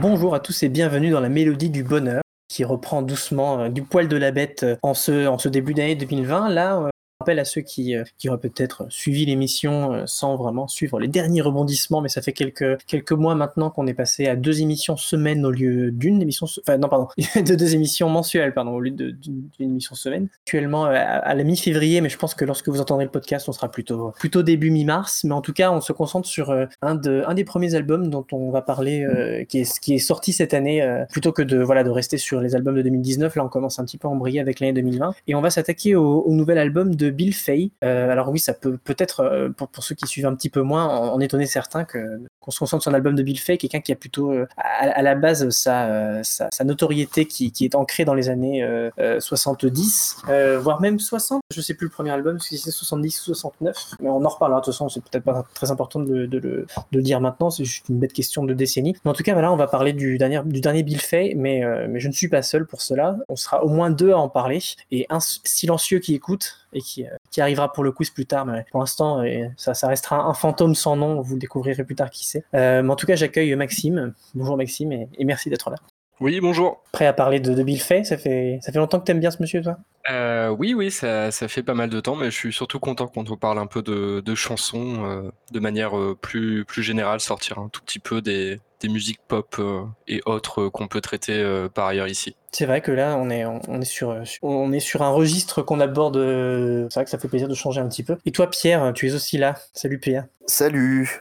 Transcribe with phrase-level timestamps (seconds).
[0.00, 3.82] Bonjour à tous et bienvenue dans la mélodie du bonheur qui reprend doucement euh, du
[3.82, 6.50] poil de la bête euh, en ce, en ce début d'année 2020.
[6.50, 6.88] Là, euh,
[7.26, 11.08] rappelle à ceux qui, euh, qui auraient peut-être suivi l'émission euh, sans vraiment suivre les
[11.08, 14.96] derniers rebondissements, mais ça fait quelques, quelques mois maintenant qu'on est passé à deux émissions
[14.96, 18.92] semaine au lieu d'une émission, enfin non pardon, de deux émissions mensuelles pardon au lieu
[18.92, 20.28] d'une émission semaine.
[20.44, 23.52] Actuellement euh, à, la mi-février, mais je pense que lorsque vous entendrez le podcast, on
[23.52, 25.24] sera plutôt plutôt début mi-mars.
[25.24, 28.24] Mais en tout cas, on se concentre sur un de un des premiers albums dont
[28.30, 29.04] on va parler,
[29.48, 32.54] qui est qui est sorti cette année, plutôt que de voilà de rester sur les
[32.54, 33.34] albums de 2019.
[33.34, 35.96] Là, on commence un petit peu à embrayer avec l'année 2020 et on va s'attaquer
[35.96, 37.72] au, au nouvel album de Bill Fay.
[37.84, 40.62] Euh, alors oui, ça peut peut-être euh, pour, pour ceux qui suivent un petit peu
[40.62, 43.80] moins en, étonner certains que qu'on se concentre sur un album de Bill Fay, quelqu'un
[43.80, 48.14] qui a plutôt euh, à, la base sa, sa, notoriété qui, qui est ancrée dans
[48.14, 51.40] les années euh, euh, 70, euh, voire même 60.
[51.52, 54.60] Je sais plus le premier album, si c'est 70 ou 69, mais on en reparlera.
[54.60, 57.50] De toute façon, c'est peut-être pas très important de, le- de, de dire maintenant.
[57.50, 58.96] C'est juste une bête question de décennie.
[59.04, 61.62] Mais en tout cas, voilà, on va parler du dernier, du dernier Bill Fay, mais,
[61.88, 63.16] mais je ne suis pas seul pour cela.
[63.28, 67.06] On sera au moins deux à en parler et un silencieux qui écoute et qui,
[67.06, 68.46] euh, qui arrivera pour le quiz plus tard.
[68.46, 71.20] Mais pour l'instant, euh, ça, ça restera un fantôme sans nom.
[71.20, 72.44] Vous découvrirez plus tard qui c'est.
[72.54, 74.14] Euh, mais en tout cas, j'accueille Maxime.
[74.34, 75.76] Bonjour Maxime et merci d'être là.
[76.20, 76.82] Oui, bonjour.
[76.92, 79.30] Prêt à parler de, de Bill Fay ça fait, ça fait longtemps que t'aimes bien
[79.30, 79.76] ce monsieur, toi
[80.10, 83.06] Euh, oui, oui, ça, ça fait pas mal de temps, mais je suis surtout content
[83.06, 87.20] quand on parle un peu de, de chansons euh, de manière euh, plus, plus générale,
[87.20, 91.02] sortir un tout petit peu des, des musiques pop euh, et autres euh, qu'on peut
[91.02, 92.34] traiter euh, par ailleurs ici.
[92.50, 95.60] C'est vrai que là, on est, on, on est sur, on est sur un registre
[95.60, 96.16] qu'on aborde.
[96.16, 98.16] euh, C'est vrai que ça fait plaisir de changer un petit peu.
[98.24, 99.54] Et toi, Pierre, tu es aussi là.
[99.74, 100.24] Salut Pierre.
[100.46, 101.20] Salut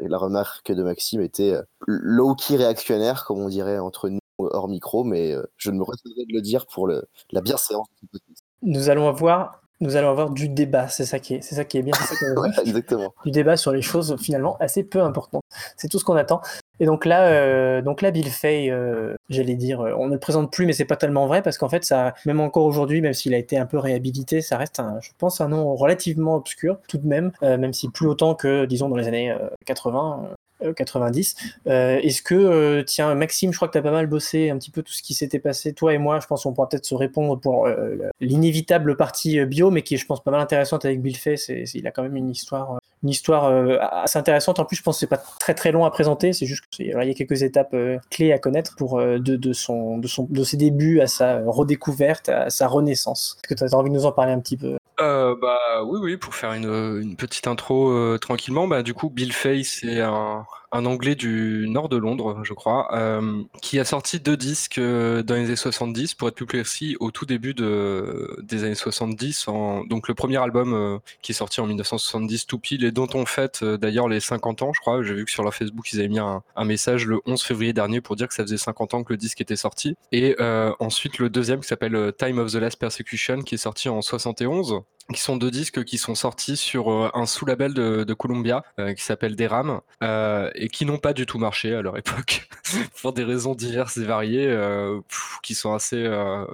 [0.00, 1.54] Euh, La remarque de Maxime était
[1.88, 6.24] low-key réactionnaire, comme on dirait entre nous hors micro, mais euh, je ne me retiendrai
[6.26, 7.86] de le dire pour le, la bienséance.
[8.62, 10.88] Nous allons avoir, nous allons avoir du débat.
[10.88, 11.94] C'est ça qui est, c'est ça qui est bien.
[11.96, 12.62] c'est ça qui est Ouais, vrai.
[12.62, 13.14] exactement.
[13.24, 15.42] du débat sur les choses finalement assez peu importantes.
[15.76, 16.40] C'est tout ce qu'on attend.
[16.80, 20.20] Et donc là, euh, donc là, Bill Fay, euh, j'allais dire, euh, on ne le
[20.20, 23.14] présente plus, mais c'est pas tellement vrai parce qu'en fait, ça, même encore aujourd'hui, même
[23.14, 26.78] s'il a été un peu réhabilité, ça reste, un, je pense, un nom relativement obscur
[26.88, 30.28] tout de même, euh, même si plus autant que, disons, dans les années euh, 80.
[30.62, 31.36] Euh, 90.
[31.66, 34.58] Euh, Est-ce que, euh, tiens, Maxime, je crois que tu as pas mal bossé un
[34.58, 36.86] petit peu tout ce qui s'était passé, toi et moi, je pense qu'on pourra peut-être
[36.86, 40.40] se répondre pour euh, l'inévitable partie euh, bio, mais qui est, je pense, pas mal
[40.40, 41.36] intéressante avec Bill Fay.
[41.36, 44.58] C'est, il a quand même une histoire, euh, une histoire euh, assez intéressante.
[44.58, 46.32] En plus, je pense que c'est pas très très long à présenter.
[46.32, 49.98] C'est juste qu'il y a quelques étapes euh, clés à connaître pour euh, de son,
[49.98, 53.36] de son, de ses débuts à sa redécouverte, à sa renaissance.
[53.38, 54.76] Est-ce que tu as envie de nous en parler un petit peu?
[55.00, 56.64] Euh, bah oui, oui, pour faire une,
[57.00, 61.66] une petite intro euh, tranquillement, bah du coup Bill Fay c'est un, un Anglais du
[61.68, 65.56] nord de Londres, je crois, euh, qui a sorti deux disques euh, dans les années
[65.56, 69.48] 70, pour être plus précis, au tout début de, des années 70.
[69.48, 73.08] En, donc le premier album euh, qui est sorti en 1970, tout pile, et dont
[73.14, 75.02] on fête euh, d'ailleurs les 50 ans, je crois.
[75.02, 77.72] J'ai vu que sur leur Facebook ils avaient mis un, un message le 11 février
[77.72, 79.96] dernier pour dire que ça faisait 50 ans que le disque était sorti.
[80.12, 80.36] Et
[80.80, 84.82] ensuite le deuxième qui s'appelle Time of the Last Persecution, qui est sorti en 71
[85.12, 89.04] qui sont deux disques qui sont sortis sur euh, un sous-label de, Columbia euh, qui
[89.04, 92.48] s'appelle Deram euh, et qui n'ont pas du tout marché à leur époque
[93.00, 95.00] pour des raisons diverses et variées euh,
[95.42, 96.08] qui sont assez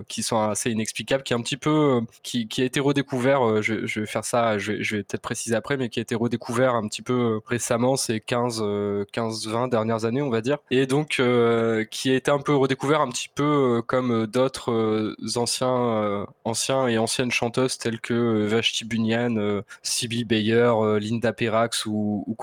[0.09, 4.07] qui sont assez inexplicables qui est un petit peu qui, a été redécouvert je, vais
[4.07, 7.41] faire ça je vais, peut-être préciser après mais qui a été redécouvert un petit peu
[7.47, 11.21] récemment ces 15 euh, 15 20 dernières années on va dire et donc
[11.91, 17.33] qui a été un peu redécouvert un petit peu comme d'autres anciens anciens et anciennes
[17.33, 22.37] chanteuses telles que Vashti Bunyan, euh, Sibyl Bayer, euh, Linda Perrax ou, ou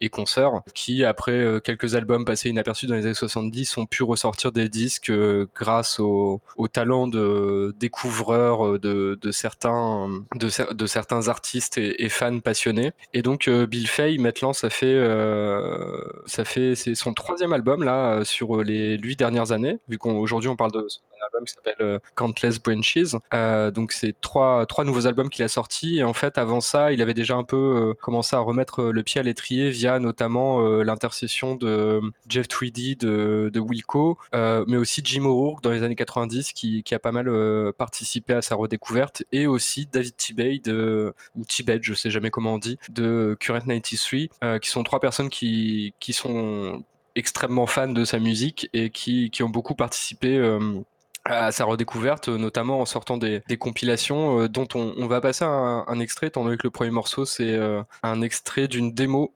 [0.00, 4.02] et consorts, qui après euh, quelques albums passés inaperçus dans les années 70 ont pu
[4.02, 6.40] ressortir des disques euh, grâce au,
[6.72, 12.92] talent de découvreurs euh, de, certains de, cer- de certains artistes et, fans passionnés.
[13.12, 17.82] Et donc euh, Bill Fay maintenant ça fait euh, ça fait c'est son troisième album
[17.82, 20.86] là euh, sur les huit dernières années vu qu'aujourd'hui on parle de
[21.24, 23.16] album qui s'appelle euh, Countless Branches.
[23.32, 26.92] Euh, donc c'est trois trois nouveaux albums qu'il a sortis et en fait avant ça
[26.92, 30.60] il avait déjà un peu euh, commencé à remettre le pied à l'étrier via notamment
[30.82, 36.52] l'intercession de Jeff Tweedy de, de Wilco, mais aussi Jim O'Rourke dans les années 90
[36.52, 37.28] qui, a pas mal
[37.76, 42.54] participé à sa redécouverte et aussi David Tibet de ou Tibet je sais jamais comment
[42.54, 46.84] on dit de Current 93 euh, qui sont trois personnes qui qui sont
[47.16, 50.80] extrêmement fans de sa musique et qui, qui ont beaucoup participé euh,
[51.24, 56.26] à sa redécouverte, notamment en sortant des, compilations euh, dont on, va passer un, extrait,
[56.28, 59.32] étant donné que le premier morceau c'est euh, un extrait d'une démo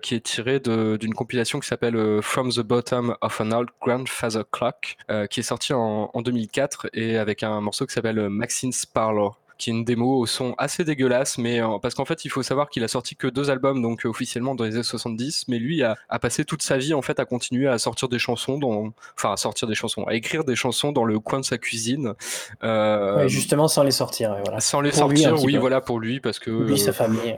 [0.00, 4.96] qui est tiré d'une compilation qui s'appelle From the Bottom of an Old Grandfather Clock,
[5.28, 9.70] qui est sorti en, en, 2004 et avec un morceau qui s'appelle Maxine's Parlor qui
[9.70, 12.68] est une démo au son assez dégueulasse, mais euh, parce qu'en fait, il faut savoir
[12.68, 15.82] qu'il a sorti que deux albums, donc euh, officiellement dans les années 70, mais lui
[15.82, 18.92] a, a, passé toute sa vie en fait à continuer à sortir des chansons, dans,
[19.16, 22.14] enfin à sortir des chansons, à écrire des chansons dans le coin de sa cuisine.
[22.62, 24.60] Euh, ouais, justement, sans les sortir, voilà.
[24.60, 27.36] Sans les sortir, oui, voilà pour lui, parce que lui, sa famille.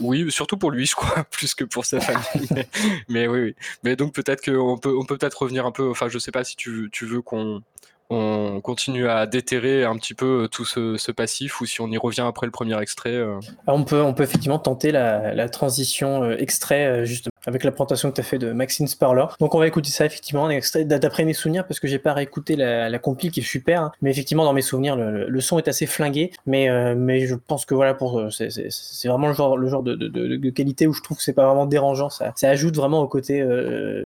[0.00, 2.64] Oui, surtout pour lui, je crois, plus que pour sa famille.
[3.08, 3.54] mais, oui, oui.
[3.84, 5.88] Mais donc peut-être qu'on peut, on peut peut-être revenir un peu.
[5.90, 7.62] Enfin, je sais pas si tu, tu veux qu'on
[8.10, 11.96] on continue à déterrer un petit peu euh, tout ce, passif ou si on y
[11.96, 13.38] revient après le premier extrait euh.
[13.66, 18.16] on, peut, on peut effectivement tenter la, transition euh, extrait justement avec la présentation que
[18.16, 19.24] tu as fait de Maxine Sparler.
[19.38, 22.12] Donc on va écouter ça effectivement, un extrait d'après mes souvenirs parce que j'ai pas
[22.12, 23.92] réécouté la, la qui est super, hein.
[24.02, 27.74] mais effectivement dans mes souvenirs le, son est assez flingué, mais, mais je pense que
[27.74, 31.66] voilà pour c'est vraiment le genre, de, qualité où je trouve que c'est pas vraiment
[31.66, 33.42] dérangeant, ça, ajoute vraiment au côté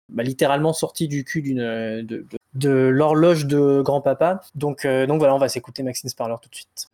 [0.10, 2.04] bah, littéralement sorti du cul d'une
[2.64, 4.42] l'horloge de grand-papa.
[4.56, 6.90] Donc, euh, donc voilà, on va s'écouter Maxine's Parlor tout de suite.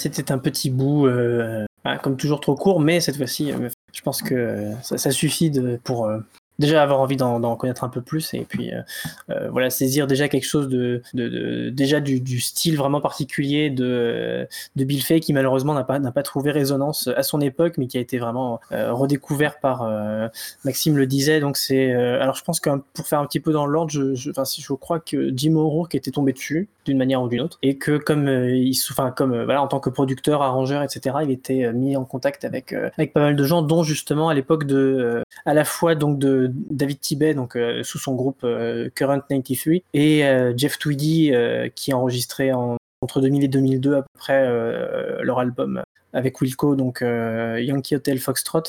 [0.00, 4.00] C'était un petit bout, euh, bah, comme toujours trop court, mais cette fois-ci, euh, je
[4.02, 5.52] pense que ça, suffit
[5.84, 6.18] pour, euh,
[6.60, 8.82] déjà avoir envie d'en connaître un peu plus et puis euh,
[9.30, 11.02] euh, voilà saisir déjà quelque chose de,
[11.70, 17.08] déjà du, style vraiment particulier de, Bill Fay qui malheureusement n'a pas pas trouvé résonance
[17.16, 19.88] à son époque mais qui a été vraiment euh, redécouvert par
[20.64, 21.40] Maxime le disait.
[21.40, 24.30] Donc c'est alors je pense que pour faire un petit peu dans l'ordre je, je,
[24.30, 27.76] enfin, je crois que Jim O'Rourke était tombé dessus d'une manière ou d'une autre et
[27.76, 31.96] que comme il enfin comme voilà en tant que producteur arrangeur etc il était mis
[31.96, 35.64] en contact avec avec pas mal de gens dont justement à l'époque de à la
[35.64, 40.52] fois donc de David Tibet, donc euh, sous son groupe euh, Current 93, et euh,
[40.56, 41.32] Jeff Tweedy
[41.74, 44.46] qui a enregistré entre 2000 et 2002 à peu près
[45.22, 48.62] leur album avec Wilco, donc Yankee Hotel Foxtrot.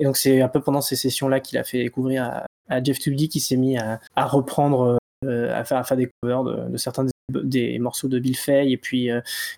[0.00, 3.28] Et donc c'est un peu pendant ces sessions-là qu'il a fait découvrir à, Jeff Tweedy
[3.28, 7.10] qui s'est mis à, reprendre, à, faire, à des covers de, certains des,
[7.80, 9.10] morceaux de Bill Fay et puis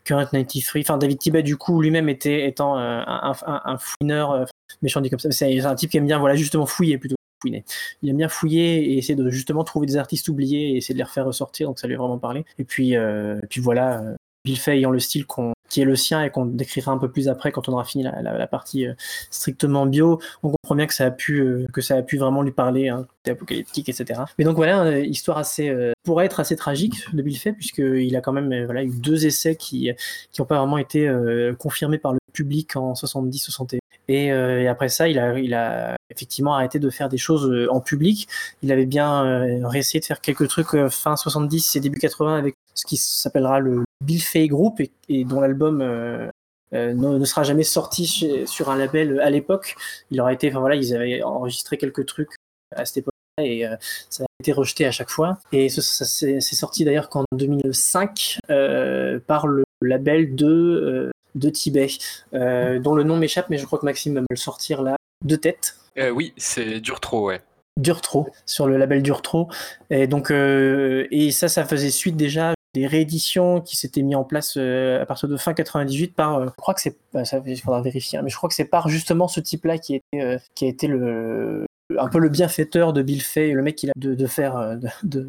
[0.05, 0.83] Current 93.
[0.83, 4.47] Enfin David Tibet du coup lui-même était étant un, un, fouineur
[4.83, 5.31] méchant dit comme ça.
[5.31, 8.99] C'est un type qui aime bien voilà justement fouiller plutôt il aime bien fouiller et
[8.99, 11.87] essayer de justement trouver des artistes oubliés et essayer de les refaire ressortir, donc ça
[11.87, 12.45] lui a vraiment parlé.
[12.59, 14.03] Et puis, euh, puis voilà,
[14.41, 15.27] euh, Bill Fay ayant le style
[15.69, 18.05] qui est le sien et qu'on décrira un peu plus après quand on aura fini
[18.05, 18.95] la, partie euh,
[19.31, 22.51] strictement bio, on comprend bien que ça a pu, que ça a pu vraiment lui
[22.51, 24.23] parler, hein, apocalyptique, etc.
[24.39, 25.73] Mais donc voilà, histoire assez,
[26.05, 29.57] pourrait être assez tragique de Bill Fay puisqu'il a quand même voilà, eu deux essais
[29.57, 29.91] qui
[30.39, 31.11] n'ont pas vraiment été
[31.59, 33.81] confirmés par le public en 70-71
[34.11, 37.71] euh, et, après ça, il a, il a effectivement arrêté de faire des choses euh,
[37.71, 38.29] en public.
[38.63, 42.57] Il avait bien euh, essayé de faire quelques trucs fin 70 et début 80 avec
[42.75, 45.79] ce qui s'appellera le Bill Fay Group et, dont l'album
[46.73, 48.07] ne, sera jamais sorti
[48.47, 49.77] sur un label à l'époque.
[50.11, 52.31] Il aurait été, enfin voilà, ils avaient enregistré quelques trucs
[52.75, 53.67] à cette époque-là et
[54.09, 55.39] ça a été rejeté à chaque fois.
[55.53, 58.39] Et ça, c'est sorti d'ailleurs qu'en 2005
[59.27, 61.89] par le label de de Tibet,
[62.35, 64.97] euh, dont le nom m'échappe, mais je crois que Maxime va me le sortir là,
[65.25, 65.77] de tête.
[65.99, 67.41] Euh, oui, c'est Dur Trop, ouais.
[67.79, 69.49] Dur Trop, sur le label Dur Trop.
[69.91, 74.25] Et donc, euh, et ça, ça faisait suite déjà des rééditions qui s'étaient mis en
[74.25, 77.83] place à partir de fin 98 par, je crois que c'est, bah, ça, il faudra
[77.83, 80.69] vérifier, hein, mais je crois que c'est par justement ce type-là qui, était qui a
[80.69, 81.67] été le,
[81.99, 85.29] un peu le bienfaiteur de Bill Fay, le mec qui a de, de faire, de,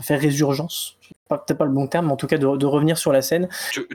[0.00, 0.98] faire résurgence.
[1.28, 3.48] Peut-être pas le bon terme, mais en tout cas de, de revenir sur la scène.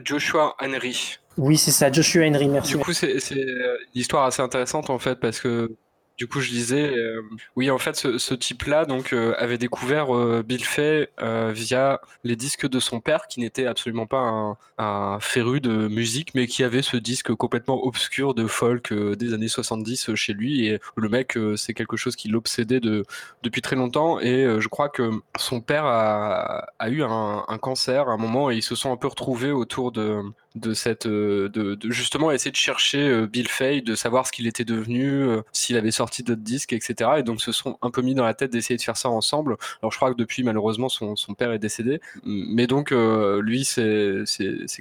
[0.04, 1.18] Joshua Henry.
[1.36, 2.72] Oui, c'est ça, Joshua Henry, merci.
[2.72, 5.70] Du coup, c'est une histoire assez intéressante en fait, parce que
[6.18, 7.22] du coup, je disais, euh,
[7.54, 11.08] oui, en fait, ce, type-là donc euh, avait découvert euh, Bill Fay
[11.52, 16.48] via les disques de son père, qui n'était absolument pas un, féru de musique, mais
[16.48, 20.66] qui avait ce disque complètement obscur de folk des années 70 chez lui.
[20.66, 23.04] Et le mec, c'est quelque chose qui l'obsédait de,
[23.44, 24.18] depuis très longtemps.
[24.20, 28.56] Et je crois que son père a, eu un, un, cancer à un moment et
[28.56, 30.22] ils se sont un peu retrouvés autour de,
[30.54, 34.46] de cette euh, de, justement essayer de chercher euh, Bill Fay, de savoir ce qu'il
[34.46, 37.10] était devenu, euh, s'il avait sorti d'autres disques, etc.
[37.18, 39.56] Et donc se sont un peu mis dans la tête d'essayer de faire ça ensemble.
[39.82, 44.24] Alors je crois que depuis malheureusement son, son père est décédé, mais donc lui c'est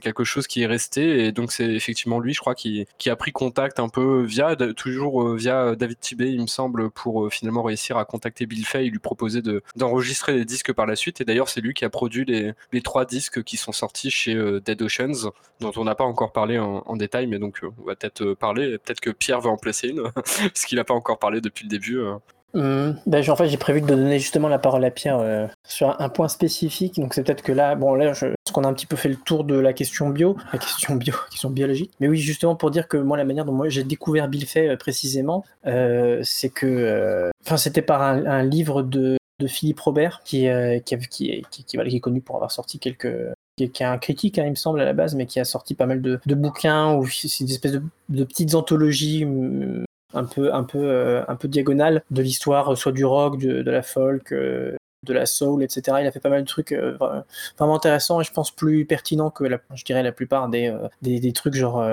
[0.01, 3.15] quelque chose qui est resté et donc c'est effectivement lui je crois qui qui a
[3.15, 7.97] pris contact un peu via toujours via David Tibet il me semble pour finalement réussir
[7.97, 11.25] à contacter Bill Fay et lui proposer de d'enregistrer des disques par la suite et
[11.25, 14.81] d'ailleurs c'est lui qui a produit les les trois disques qui sont sortis chez Dead
[14.81, 18.21] Oceans dont on n'a pas encore parlé en, détail, mais donc euh, on va peut-être
[18.21, 18.77] euh, parler.
[18.77, 21.69] Peut-être que Pierre va en placer une, parce qu'il n'a pas encore parlé depuis le
[21.69, 21.99] début.
[21.99, 22.15] Euh.
[22.53, 23.29] Mmh.
[23.29, 26.95] En fait, j'ai prévu de donner justement la parole à Pierre sur un point spécifique.
[26.95, 29.17] Donc, c'est peut-être que là, bon, là, je qu'on a un petit peu fait le
[29.17, 31.91] tour de la question bio, la question bio, la question biologique.
[31.99, 34.75] Mais oui, justement pour dire que moi, la manière dont moi j'ai découvert Bill Fay
[34.77, 40.47] précisément, c'est que, enfin, c'était par un, livre de, Philippe Robert qui,
[40.85, 43.13] qui, qui, qui, qui, est connu pour avoir sorti quelques
[43.57, 45.73] qui est un critique, hein, il me semble, à la base, mais qui a sorti
[45.73, 47.73] pas mal de, bouquins ou c'est une espèce
[48.09, 52.75] de, petites anthologies mm, un peu, un peu, euh, un peu diagonales de l'histoire, euh,
[52.75, 55.97] soit du rock, de, la folk, euh, de la soul, etc.
[56.01, 59.43] Il a fait pas mal de trucs vraiment intéressants et je pense plus pertinents que,
[59.43, 61.83] la, je dirais, la plupart des, des, trucs genre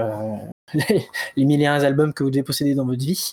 [0.74, 3.32] les, mille et un albums que vous devez posséder dans votre vie.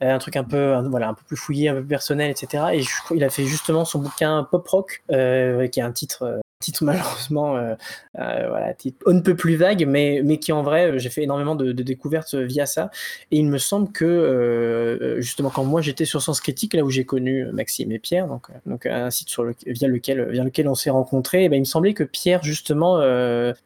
[0.00, 2.64] un truc un peu, voilà, un peu plus fouillé, un peu personnel, etc.
[2.74, 2.82] Et
[3.14, 7.74] il a fait justement son bouquin Pop Rock, qui est un titre titre malheureusement euh,
[8.18, 8.72] euh,
[9.06, 12.34] on ne peut plus vague, mais, qui en vrai, euh, j'ai fait énormément de, découvertes
[12.34, 12.90] via ça.
[13.30, 17.04] Et il me semble que justement quand moi j'étais sur Sens Critique, là où j'ai
[17.04, 18.28] connu Maxime et Pierre,
[18.66, 19.34] donc, un site
[19.66, 23.00] via, lequel, via lequel on s'est rencontrés, eh ben, il me semblait que Pierre justement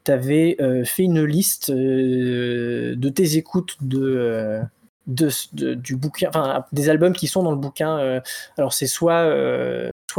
[0.04, 4.60] t'avait fait une liste de tes écoutes de...
[5.06, 5.28] De,
[5.74, 8.20] du bouquin, enfin des albums qui sont dans le bouquin.
[8.56, 9.24] alors c'est soit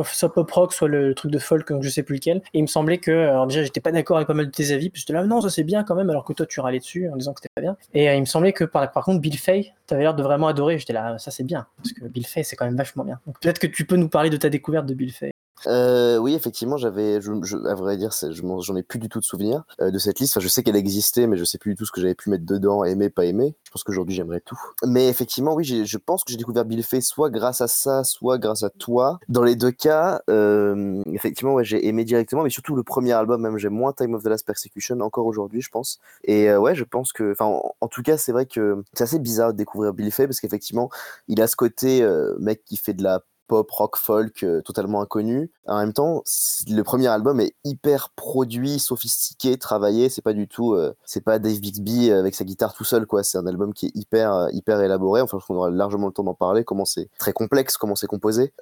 [0.04, 2.38] soit, pop rock, soit le, truc de folk, donc je sais plus lequel.
[2.54, 4.72] Et il me semblait que, alors déjà, j'étais pas d'accord avec pas mal de tes
[4.72, 6.80] avis, puis j'étais là, non, ça c'est bien quand même, alors que toi tu râlais
[6.80, 7.77] dessus en disant que c'était pas bien.
[7.94, 10.48] Et euh, il me semblait que par, par contre, Bill Fay, t'avais l'air de vraiment
[10.48, 10.80] adorer.
[10.80, 13.20] J'étais là, ça c'est bien, parce que Bill Fay c'est quand même vachement bien.
[13.42, 15.32] Peut-être que tu peux nous parler de ta découverte de Bill Fay.
[15.67, 19.91] Euh, oui, effectivement, j'avais, à vrai dire, j'en ai plus du tout de souvenir euh,
[19.91, 20.33] de cette liste.
[20.33, 22.29] Enfin, je sais qu'elle existait, mais je sais plus du tout ce que j'avais pu
[22.29, 23.55] mettre dedans, aimer, pas aimer.
[23.63, 24.59] Je pense qu'aujourd'hui, j'aimerais tout.
[24.85, 28.38] Mais effectivement, oui, je pense que j'ai découvert Bill Fay soit grâce à ça, soit
[28.38, 29.19] grâce à toi.
[29.29, 33.41] Dans les deux cas, euh, effectivement, ouais, j'ai aimé directement, mais surtout le premier album,
[33.41, 36.00] même j'aime moins Time of the Last Persecution encore aujourd'hui, je pense.
[36.24, 39.19] Et ouais, je pense que, enfin, en, en, tout cas, c'est vrai que c'est assez
[39.19, 40.89] bizarre de découvrir Bill Fay parce qu'effectivement,
[41.27, 42.07] il a ce côté
[42.39, 45.51] mec qui fait de la pop, rock, folk euh, totalement inconnu.
[45.67, 46.23] En même temps,
[46.67, 50.09] le premier album est hyper produit, sophistiqué, travaillé.
[50.09, 53.23] C'est pas du tout, euh, c'est pas Dave Bixby avec sa guitare tout seul, quoi.
[53.23, 55.21] C'est un album qui est hyper, euh, hyper élaboré.
[55.21, 56.63] Enfin, je pense qu'on aura largement le temps d'en parler.
[56.63, 58.53] Comment c'est très complexe, comment c'est composé.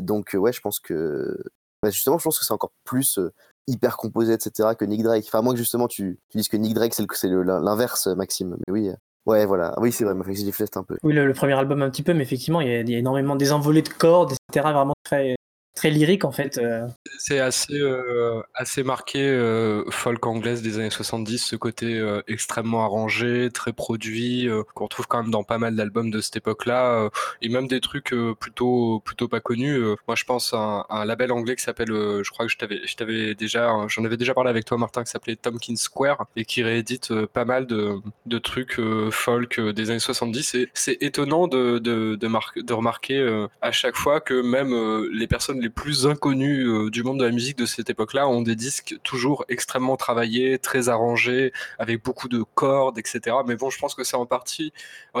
[0.00, 1.36] donc, ouais, je pense que,
[1.82, 3.18] bah, justement, je pense que c'est encore plus
[3.66, 5.24] hyper composé, etc., que Nick Drake.
[5.26, 8.56] Enfin, moi, justement, tu, tu dises que Nick Drake, c'est l'inverse, Maxime.
[8.66, 8.90] Mais oui,
[9.26, 9.74] Ouais, voilà.
[9.78, 10.96] Oui, c'est vrai, m'a fait un peu.
[11.02, 13.36] Oui, le, premier album un petit peu, mais effectivement, il y a, y a énormément
[13.36, 14.72] des envolées de cordes, etc.
[14.72, 15.36] Vraiment très,
[15.74, 16.58] très lyrique en fait.
[16.58, 16.86] Euh.
[17.18, 23.50] C'est assez, euh, assez marqué euh, folk anglaise des années 70, ce côté extrêmement arrangé,
[23.52, 27.08] très produit, qu'on retrouve quand même dans pas mal d'albums de cette époque-là,
[27.40, 29.78] et même des trucs plutôt, plutôt pas connus.
[30.06, 32.96] moi, je pense à un, label anglais qui s'appelle, je crois que je t'avais, je
[32.96, 36.62] t'avais déjà, j'en avais déjà parlé avec toi, Martin, qui s'appelait Tompkins Square et qui
[36.62, 40.54] réédite pas mal de, de trucs folk des années 70.
[40.54, 44.72] Et c'est étonnant de, de, de remarquer à chaque fois que même
[45.12, 48.42] les personnes les plus inconnus euh, du monde de la musique de cette époque-là ont
[48.42, 53.36] des disques toujours extrêmement travaillés, très arrangés, avec beaucoup de cordes, etc.
[53.46, 54.72] Mais bon, je pense que c'est en partie,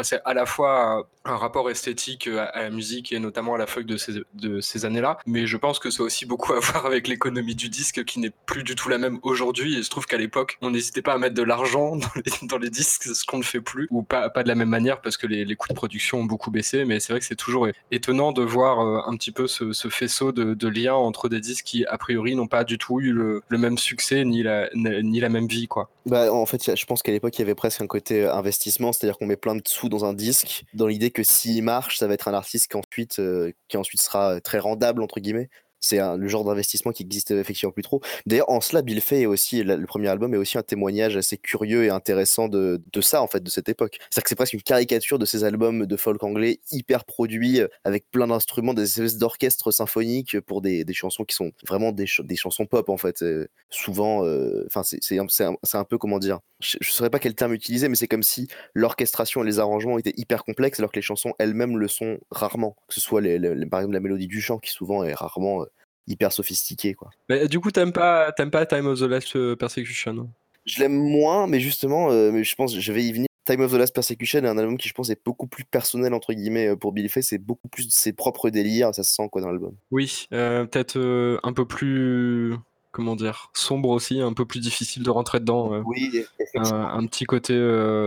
[0.02, 3.86] c'est à la fois un rapport esthétique à, la musique et notamment à la folk
[3.86, 7.06] de ces, de ces années-là, mais je pense que c'est aussi beaucoup à voir avec
[7.06, 9.78] l'économie du disque qui n'est plus du tout la même aujourd'hui.
[9.78, 12.58] Et je trouve qu'à l'époque, on n'hésitait pas à mettre de l'argent dans les, dans
[12.58, 15.16] les disques, ce qu'on ne fait plus, ou pas, pas de la même manière parce
[15.16, 16.84] que les, les coûts de production ont beaucoup baissé.
[16.84, 20.31] Mais c'est vrai que c'est toujours étonnant de voir euh, un petit peu ce faisceau
[20.32, 23.78] de, liens entre des disques qui, a priori, n'ont pas du tout eu le, même
[23.78, 25.68] succès ni la, ni la même vie.
[25.68, 25.90] Quoi.
[26.06, 28.92] Bah, en fait, je pense qu'à l'époque, il y avait presque un côté euh, investissement,
[28.92, 32.06] c'est-à-dire qu'on met plein de sous dans un disque, dans l'idée que s'il marche, ça
[32.06, 35.48] va être un artiste qui ensuite, euh, qui ensuite sera très rendable, entre guillemets.
[35.82, 38.00] C'est le genre d'investissement qui existe effectivement plus trop.
[38.24, 41.36] D'ailleurs, en cela, Bill Fay est aussi le premier album est aussi un témoignage assez
[41.36, 43.98] curieux et intéressant de, de ça en fait de cette époque.
[44.10, 48.10] C'est-à-dire que c'est presque une caricature de ces albums de folk anglais hyper produits avec
[48.10, 52.36] plein d'instruments, des espèces d'orchestres symphoniques pour des, des, chansons qui sont vraiment des, des
[52.36, 53.24] chansons pop en fait.
[53.70, 57.88] souvent, euh, enfin c'est un, peu comment dire, je, ne saurais pas quel terme utiliser,
[57.88, 61.32] mais c'est comme si l'orchestration et les arrangements étaient hyper complexes alors que les chansons
[61.38, 62.76] elles-mêmes le sont rarement.
[62.88, 65.64] Que ce soit les, par exemple la mélodie du chant qui souvent est rarement
[66.06, 67.10] hyper sophistiqué quoi.
[67.28, 70.28] Mais du coup t'aimes pas t'aimes pas Time of the Last euh, Persecution hein?
[70.64, 73.26] Je l'aime moins, mais justement, euh, mais je pense je vais y venir.
[73.44, 76.14] Time of the Last Persecution est un album qui je pense est beaucoup plus personnel
[76.14, 79.12] entre guillemets euh, pour Billy Faye, c'est beaucoup plus de ses propres délires, ça se
[79.12, 79.74] sent quoi dans l'album.
[79.90, 82.54] Oui, peut-être un peu plus
[82.92, 85.82] comment dire, sombre aussi, un peu plus difficile de rentrer dedans.
[85.84, 87.54] oui, un, petit côté,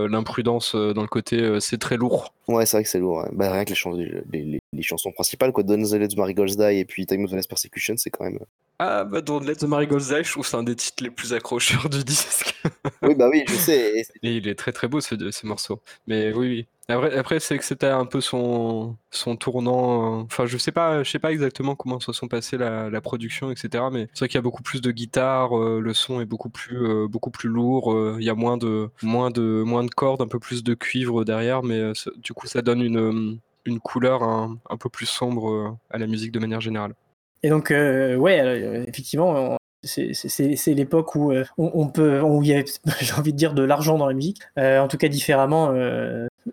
[0.09, 2.33] l'imprudence dans le côté, c'est très lourd.
[2.47, 3.25] Ouais, c'est vrai que c'est lourd.
[3.33, 6.79] Bah, rien que les, chansons, les, les, chansons principales, quoi, Don't Let the Marigolds Die
[6.79, 8.39] et puis Time of the Last Persecution, c'est quand même.
[8.77, 11.33] Ah, bah, Don't Let the Marigolds Die, je trouve c'est un des titres les plus
[11.33, 12.55] accrocheurs du disque.
[13.01, 13.99] oui, bah oui, je sais.
[13.99, 15.81] Et, il est très très beau ce, ce morceau.
[16.07, 16.67] Mais oui, oui.
[16.87, 20.21] Après, c'est que c'était un peu son, son tournant.
[20.21, 23.85] Enfin, je sais pas, je sais pas exactement comment se sont passées la, production, etc.
[23.91, 26.49] Mais c'est vrai qu'il y a beaucoup plus de guitare, euh, le son est beaucoup
[26.49, 27.91] plus, euh, beaucoup plus lourd.
[27.91, 30.75] Euh, il y a moins de, moins de, moins de cordes, un peu plus de
[30.75, 35.77] cuivre derrière, mais du coup, ça donne une, une couleur un, un peu plus sombre
[35.89, 36.93] à la musique de manière générale.
[37.41, 42.65] Et donc, ouais, effectivement, c'est l'époque où on, peut, où il y avait,
[43.01, 44.41] j'ai envie de dire, de l'argent dans la musique.
[44.55, 45.73] en tout cas, différemment,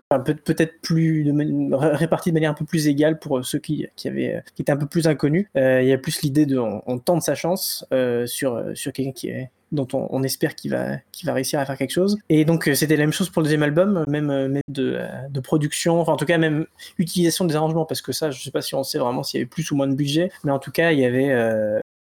[0.09, 4.43] peut-être plus de, réparti de manière un peu plus égale pour ceux qui, qui, avaient,
[4.55, 5.47] qui étaient un peu plus inconnus.
[5.55, 9.11] Euh, il y a plus l'idée de on, tente sa chance euh, sur, sur quelqu'un
[9.11, 12.19] qui est dont on, espère qu'il va, qu'il va réussir à faire quelque chose.
[12.29, 15.99] Et donc euh, c'était la même chose pour le deuxième album, même, même de, production,
[15.99, 16.67] enfin en tout cas même
[16.99, 19.41] utilisation des arrangements, parce que ça, je sais pas si on sait vraiment s'il y
[19.41, 21.35] avait plus ou moins de budget, mais en tout cas il y avait,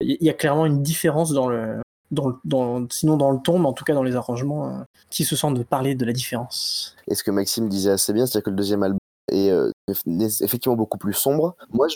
[0.01, 1.79] il y a clairement une différence dans le,
[2.11, 5.37] dans, sinon dans le ton, mais en tout cas dans les arrangements, euh, qui se
[5.37, 6.97] sentent de parler de la différence.
[7.09, 8.99] Et ce que Maxime disait assez bien, c'est-à-dire que le deuxième album
[9.31, 11.57] est euh, effectivement beaucoup plus sombre.
[11.73, 11.87] Moi,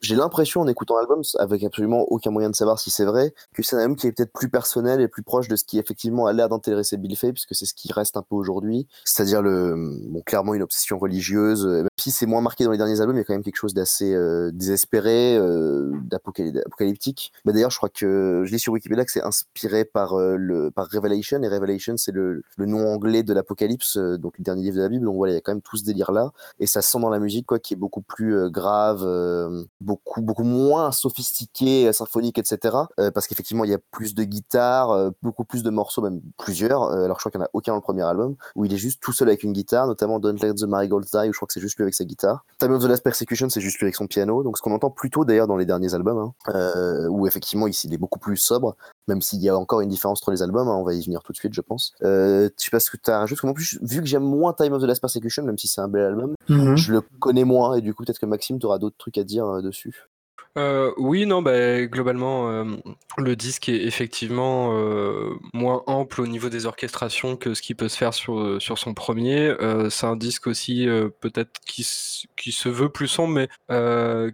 [0.00, 3.62] j'ai l'impression en écoutant l'album, avec absolument aucun moyen de savoir si c'est vrai, que
[3.62, 6.26] c'est un album qui est peut-être plus personnel et plus proche de ce qui effectivement
[6.26, 8.86] a l'air d'intéresser Bill Fay, puisque c'est ce qui reste un peu aujourd'hui.
[9.04, 11.66] C'est-à-dire le, bon, clairement une obsession religieuse.
[11.66, 13.56] Même si c'est moins marqué dans les derniers albums, il y a quand même quelque
[13.56, 17.32] chose d'assez euh, désespéré, euh, d'apocalyptique.
[17.44, 20.70] Mais d'ailleurs, je crois que je lis sur Wikipédia que c'est inspiré par euh, le
[20.70, 24.76] par Revelation et Revelation c'est le, le, nom anglais de l'Apocalypse, donc le dernier livre
[24.76, 25.04] de la Bible.
[25.04, 27.18] Donc voilà, il y a quand même tout ce délire là et sent dans la
[27.18, 32.38] musique quoi, qui est beaucoup plus euh, grave, euh, beaucoup beaucoup moins sophistiqué, euh, symphonique,
[32.38, 32.76] etc.
[33.14, 36.90] parce qu'effectivement, il y a plus de guitare, beaucoup plus de morceaux, même plusieurs.
[36.90, 38.78] alors je crois qu'il n'y en a aucun dans le premier album où il est
[38.78, 41.46] juste tout seul avec une guitare, notamment Don't Let the Marigold Die où je crois
[41.46, 42.44] que c'est juste lui avec sa guitare.
[42.58, 44.42] Time of the Last Persecution, c'est juste lui avec son piano.
[44.42, 47.94] Donc ce qu'on entend plutôt d'ailleurs dans les derniers albums, hein, où effectivement ici il
[47.94, 48.76] est beaucoup plus sobre,
[49.08, 50.68] même s'il y a encore une différence entre les albums.
[50.68, 51.92] Hein, on va y venir tout de suite, je pense.
[52.02, 53.52] Euh, je sais pas ce que tu as rajouté.
[53.52, 56.02] plus, vu que j'aime moins Time of the Last Persecution, même si c'est un bel
[56.02, 56.76] album, mhm.
[56.76, 59.24] je le connais moins et du coup, peut-être que Maxime, tu auras d'autres trucs à
[59.24, 60.08] dire euh, dessus.
[60.58, 62.64] Euh, oui, non, bah, globalement, euh,
[63.16, 67.88] le disque est effectivement euh, moins ample au niveau des orchestrations que ce qui peut
[67.88, 69.54] se faire sur, sur son premier.
[69.90, 70.86] c'est un disque aussi
[71.20, 71.86] peut-être qui,
[72.36, 73.48] qui se veut plus sombre, mais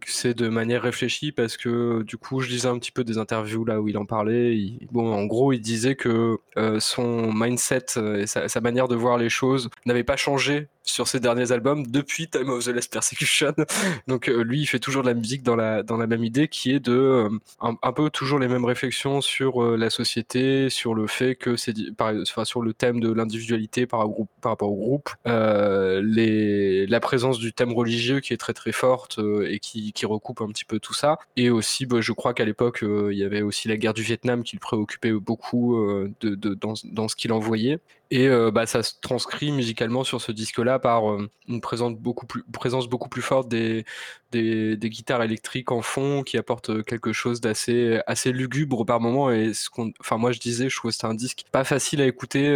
[0.06, 3.64] c'est de manière réfléchie parce que du coup, je lisais un petit peu des interviews
[3.64, 4.56] là où il en parlait.
[4.92, 6.38] bon, en gros, il disait que
[6.78, 7.86] son mindset
[8.18, 11.86] et sa, sa, manière de voir les choses n'avait pas changé sur ses derniers albums
[11.86, 13.54] depuis Time of the Last Persecution.
[14.06, 16.70] Donc lui, il fait toujours de la musique dans la, dans la même idée qui
[16.72, 17.28] est de euh,
[17.60, 21.74] un, peu toujours les mêmes réflexions sur euh, la société, sur le fait que c'est,
[21.98, 24.06] enfin, sur le thème de l'individualité par,
[24.42, 26.02] rapport au groupe, euh,
[26.88, 30.48] la présence du thème religieux qui est très très forte et qui, qui, recoupe un
[30.48, 31.18] petit peu tout ça.
[31.36, 34.42] Et aussi, bah, je crois qu'à l'époque, il y avait aussi la guerre du Vietnam
[34.42, 35.76] qui le préoccupait beaucoup
[36.20, 37.80] de, dans, dans ce qu'il envoyait.
[38.16, 41.02] Et bah, ça se transcrit musicalement sur ce disque-là par
[41.48, 43.84] une présence beaucoup plus, forte des,
[44.32, 49.32] guitares électriques en fond qui apportent quelque chose d'assez assez lugubre par moment.
[49.32, 49.68] Et ce
[50.16, 52.46] moi je disais, je trouve que c'est un disque pas facile à écouter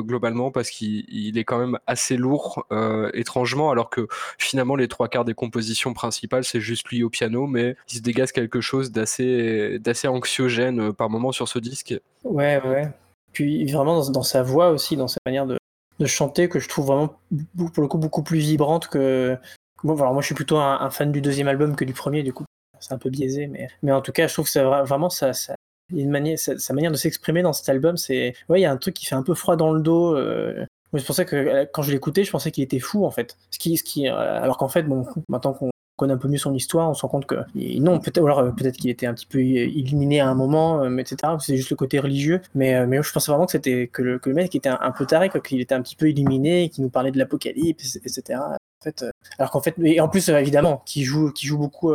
[0.00, 2.66] globalement parce qu'il est quand même assez lourd
[3.14, 7.46] étrangement, alors que finalement les trois quarts des compositions principales c'est juste lui au piano,
[7.46, 11.98] mais il se dégage quelque chose d'assez d'assez anxiogène par moment sur ce disque.
[12.22, 12.90] Ouais ouais.
[13.32, 15.58] Puis vraiment dans, sa voix aussi, dans sa manière de,
[16.06, 17.14] chanter, que je trouve vraiment
[17.56, 19.36] pour le coup beaucoup plus vibrante que.
[19.84, 22.32] Bon, alors moi je suis plutôt un, fan du deuxième album que du premier, du
[22.32, 22.44] coup
[22.80, 25.54] c'est un peu biaisé, mais, mais en tout cas je trouve que vraiment ça, ça
[25.92, 28.76] une manière, sa, manière de s'exprimer dans cet album, c'est ouais il y a un
[28.76, 30.16] truc qui fait un peu froid dans le dos.
[30.16, 30.64] Euh...
[30.94, 33.36] C'est pour ça que euh, quand je l'écoutais, je pensais qu'il était fou en fait.
[33.50, 36.38] Ce qui, ce qui, euh, alors qu'en fait, bon, maintenant qu'on connaît un peu mieux
[36.38, 39.26] son histoire, on se rend compte que non, peut-être, alors peut-être qu'il était un petit
[39.26, 41.16] peu illuminé à un moment, etc.
[41.38, 44.28] C'est juste le côté religieux, mais mais je pensais vraiment que c'était que le, que
[44.28, 47.10] le mec était un, peu taré, qu'il était un petit peu illuminé, qui nous parlait
[47.10, 48.40] de l'apocalypse, etc.
[48.40, 49.04] En fait,
[49.38, 51.94] alors qu'en fait, et en plus évidemment, qui joue, qui joue beaucoup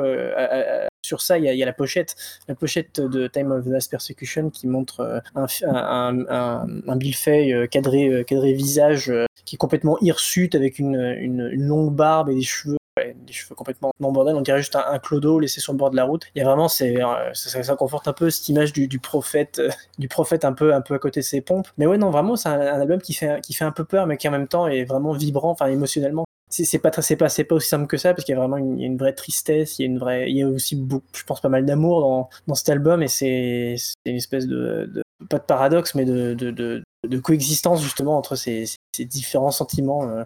[1.02, 2.16] sur ça, il y, a, la pochette,
[2.48, 8.26] la pochette de Time of the Last Persecution qui montre un, un, un, un cadré,
[8.28, 9.12] cadré visage
[9.46, 14.14] qui est complètement hirsute avec une, longue barbe et des cheveux des cheveux complètement non
[14.14, 16.28] bordel, on dirait juste un, clodo laissé sur le bord de la route.
[16.34, 19.70] Il y a vraiment, c'est, euh, ça, conforte un peu cette image du, prophète, euh,
[20.00, 21.68] du prophète un peu, un peu à côté de ses pompes.
[21.78, 24.16] Mais ouais, non, vraiment, c'est un, album qui fait, qui fait un peu peur, mais
[24.16, 26.24] qui en même temps est vraiment vibrant, enfin émotionnellement.
[26.50, 28.80] C'est, pas, c'est pas, pas aussi simple que ça, parce qu'il y a vraiment une,
[28.80, 31.42] une, vraie tristesse, il y a une vraie, il y a aussi, beaucoup, je pense,
[31.42, 35.44] pas mal d'amour dans, dans cet album, et c'est, une espèce de, de, pas de
[35.44, 40.08] paradoxe, mais de, de, de coexistence justement entre ces, ces différents sentiments.
[40.10, 40.24] Euh,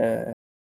[0.00, 0.24] euh,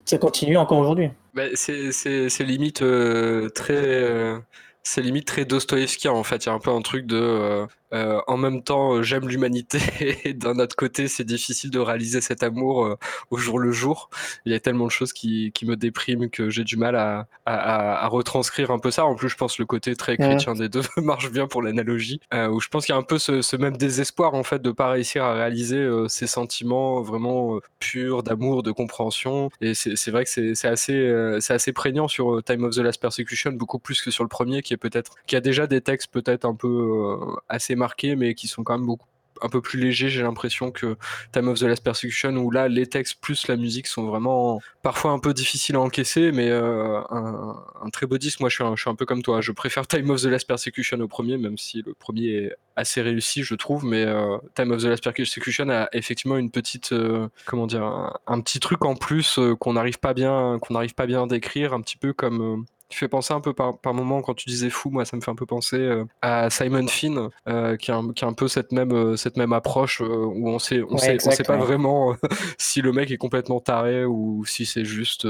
[0.06, 1.10] ça continue encore aujourd'hui.
[1.34, 4.42] Bah, c'est limite euh, très
[4.84, 6.46] c'est limite très Dostoïevskien en fait.
[6.46, 9.80] Il y a un peu un truc de euh, en même temps, euh, j'aime l'humanité
[10.26, 12.98] et d'un autre côté, c'est difficile de réaliser cet amour euh,
[13.32, 14.10] au jour le jour.
[14.46, 17.28] Il y a tellement de choses qui, qui me dépriment que j'ai du mal à,
[17.46, 19.06] à, à, retranscrire un peu ça.
[19.06, 22.22] En plus, je pense que le côté très chrétien des deux marche bien pour l'analogie,
[22.34, 24.72] où je pense qu'il y a un peu ce, ce, même désespoir en fait de
[24.72, 29.50] pas réussir à réaliser ces sentiments vraiment purs d'amour, de compréhension.
[29.60, 33.52] Et c'est vrai que c'est assez, c'est assez prégnant sur Time of the Last Persecution,
[33.52, 36.46] beaucoup plus que sur le premier, qui est peut-être, qui a déjà des textes peut-être
[36.46, 37.18] un peu
[37.50, 39.08] assez marqués, mais qui sont quand même beaucoup
[39.42, 40.98] un peu plus légers, j'ai l'impression que
[41.32, 45.12] Time of the Last Persecution, où là, les textes plus la musique sont vraiment parfois
[45.12, 48.40] un peu difficiles à encaisser, mais euh, un, très beau disque.
[48.40, 49.42] Moi, je suis, un, je suis un peu comme toi.
[49.42, 53.02] Je préfère Time of the Last Persecution au premier, même si le premier est assez
[53.02, 57.28] réussi, je trouve, mais euh, Time of the Last Persecution a effectivement une petite, euh,
[57.46, 61.24] comment dire, un, petit truc en plus qu'on n'arrive pas bien, qu'on n'arrive pas bien
[61.24, 64.34] à décrire, un petit peu comme qui fait penser un peu par, par moment quand
[64.34, 67.78] tu disais fou, moi ça me fait un peu penser euh, à Simon Finn, euh,
[67.78, 70.84] qui, a, qui a un peu cette même, euh, cette même approche où on sait,
[70.90, 72.16] on sait, on sait pas vraiment
[72.58, 75.28] si le mec est complètement taré ou si c'est juste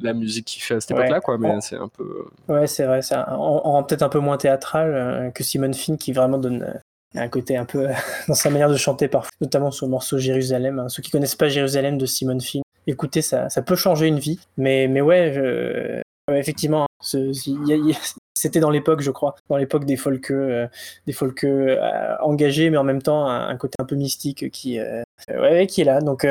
[0.00, 1.38] la musique qu'il fait à cette époque-là, quoi.
[1.38, 2.26] Mais c'est un peu.
[2.48, 6.80] Ouais, c'est vrai, c'est peut-être un peu moins théâtral que Simon Finn qui vraiment donne
[7.14, 7.88] un côté un peu
[8.28, 10.80] dans sa manière de chanter parfois, notamment sur le morceau Jérusalem.
[10.80, 10.88] Hein.
[10.88, 14.40] Ceux qui connaissent pas Jérusalem de Simon Finn, écoutez, ça, ça peut changer une vie.
[14.56, 16.86] Mais, mais ouais, je, effectivement,
[18.34, 20.66] c'était dans l'époque, je crois, dans l'époque des folk, euh,
[21.06, 25.02] des folk euh, engagés, mais en même temps un, côté un peu mystique qui, euh,
[25.28, 26.00] est là.
[26.00, 26.22] Donc,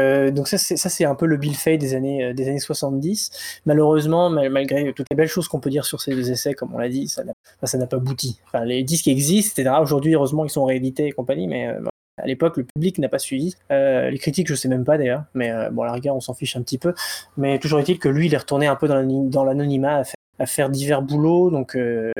[0.47, 3.61] ça, c'est, un peu le Bill Fay des années, des années 70.
[3.65, 6.77] Malheureusement, malgré toutes les belles choses qu'on peut dire sur ces deux essais, comme on
[6.77, 8.39] l'a dit, ça n'a, pas abouti.
[8.65, 9.77] Les disques existent, etc.
[9.81, 11.73] Aujourd'hui, heureusement, ils sont réédités et compagnie, mais
[12.21, 13.55] à l'époque, le public n'a pas suivi.
[13.71, 16.19] Euh, les critiques, je sais même pas d'ailleurs, mais euh, bon, à la rigueur, on
[16.19, 16.93] s'en fiche un petit peu.
[17.37, 20.03] Mais toujours est-il que lui, il est retourné un peu dans l'anonymat
[20.39, 21.49] à, faire divers boulots.
[21.49, 22.11] Donc, euh,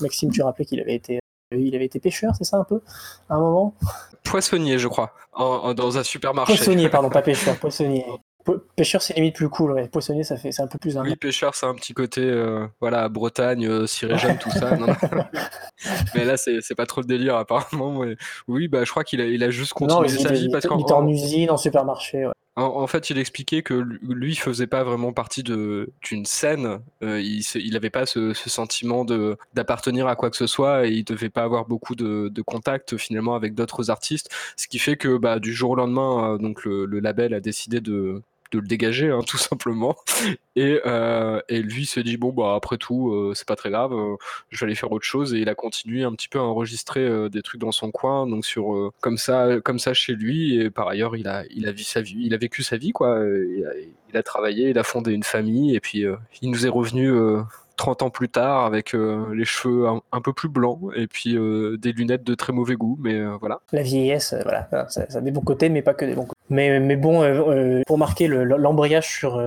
[0.00, 1.20] Maxime, tu rappelais qu'il avait été,
[1.54, 2.80] il avait été pêcheur, c'est ça un peu,
[3.28, 3.74] à un moment?
[4.24, 6.54] Poissonnier, je crois, dans un supermarché.
[6.54, 8.06] Poissonnier, pardon, pas pêcheur, poissonnier.
[8.76, 9.88] Pêcheur, c'est limite plus cool.
[9.90, 10.96] Poissonnier, ça fait, c'est un peu plus.
[10.98, 13.86] Oui, pêcheur, c'est un petit côté, euh, voilà, Bretagne, euh,
[14.40, 14.76] tout ça.
[16.14, 18.04] mais là, c'est pas trop le délire, apparemment.
[18.48, 20.78] Oui, bah, je crois qu'il a, il a juste continué sa vie parce qu'en.
[20.78, 22.28] Il était en usine, en supermarché.
[22.54, 26.80] En, fait, il expliquait que lui faisait pas vraiment partie d'une scène.
[27.02, 30.90] Euh, il, il avait pas ce, sentiment de d'appartenir à quoi que ce soit et
[30.90, 34.28] il devait pas avoir beaucoup de, de contact finalement avec d'autres artistes.
[34.58, 37.80] Ce qui fait que bah, du jour au lendemain, euh, donc le, label a décidé
[37.80, 39.96] de de le dégager, hein, tout simplement.
[40.56, 43.92] Et, euh, et, lui se dit bon bah après tout euh, c'est pas très grave,
[43.94, 44.16] euh,
[44.50, 45.34] je vais aller faire autre chose.
[45.34, 48.44] Et il a continué un petit peu à enregistrer des trucs dans son coin, donc
[48.44, 50.60] sur comme ça comme ça chez lui.
[50.60, 53.18] Et par ailleurs il a il a sa vie, il a vécu sa vie quoi,
[53.24, 55.74] il a travaillé, il a fondé une famille.
[55.74, 56.04] Et puis
[56.42, 57.10] il nous est revenu
[57.76, 62.24] 30 ans plus tard avec les cheveux un, peu plus blancs et puis des lunettes
[62.24, 63.60] de très mauvais goût, mais voilà.
[63.72, 66.40] La vieillesse, voilà, ça, ça, a des bons côtés, mais pas que des bons côtés.
[66.50, 69.40] Mais, mais bon, pour marquer l'embrayage sur,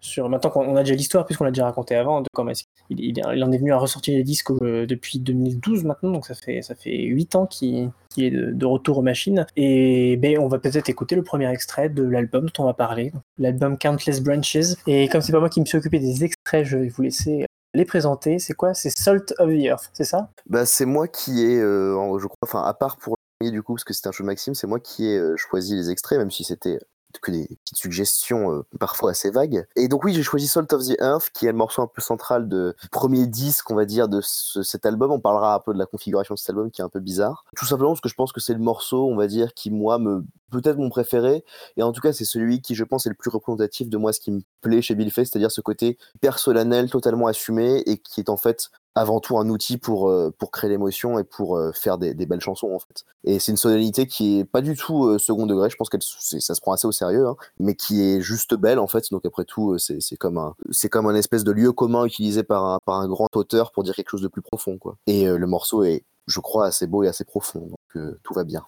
[0.00, 2.52] sur maintenant qu'on a déjà l'histoire puisqu'on l'a déjà raconté avant de comment
[2.88, 6.34] il, il, en est venu à ressortir les disques euh, depuis 2012 maintenant donc ça
[6.34, 9.46] fait ça fait 8 ans qu'il est de, retour aux machines.
[9.56, 13.12] Et ben on va peut-être écouter le premier extrait de l'album dont on va parler
[13.38, 14.76] l'album Countless Branches.
[14.86, 17.46] Et comme c'est pas moi qui me suis occupé des extraits je vais vous laisser
[17.74, 18.38] les présenter.
[18.38, 18.74] C'est quoi?
[18.74, 20.30] C'est Salt of the Earth c'est ça?
[20.46, 23.84] Bah c'est moi qui ai euh, je crois enfin à part pour du coup parce
[23.84, 26.44] que c'était un show Maxime c'est moi qui ai euh, choisi les extraits même si
[26.44, 26.78] c'était
[27.18, 29.66] que des petites suggestions euh, parfois assez vagues.
[29.76, 32.00] Et donc oui, j'ai choisi Salt of the Earth, qui est le morceau un peu
[32.00, 35.10] central de premier disque, on va dire, de cet album.
[35.10, 37.44] On parlera un peu de la configuration de cet album qui est un peu bizarre.
[37.56, 39.98] Tout simplement parce que je pense que c'est le morceau, on va dire, qui moi
[39.98, 41.44] me peut-être mon préféré,
[41.76, 44.12] et en tout cas c'est celui qui je pense est le plus représentatif de moi
[44.12, 48.20] ce qui me plaît chez Bill Fay, c'est-à-dire ce côté personnel totalement assumé et qui
[48.20, 51.72] est en fait avant tout un outil pour, euh, pour créer l'émotion et pour euh,
[51.72, 53.04] faire des, belles chansons en fait.
[53.24, 55.98] Et c'est une sonorité qui est pas du tout euh, second degré, je pense que
[56.00, 59.10] ça se prend assez au sérieux, hein, mais qui est juste belle en fait.
[59.10, 60.54] Donc après tout, c'est comme un
[60.90, 63.94] comme un espèce de lieu commun utilisé par un, par un grand auteur pour dire
[63.94, 64.96] quelque chose de plus profond quoi.
[65.06, 68.64] Et le morceau est, je crois, assez beau et assez profond, donc tout va bien.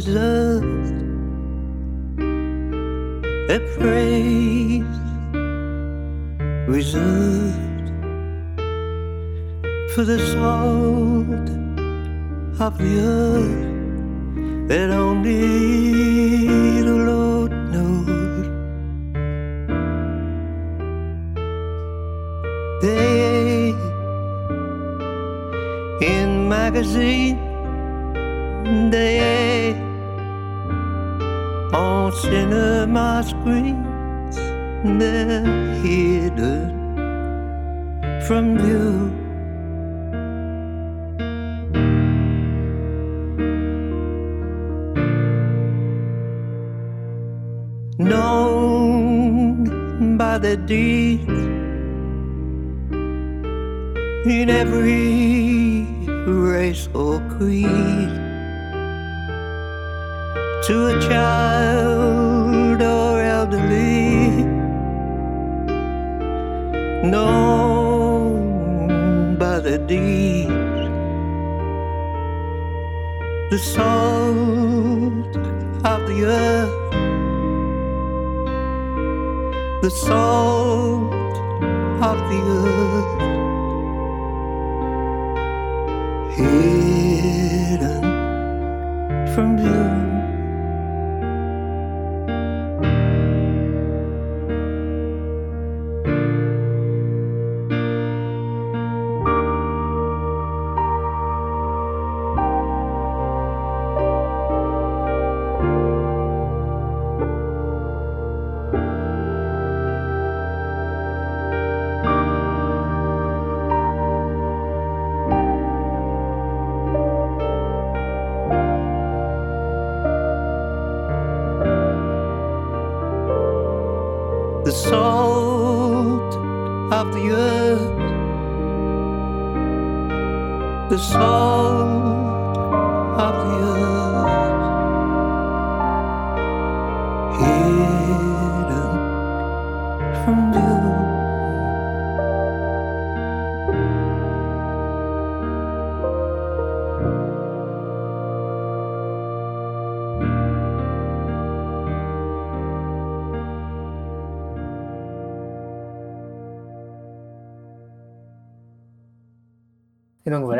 [0.00, 0.94] Deserved
[3.50, 4.96] a praise
[6.66, 7.88] reserved
[9.92, 11.48] for the salt
[12.66, 13.19] of the earth
[69.62, 70.48] The deeds,
[73.50, 75.36] the salt
[75.84, 76.92] of the earth,
[79.82, 81.12] the salt
[82.02, 83.20] of the earth.
[86.38, 88.00] Hidden
[89.34, 90.09] from view.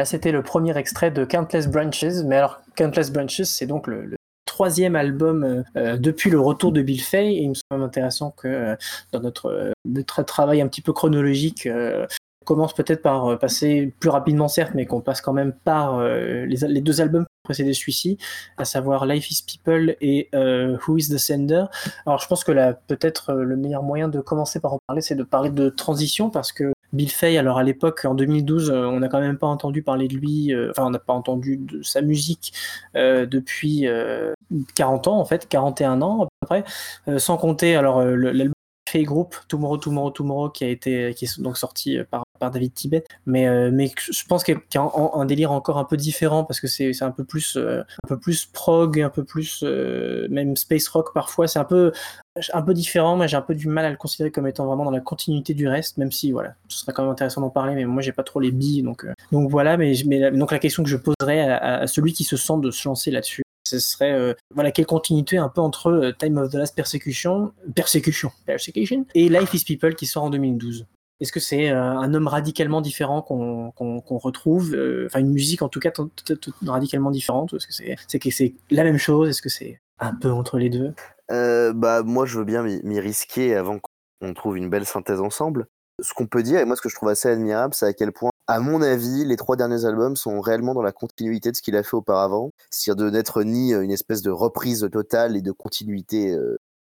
[0.04, 2.24] C'était le premier extrait de Countless Branches.
[2.26, 4.16] Mais alors, Countless Branches, c'est donc le,
[4.60, 7.34] troisième album euh, euh, depuis le retour de Bill Fay.
[7.34, 8.76] Et il me semble intéressant que euh,
[9.10, 14.48] dans notre, notre, travail un petit peu chronologique, on commence peut-être par passer plus rapidement,
[14.48, 18.18] certes, mais qu'on passe quand même par les, les, deux albums précédés celui-ci,
[18.58, 21.64] à savoir Life is People et Who is the Sender.
[22.04, 22.52] Alors, je pense que
[22.86, 26.52] peut-être le meilleur moyen de commencer par en parler, c'est de parler de transition parce
[26.52, 29.82] que Bill Fay, alors à l'époque, en 2012, euh, on n'a quand même pas entendu
[29.82, 32.52] parler de lui, euh, enfin on n'a pas entendu de sa musique
[32.96, 33.86] euh, depuis
[34.74, 38.52] 40 ans en fait, 41 ans à peu près, sans compter alors l'album
[38.88, 43.04] Fay Group Tomorrow Tomorrow Tomorrow qui a été qui est donc sorti par David Tibet,
[43.26, 46.66] mais, mais je pense qu'il y a un, délire encore un peu différent parce que
[46.66, 51.46] c'est un peu plus un peu plus prog, un peu plus même space rock parfois.
[51.46, 51.92] C'est un peu
[52.52, 54.84] un peu différent, mais j'ai un peu du mal à le considérer comme étant vraiment
[54.84, 57.74] dans la continuité du reste, même si voilà, ce serait quand même intéressant d'en parler,
[57.74, 59.76] mais moi j'ai pas trop les billes, donc donc voilà.
[59.76, 62.88] Mais, mais donc la question que je poserais à, celui qui se sent de se
[62.88, 67.52] lancer là-dessus, ce serait voilà quelle continuité un peu entre Time of the Last Persecution,
[67.74, 70.86] Persecution, Persecution et Life is People qui sort en 2012.
[71.20, 75.92] Est-ce que c'est un homme radicalement différent qu'on retrouve Enfin, une musique en tout cas
[76.66, 77.66] radicalement différente Est-ce
[78.18, 79.28] que c'est la même chose?
[79.28, 80.94] Est-ce que c'est un peu entre les deux?
[81.28, 85.66] Bah moi, je veux bien m'y risquer avant qu'on trouve une belle synthèse ensemble.
[86.02, 88.12] Ce qu'on peut dire, et moi ce que je trouve assez admirable, c'est à quel
[88.12, 91.62] point à mon avis, les trois derniers albums sont réellement dans la continuité de ce
[91.62, 95.52] qu'il a fait auparavant, c'est-à-dire de n'être ni une espèce de reprise totale et de
[95.52, 96.36] continuité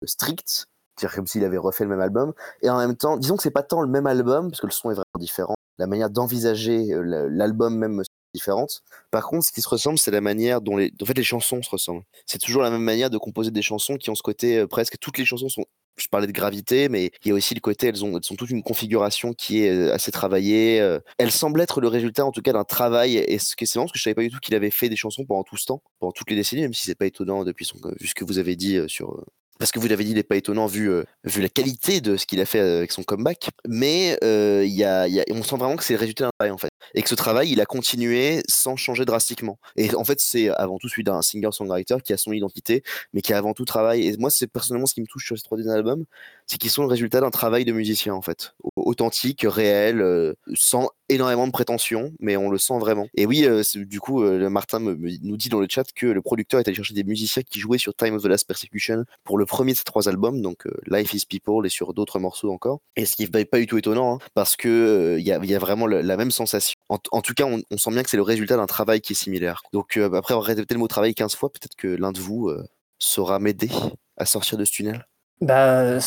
[0.03, 0.65] stricte,
[0.97, 3.51] c'est-à-dire comme s'il avait refait le même album, et en même temps, disons que c'est
[3.51, 6.87] pas tant le même album, parce que le son est vraiment différent, la manière d'envisager
[7.01, 8.81] l'album même est différente.
[9.11, 11.61] Par contre, ce qui se ressemble, c'est la manière dont les, en fait, les chansons
[11.61, 12.03] se ressemblent.
[12.25, 15.17] C'est toujours la même manière de composer des chansons qui ont ce côté presque toutes
[15.17, 18.03] les chansons sont je parlais de gravité, mais il y a aussi le côté, elles
[18.03, 20.77] ont, elles sont toute une configuration qui est assez travaillée.
[21.19, 23.17] Elles semblent être le résultat, en tout cas, d'un travail.
[23.17, 24.89] Et ce qui est marrant, parce que je savais pas du tout qu'il avait fait
[24.89, 27.43] des chansons pendant tout ce temps, pendant toutes les décennies, même si c'est pas étonnant
[27.43, 29.23] depuis son, vu ce que vous avez dit sur
[29.59, 32.17] parce que vous l'avez dit, il n'est pas étonnant vu, euh, vu la qualité de
[32.17, 33.49] ce qu'il a fait avec son comeback.
[33.67, 36.51] Mais euh, y a, y a, on sent vraiment que c'est le résultat d'un travail
[36.51, 36.71] en fait.
[36.95, 39.59] Et que ce travail, il a continué sans changer drastiquement.
[39.75, 43.33] Et en fait, c'est avant tout celui d'un singer-songwriter qui a son identité, mais qui
[43.33, 44.07] a avant tout travail.
[44.07, 46.05] Et moi, c'est personnellement ce qui me touche sur ces trois derniers albums,
[46.47, 48.53] c'est qu'ils sont le résultat d'un travail de musicien en fait.
[48.75, 53.07] Authentique, réel, euh, sans énormément de prétention, mais on le sent vraiment.
[53.15, 56.59] Et oui, euh, du coup, euh, Martin nous dit dans le chat que le producteur
[56.59, 59.45] est allé chercher des musiciens qui jouaient sur Time of the Last Persecution pour le
[59.45, 62.79] premier de ces trois albums, donc Life is People et sur d'autres morceaux encore.
[62.95, 65.87] Et ce qui n'est pas du tout étonnant, hein, parce que il y, a, vraiment
[65.87, 66.75] la même sensation.
[66.89, 69.61] En, tout cas, on, sent bien que c'est le résultat d'un travail qui est similaire.
[69.71, 72.51] Donc après avoir répété le mot travail 15 fois, peut-être que l'un de vous
[72.99, 73.69] saura m'aider
[74.17, 75.05] à sortir de ce tunnel.
[75.43, 75.99] Bah,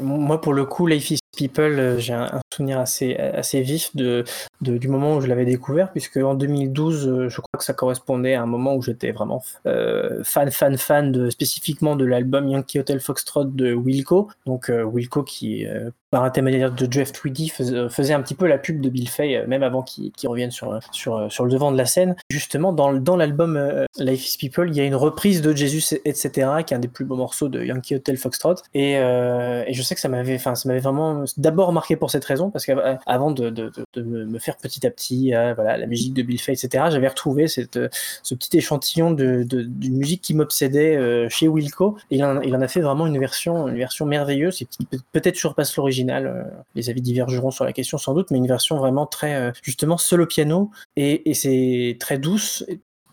[0.00, 4.24] moi pour le coup, Life is People, euh, j'ai un, souvenir assez, assez vif de,
[4.60, 8.34] du moment où je l'avais découvert, puisque en 2012, euh, je crois que ça correspondait
[8.34, 12.80] à un moment où j'étais vraiment euh, fan, fan, fan de, spécifiquement de l'album Yankee
[12.80, 14.28] Hotel Foxtrot de Wilco.
[14.46, 15.66] Donc Wilco qui,
[16.10, 19.62] par intermédiaire de Jeff Tweedy, faisait, un petit peu la pub de Bill Fay, même
[19.62, 22.16] avant qu'il revienne sur, sur, sur le devant de la scène.
[22.30, 23.60] Justement, dans, dans l'album
[23.98, 26.30] Life is People, il y a une reprise de Jesus, etc.,
[26.66, 28.54] qui est un des plus beaux morceaux de Yankee Hotel Foxtrot.
[28.72, 30.38] Et, et je sais que ça m'avait
[30.78, 34.90] vraiment d'abord marqué pour cette raison, parce qu'avant de, de, de, me faire petit à
[34.90, 37.78] petit euh, la musique de Bill Fay, etc., j'avais retrouvé cette,
[38.22, 43.06] ce petit échantillon d'une musique qui m'obsédait euh, chez Wilco, il en, a fait vraiment
[43.06, 43.66] une version,
[44.06, 46.42] merveilleuse, qui peut-être surpasse l'original, euh,
[46.74, 50.26] les avis divergeront sur la question sans doute, mais une version vraiment très, justement, au
[50.26, 52.64] piano, et, et c'est très douce,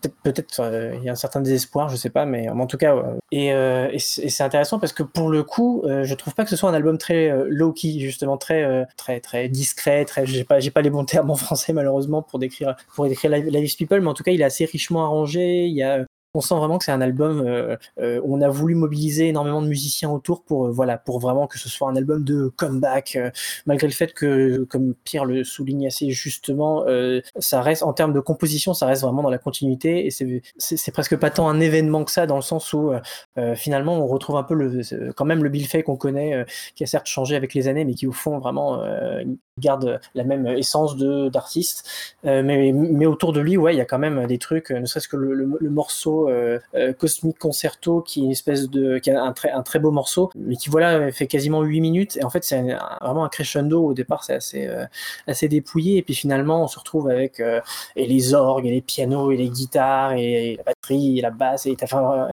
[0.08, 2.96] peut-être euh, il y a un certain désespoir, je sais pas, mais en tout cas,
[3.32, 6.50] et, euh, et c'est intéressant parce que pour le coup, euh, je trouve pas que
[6.50, 10.60] ce soit un album très low key, justement très très très discret, très j'ai pas
[10.60, 14.08] j'ai pas les bons termes en français malheureusement pour décrire pour décrire Live People, mais
[14.08, 16.04] en tout cas il est assez richement arrangé, il y a
[16.34, 19.68] on sent vraiment que c'est un album euh, euh, on a voulu mobiliser énormément de
[19.68, 23.16] musiciens autour pour euh, voilà pour vraiment que ce soit un album de comeback
[23.66, 26.84] malgré le fait que comme Pierre le souligne assez justement
[27.38, 31.16] ça reste en termes de composition ça reste vraiment dans la continuité et c'est presque
[31.16, 32.92] pas tant un événement que ça dans le sens où
[33.56, 36.44] finalement on retrouve un peu le quand même le Bill Fay qu'on connaît
[36.74, 38.80] qui a certes changé avec les années mais qui au fond vraiment
[39.58, 41.88] garde la même essence d'artiste
[42.22, 45.08] mais mais autour de lui ouais il y a quand même des trucs ne serait-ce
[45.08, 49.32] que le, morceau euh, euh, Cosmic Concerto, qui est une espèce de, qui a un
[49.32, 52.16] très, un très beau morceau, mais qui voilà fait quasiment 8 minutes.
[52.16, 52.62] Et en fait, c'est
[53.00, 53.84] vraiment un crescendo.
[53.84, 54.84] Au départ, c'est assez, euh,
[55.26, 57.40] assez dépouillé, et puis finalement, on se retrouve avec
[57.96, 61.76] et les orgues, et les pianos, et les guitares, et, la batterie, la basse, et,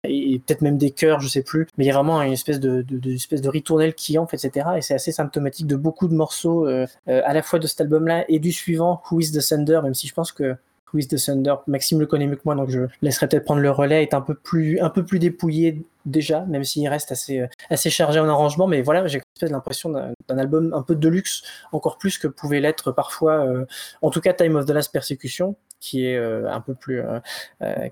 [0.03, 1.67] et, peut-être même des chœurs, je sais plus.
[1.77, 4.67] Mais il y a vraiment une espèce de, de, espèce de ritournelle qui enfle, etc.
[4.77, 8.39] Et c'est assez symptomatique de beaucoup de morceaux, à la fois de cet album-là et
[8.39, 10.55] du suivant, Who is the Thunder, même si je pense que
[10.87, 11.55] Quiz de Thunder.
[11.67, 14.03] Maxime le connaît mieux que moi, donc je laisserai peut-être prendre le relais.
[14.03, 17.89] Est un peu plus, un peu plus dépouillé déjà, même s'il reste assez, euh, assez
[17.89, 18.67] chargé en arrangement.
[18.67, 22.91] Mais voilà, j'ai l'impression d'un album un peu de luxe, encore plus que pouvait l'être
[22.91, 23.65] parfois, euh,
[24.01, 27.01] en tout cas Time of the Last Persecution, qui est euh, un peu plus,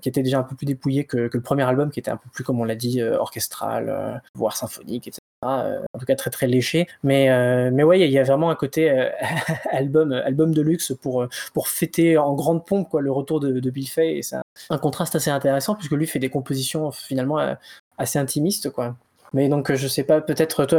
[0.02, 2.28] qui était déjà un peu plus dépouillé que, le premier album, qui était un peu
[2.30, 5.20] plus, comme on l'a dit, orchestral, voire symphonique, etc.
[5.44, 6.86] Euh, en tout cas très très léché.
[7.02, 9.08] Mais, euh, mais ouais, il y a vraiment un côté euh,
[9.70, 13.88] album, album de luxe pour, pour fêter en grande pompe quoi, le retour de, Bill
[13.88, 14.18] Fay.
[14.18, 14.36] Et c'est
[14.70, 17.56] un, contraste assez intéressant puisque lui fait des compositions finalement
[17.98, 18.70] assez intimistes.
[18.70, 18.96] Quoi.
[19.32, 20.78] Mais donc je sais pas, peut-être toi,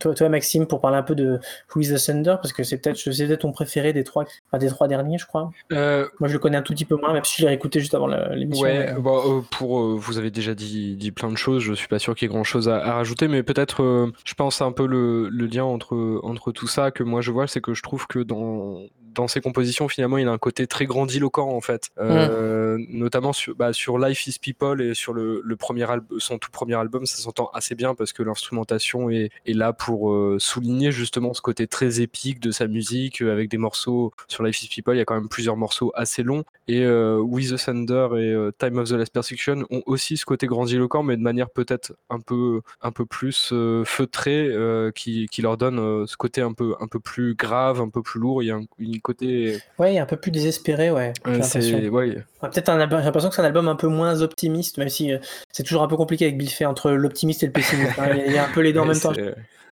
[0.00, 1.40] Toi, toi, Maxime, pour parler un peu de
[1.74, 4.68] Who is the Thunder, parce que c'est peut-être peut ton préféré des trois, enfin, des
[4.68, 5.50] trois derniers, je crois.
[5.72, 7.80] Euh, Moi, je le connais un tout petit peu moins, même si je l'ai écouté
[7.80, 8.64] juste avant l'émission.
[8.64, 12.14] Ouais, bon, pour, vous avez déjà dit, dit, plein de choses, je suis pas sûr
[12.14, 15.64] qu'il y ait grand-chose à, rajouter, mais peut-être, je pense un peu le, le, lien
[15.64, 18.82] entre, entre tout ça que moi je vois, c'est que je trouve que dans,
[19.18, 23.54] dans ses compositions, finalement, il a un côté très grandiloquent en fait, euh, notamment sur,
[23.54, 27.16] bah, sur Life is People et sur le, premier album, son tout premier album, ça
[27.16, 31.66] s'entend assez bien parce que l'instrumentation est, est, là pour euh, souligner justement ce côté
[31.66, 34.94] très épique de sa musique euh, avec des morceaux sur Life is People.
[34.94, 38.78] Il y a quand même plusieurs morceaux assez longs et With the Thunder et Time
[38.78, 42.60] of the Last Persecution ont aussi ce côté grandiloquent, mais de manière peut-être un peu
[42.82, 44.50] un peu plus feutrée,
[44.94, 48.20] qui, qui, leur donne ce côté un peu un peu plus grave, un peu plus
[48.20, 48.42] lourd.
[48.42, 49.58] Il y a une côté.
[49.78, 51.12] Ouais, un peu plus désespéré, ouais.
[51.42, 52.22] c'est ouais.
[52.40, 55.18] Peut-être un j'ai l'impression que c'est un album un peu moins optimiste, même si euh,
[55.52, 57.98] c'est toujours un peu compliqué avec Bill Fay entre l'optimiste et le pessimiste.
[57.98, 58.10] Hein.
[58.26, 59.12] Il y a un peu les deux en même temps.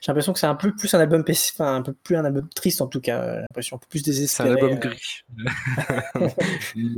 [0.03, 2.49] J'ai l'impression que c'est un peu plus un album enfin, un peu plus un album
[2.57, 3.35] triste en tout cas.
[3.35, 4.49] J'ai l'impression un peu plus désespéré.
[4.49, 4.89] C'est un album euh.
[4.89, 5.23] gris.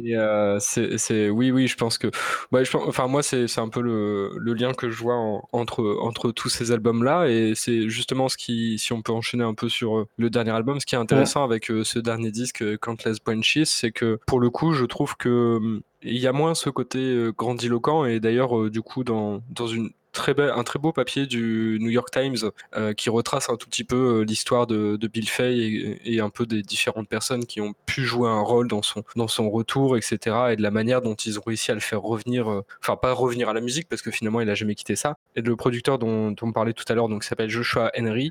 [0.15, 2.11] euh, c'est, oui, oui, je pense que,
[2.51, 5.17] ouais, je enfin moi c'est, un peu le, le, lien que je vois
[5.53, 9.45] entre entre tous ces albums là et c'est justement ce qui, si on peut enchaîner
[9.45, 12.31] un peu sur euh, le dernier album, ce qui est intéressant avec euh, ce dernier
[12.31, 16.33] disque Countless Bunches, c'est que pour le coup, je trouve que hum, il y a
[16.33, 20.93] moins ce côté grandiloquent et d'ailleurs du coup dans dans une très un très beau
[20.93, 24.97] papier du New York Times euh, qui retrace un tout petit peu euh, l'histoire de,
[25.13, 28.81] Bill Fay et, un peu des différentes personnes qui ont pu jouer un rôle dans
[28.81, 30.37] son, dans son retour, etc.
[30.53, 33.13] Et de la manière dont ils ont réussi à le faire revenir, euh, enfin pas
[33.13, 35.19] revenir à la musique parce que finalement il a jamais quitté ça.
[35.37, 38.31] Et le producteur dont, on parlait tout à l'heure, donc qui s'appelle Joshua Henry,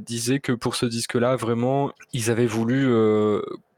[0.00, 2.90] disait que pour ce disque-là, vraiment, ils avaient voulu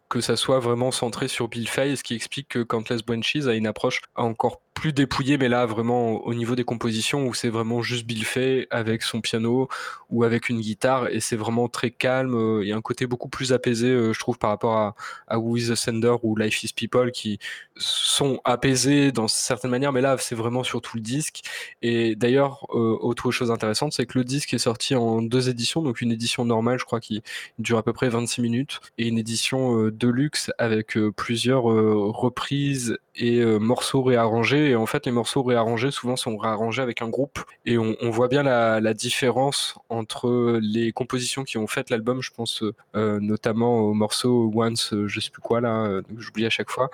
[0.09, 3.55] que ça soit vraiment centré sur Bill Fay, ce qui explique que Countless Bunches a
[3.55, 7.83] une approche encore plus dépouillé, mais là vraiment au niveau des compositions où c'est vraiment
[7.83, 9.68] juste Bill Fay avec son piano
[10.09, 12.37] ou avec une guitare et c'est vraiment très calme.
[12.37, 14.95] Euh, il y a un côté beaucoup plus apaisé, euh, je trouve, par rapport à,
[15.26, 17.41] à Who is the Sender ou Life is People qui
[17.74, 21.43] sont apaisés dans certaines manières, mais là c'est vraiment sur tout le disque.
[21.83, 25.83] Et d'ailleurs, euh, autre chose intéressante, c'est que le disque est sorti en deux éditions,
[25.83, 27.22] donc une édition normale, je crois, qui
[27.59, 34.03] dure à peu près 26 minutes, et une édition deluxe avec plusieurs reprises et morceaux
[34.03, 37.41] réarrangés et en fait, les morceaux réarrangés, souvent, sont réarrangés avec un groupe.
[37.66, 42.23] Et on, voit bien la, différence entre les compositions qui ont fait l'album.
[42.23, 42.62] Je pense
[42.95, 46.71] euh, notamment au morceau Once, euh, je sais plus quoi, là, euh, j'oublie à chaque
[46.71, 46.91] fois,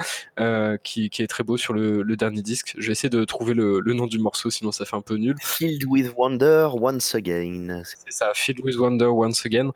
[0.83, 2.75] qui, est très beau sur le, dernier disque.
[2.79, 5.37] Je vais essayer de trouver le, nom du morceau, sinon ça fait un peu nul.
[5.41, 7.83] Filled with Wonder Once Again.
[7.85, 9.72] C'est ça, Filled with Wonder Once Again,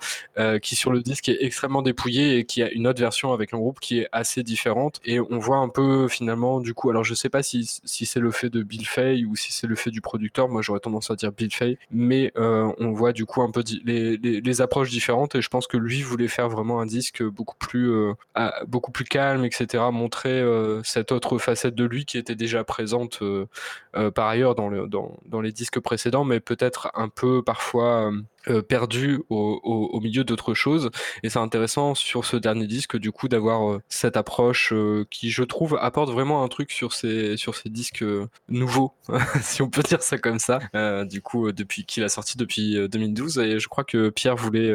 [0.60, 3.58] qui sur le disque est extrêmement dépouillé et qui a une autre version avec un
[3.58, 5.00] groupe qui est assez différente.
[5.04, 8.20] Et on voit un peu finalement, du coup, alors je sais pas si si c'est
[8.20, 10.48] le fait de Bill Fay ou si c'est le fait du producteur.
[10.48, 13.64] Moi, j'aurais tendance à dire Bill Fay, mais euh, on voit du coup un peu
[13.84, 17.90] les, approches différentes et je pense que lui voulait faire vraiment un disque beaucoup plus,
[17.90, 18.12] euh,
[18.66, 19.84] beaucoup plus calme, etc.
[19.92, 23.22] Montrer euh, cette autre facette de lui qui était déjà présente
[24.14, 28.12] par ailleurs dans, dans, les disques précédents, mais peut-être un peu parfois
[28.62, 30.90] perdu au, milieu d'autres choses.
[31.22, 35.30] Et c'est intéressant sur ce dernier disque, du coup, d'avoir euh, cette approche euh, qui,
[35.30, 38.04] je trouve, apporte vraiment un truc sur ces, sur ces disques
[38.48, 38.92] nouveaux,
[39.42, 40.60] si on peut dire ça comme ça.
[41.04, 43.38] du coup, depuis qu'il a sorti depuis 2012.
[43.38, 44.72] Et je crois que Pierre voulait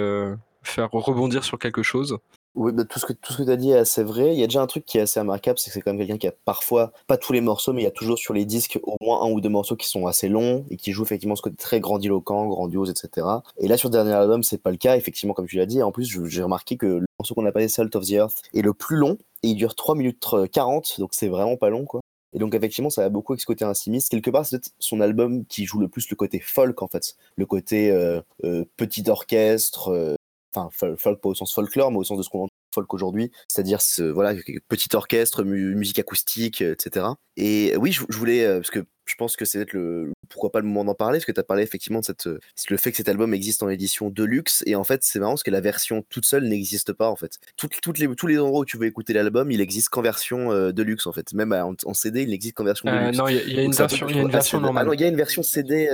[0.64, 2.18] faire rebondir sur quelque chose.
[2.56, 4.34] Oui, bah, tout ce que, tout ce que tu as dit est assez vrai.
[4.34, 6.00] Il y a déjà un truc qui est assez remarquable, c'est que c'est quand même
[6.00, 8.46] quelqu'un qui a parfois, pas tous les morceaux, mais il y a toujours sur les
[8.46, 11.36] disques au moins un ou deux morceaux qui sont assez longs et qui jouent effectivement
[11.36, 13.26] ce côté très grandiloquent, grandiose, etc.
[13.58, 15.82] Et là, sur le dernier album, c'est pas le cas, effectivement, comme tu l'as dit.
[15.82, 18.74] En plus, j'ai remarqué que le morceau qu'on appelé Salt of the Earth est le
[18.74, 22.02] plus long et il dure 3 minutes 40, donc c'est vraiment pas long, quoi.
[22.34, 24.10] Et donc, effectivement, ça a beaucoup avec ce côté intimiste.
[24.10, 27.16] Quelque part, c'est son album qui joue le plus le côté folk, en fait.
[27.36, 30.16] Le côté euh, euh, petit orchestre, euh,
[30.56, 33.82] enfin, folk pas au sens folklore, mais au sens de ce qu'on folk aujourd'hui, c'est-à-dire
[33.82, 34.34] ce voilà
[34.68, 37.06] petit orchestre, musique acoustique, etc.
[37.38, 40.66] Et oui, je, voulais parce que je pense que c'est peut-être le pourquoi pas le
[40.66, 42.28] moment d'en parler parce que tu as parlé effectivement de cette
[42.70, 45.44] le fait que cet album existe en édition deluxe et en fait c'est marrant parce
[45.44, 47.38] que la version toute seule n'existe pas en fait.
[47.58, 50.72] Toutes, toutes les tous les endroits où tu veux écouter l'album, il existe qu'en version
[50.72, 51.34] deluxe en fait.
[51.34, 53.18] Même en, CD, il n'existe qu'en version euh, deluxe.
[53.18, 54.84] Non, il y, a une version, y a une version normale.
[54.84, 55.90] Ah non, il y a une version CD.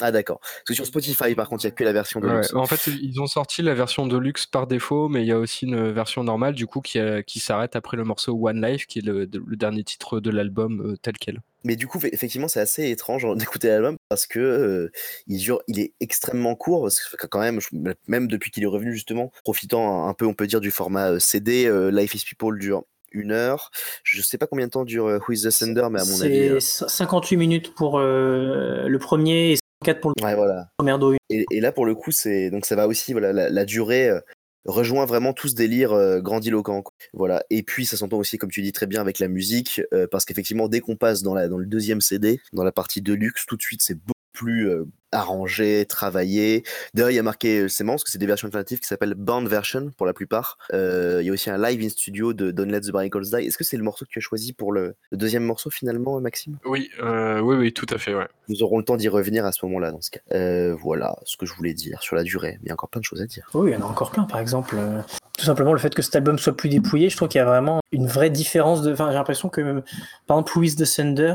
[0.00, 0.40] Ah d'accord.
[0.40, 2.54] Parce que sur Spotify, par contre, il n'y a que la version de luxe.
[2.54, 5.38] En fait, ils ont sorti la version de luxe par défaut, mais il y a
[5.38, 9.00] aussi une version normale, du coup, qui, qui s'arrête après le morceau One Life, qui
[9.00, 11.40] est le, dernier titre de l'album euh, tel quel.
[11.64, 14.92] Mais du coup, effectivement, c'est assez étrange d'écouter l'album parce que euh,
[15.26, 16.82] il, dure, il est extrêmement court.
[16.82, 17.60] Parce que quand même,
[18.06, 21.18] même depuis qu'il est revenu justement, profitant un peu, on peut dire, du format euh,
[21.18, 23.70] CD, Life is People dure une heure.
[24.02, 26.60] Je sais pas combien de temps dure Who is the Sender, mais à mon avis.
[26.60, 30.70] C'est 58 minutes pour le premier et 4 pour le Ouais, voilà.
[30.82, 31.14] Merdo.
[31.30, 34.08] Et, et là, pour le coup, c'est donc ça va aussi, voilà, la, la durée
[34.08, 34.20] euh,
[34.64, 36.82] rejoint vraiment tout ce délire euh, grandiloquent.
[36.82, 36.92] quoi.
[37.12, 37.44] Voilà.
[37.50, 40.24] Et puis, ça s'entend aussi, comme tu dis très bien, avec la musique, euh, parce
[40.24, 43.56] qu'effectivement, dès qu'on passe dans, la, dans le deuxième CD, dans la partie Deluxe, tout
[43.56, 44.70] de suite, c'est beaucoup plus
[45.12, 46.64] arrangé, travaillé.
[46.94, 48.86] D'ailleurs, il y a marqué, euh, c'est marrant parce que c'est des versions alternatives qui
[48.86, 50.58] s'appellent Band Version pour la plupart.
[50.72, 53.46] Euh, il y a aussi un live in studio de Don't Let the Barnacles Die.
[53.46, 56.20] Est-ce que c'est le morceau que tu as choisi pour le, le deuxième morceau finalement,
[56.20, 56.58] Maxime?
[56.64, 58.26] Oui, euh, oui, oui, tout à fait, ouais.
[58.48, 60.20] Nous aurons le temps d'y revenir à ce moment-là dans ce cas.
[60.32, 62.52] Euh, voilà ce que je voulais dire sur la durée.
[62.60, 63.48] Mais il y a encore plein de choses à dire.
[63.54, 64.76] Oui, il y en a encore plein, par exemple.
[64.78, 65.00] euh,
[65.36, 67.44] tout simplement le fait que cet album soit plus dépouillé, je trouve qu'il y a
[67.44, 68.92] vraiment une vraie différence de.
[68.92, 69.82] Enfin, j'ai l'impression que,
[70.26, 71.34] par exemple, Who is the Sender,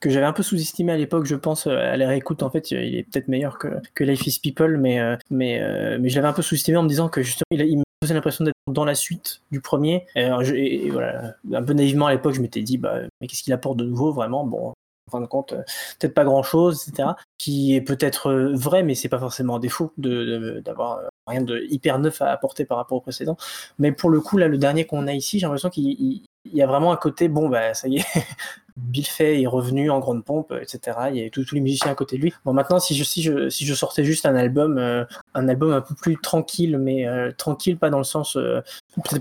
[0.00, 2.70] que j'avais un peu sous-estimé à l'époque, je pense, euh, à la réécoute, en fait,
[2.70, 6.16] il est peut-être meilleur que, que Life is People, mais, euh, mais, euh, mais je
[6.16, 8.54] l'avais un peu sous-estimé en me disant que justement, il, il me faisait l'impression d'être
[8.68, 10.06] dans la suite du premier.
[10.16, 13.52] Et, je- voilà, un peu naïvement à l'époque, je m'étais dit, bah, mais qu'est-ce qu'il
[13.52, 14.44] apporte de nouveau, vraiment?
[14.46, 15.54] Bon, en fin de compte,
[15.98, 17.10] peut-être pas grand-chose, etc.
[17.36, 21.42] Qui est peut-être vrai, mais c'est pas forcément un défaut de- de- d'avoir euh, rien
[21.42, 23.36] de hyper neuf à apporter par rapport au précédent.
[23.78, 26.54] Mais pour le coup, là, le dernier qu'on a ici, j'ai l'impression qu'il il- il
[26.56, 28.04] y a vraiment un côté, bon, bah, ça y est,
[28.80, 30.96] Bill Fay est revenu en grande pompe, etc.
[31.10, 32.32] Il y a tous les musiciens à côté de lui.
[32.44, 35.04] Bon, maintenant, si je, sortais juste un album, euh,
[35.34, 38.60] un album un peu plus tranquille, mais euh, tranquille, pas dans le sens euh,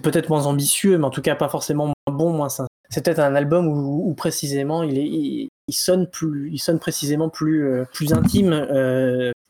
[0.01, 2.67] peut-être moins ambitieux, mais en tout cas pas forcément moins bon, moins sincère.
[2.89, 5.05] C'est peut-être un album où, précisément il, est,
[5.67, 8.49] il, sonne plus, il sonne précisément plus, plus intime,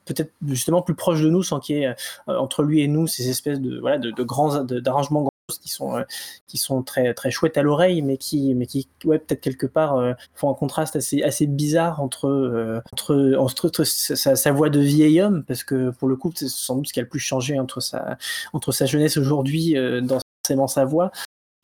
[0.03, 1.95] peut-être justement plus proche de nous, sans qu'il y ait
[2.27, 6.03] entre lui et nous ces espèces de voilà de, grands d'arrangements qui sont euh,
[6.47, 9.95] qui sont très très chouettes à l'oreille, mais qui mais qui ouais peut-être quelque part
[9.95, 15.21] euh, font un contraste assez assez bizarre entre euh, entre, entre, sa, voix de vieil
[15.21, 17.59] homme, parce que pour le coup c'est sans doute ce qui a le plus changé
[17.59, 18.17] entre sa
[18.53, 21.11] entre sa jeunesse aujourd'hui dans forcément sa voix,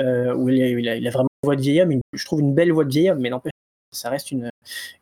[0.01, 2.85] où il a, il, a, vraiment voix de vieil homme, je trouve une belle voix
[2.85, 3.51] de vieil homme, mais n'empêche
[3.95, 4.49] ça reste une,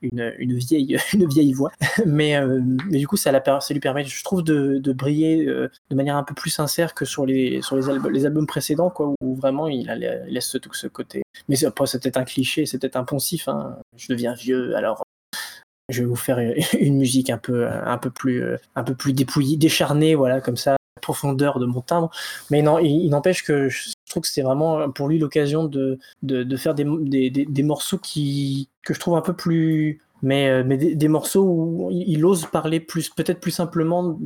[0.01, 1.71] une, une, vieille, une vieille voix.
[2.05, 5.45] Mais, euh, mais du coup, ça, la, ça lui permet, je trouve, de, de briller
[5.45, 8.47] euh, de manière un peu plus sincère que sur les, sur les, albums, les albums
[8.47, 9.87] précédents, quoi, où vraiment il,
[10.27, 11.23] laisse ce, ce côté.
[11.49, 13.47] Mais après, c'est un cliché, c'est peut-être un poncif.
[13.47, 13.77] Hein.
[13.97, 15.03] Je deviens vieux, alors
[15.89, 16.39] je vais vous faire
[16.79, 20.57] une musique un peu, un peu plus, euh, un peu plus dépouillée, décharnée, voilà, comme
[20.57, 22.09] ça, profondeur de mon timbre.
[22.49, 26.57] Mais non, il, n'empêche que je trouve que c'est vraiment pour lui l'occasion de, de,
[26.57, 26.85] faire des,
[27.29, 31.43] des, des, morceaux qui, que je trouve un peu plus, mais, euh, mais des, morceaux
[31.43, 34.19] où il, ose parler plus, peut-être plus simplement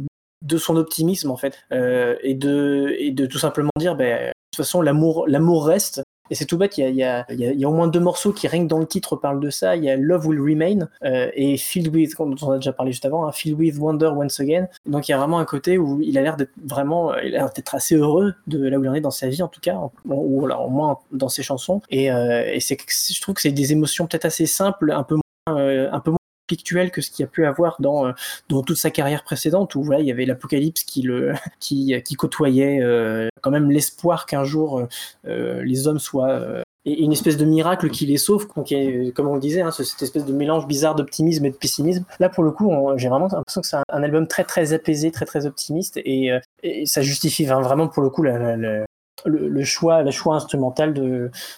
[0.43, 4.31] de son optimisme en fait, euh, et de, et de tout simplement dire, ben, de
[4.51, 6.03] toute façon, l'amour reste.
[6.29, 8.47] Et c'est tout bête, il y y, y, y a au moins deux morceaux qui,
[8.47, 9.75] que dans le titre, parlent de ça.
[9.75, 12.91] Il y a Love Will Remain euh, et Filled With, dont on a déjà parlé
[12.91, 14.67] juste avant, hein, Filled With Wonder Once Again.
[14.85, 17.39] Donc il y a vraiment un côté où il a l'air d'être vraiment, il a
[17.39, 19.61] l'air d'être assez heureux de là où il en est dans sa vie, en tout
[19.61, 21.81] cas, ou alors au moins dans ses chansons.
[21.89, 25.59] Et, euh, et je trouve que c'est des émotions peut-être assez simples, un peu moins,
[25.59, 26.17] euh, un peu moins
[26.47, 28.13] conflictuel que ce qu'il a pu avoir dans,
[28.49, 31.07] dans toute sa carrière précédente où voilà, il y avait l'apocalypse qui,
[31.59, 34.87] qui, qui côtoyait euh, quand même l'espoir qu'un jour
[35.27, 38.73] euh, les hommes soient euh, et une espèce de miracle qui les sauve, donc
[39.13, 42.05] comme on le disait, hein, cette espèce de mélange bizarre d'optimisme et de pessimisme.
[42.21, 45.25] Là, pour le coup, j'ai vraiment l'impression que c'est un, album très très apaisé, très
[45.25, 46.39] très optimiste, et, euh,
[46.85, 50.93] ça justifie vraiment pour le coup le, choix, le choix instrumental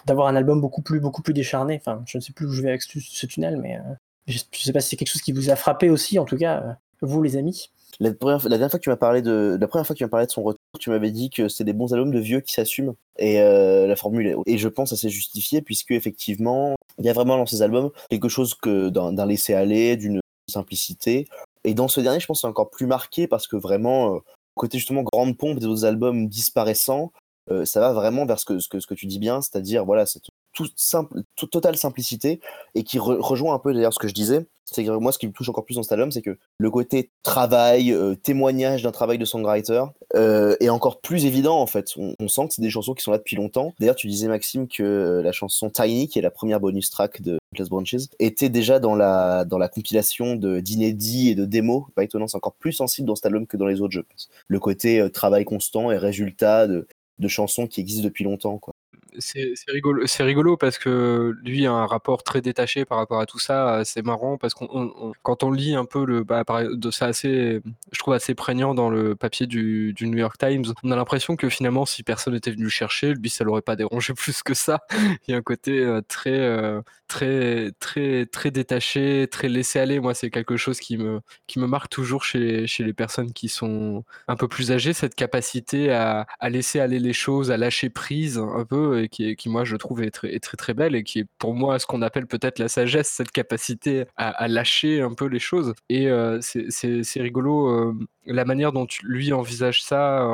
[0.08, 1.80] d'avoir un album beaucoup plus beaucoup plus décharné.
[1.80, 3.94] Enfin, je ne sais plus où je vais avec ce, tunnel, mais euh,
[4.30, 6.38] je ne sais pas si c'est quelque chose qui vous a frappé aussi, en tout
[6.38, 7.70] cas, euh, vous les amis.
[8.00, 10.10] La, première, dernière fois que tu m'as parlé de la première fois que tu m'as
[10.10, 12.54] parlé de son retour, tu m'avais dit que c'est des bons albums de vieux qui
[12.54, 17.06] s'assument et euh, la formule et je pense que ça s'est justifié puisque effectivement il
[17.06, 21.28] y a vraiment dans ces albums quelque chose que d'un laisser aller, d'une simplicité
[21.66, 24.20] et dans ce dernier je pense c'est encore plus marqué parce que vraiment euh,
[24.56, 27.12] côté justement grande pompe des autres albums disparaissants
[27.52, 29.84] euh, ça va vraiment vers ce que, ce que, ce que tu dis bien, c'est-à-dire
[29.84, 30.29] voilà cette
[30.60, 32.42] toute simple, totale simplicité
[32.76, 34.46] et qui re rejoint un peu d'ailleurs ce que je disais.
[34.66, 37.12] C'est que moi ce qui me touche encore plus dans cet c'est que le côté
[37.24, 39.86] travail, euh, témoignage d'un travail de songwriter
[40.16, 41.94] euh, est encore plus évident en fait.
[41.98, 43.74] On, sent que c'est des chansons qui sont là depuis longtemps.
[43.80, 47.40] D'ailleurs, tu disais Maxime que la chanson Tiny, qui est la première bonus track de
[47.56, 51.86] Class Branches, était déjà dans la dans la compilation d'inédits et de démos.
[51.96, 54.30] Pas étonnant, c'est encore plus sensible dans cet que dans les autres, je pense.
[54.50, 56.86] Le côté euh, travail constant et résultat de
[57.18, 58.58] de chansons qui existent depuis longtemps.
[58.58, 58.74] Quoi.
[59.18, 63.40] C'est rigolo, rigolo parce que lui a un rapport très détaché par rapport à tout
[63.40, 63.84] ça.
[63.86, 66.44] C'est marrant parce qu'on quand on lit un peu le, bah,
[66.92, 70.66] c'est assez, je trouve assez prégnant dans le papier du, New York Times.
[70.84, 74.14] On a l'impression que finalement, si personne n'était venu chercher, lui, ça l'aurait pas dérangé
[74.16, 74.82] plus que ça.
[75.28, 80.00] Il y a un côté euh, très, euh, très, très, très détaché, très laissé aller.
[80.00, 83.50] Moi, c'est quelque chose qui me, qui me marque toujours chez, chez les personnes qui
[83.50, 88.38] sont un peu plus âgées, cette capacité à laisser aller les choses, à lâcher prise
[88.38, 91.20] un peu et qui, qui moi je trouve est très, très très belle et qui
[91.20, 95.26] est pour moi ce qu'on appelle peut-être la sagesse, cette capacité à, lâcher un peu
[95.26, 95.74] les choses.
[95.90, 96.10] Et
[96.42, 97.94] c'est rigolo
[98.26, 100.26] la manière dont lui envisage ça.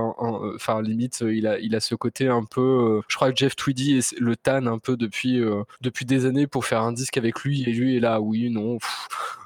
[0.56, 3.02] Enfin limite il a, il a ce côté un peu.
[3.08, 5.42] je crois que Jeff Tweedy le tanne un peu depuis,
[5.82, 8.78] depuis des années pour faire un disque avec lui et lui est là oui non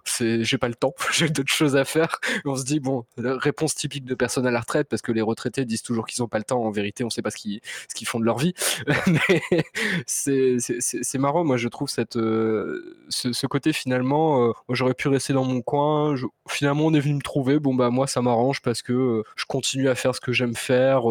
[0.10, 2.20] c'est j'ai pas le temps, j'ai d'autres choses à faire.
[2.46, 5.66] on se dit bon, réponse typique de personnes à la retraite parce que les retraités
[5.66, 6.64] disent toujours qu'ils ont pas le temps.
[6.64, 7.62] En vérité, on sait pas ce qu'ils
[7.96, 8.54] ce font de leur vie.
[9.08, 9.64] Mais
[10.08, 11.44] c'est marrant.
[11.44, 16.16] Moi, je trouve cette euh, ce, côté finalement, euh, j'aurais pu rester dans mon coin.
[16.48, 17.60] finalement, on est venu me trouver.
[17.60, 18.22] Bon bah moi, ça
[18.62, 21.04] parce que euh, je continue à faire ce que j'aime faire.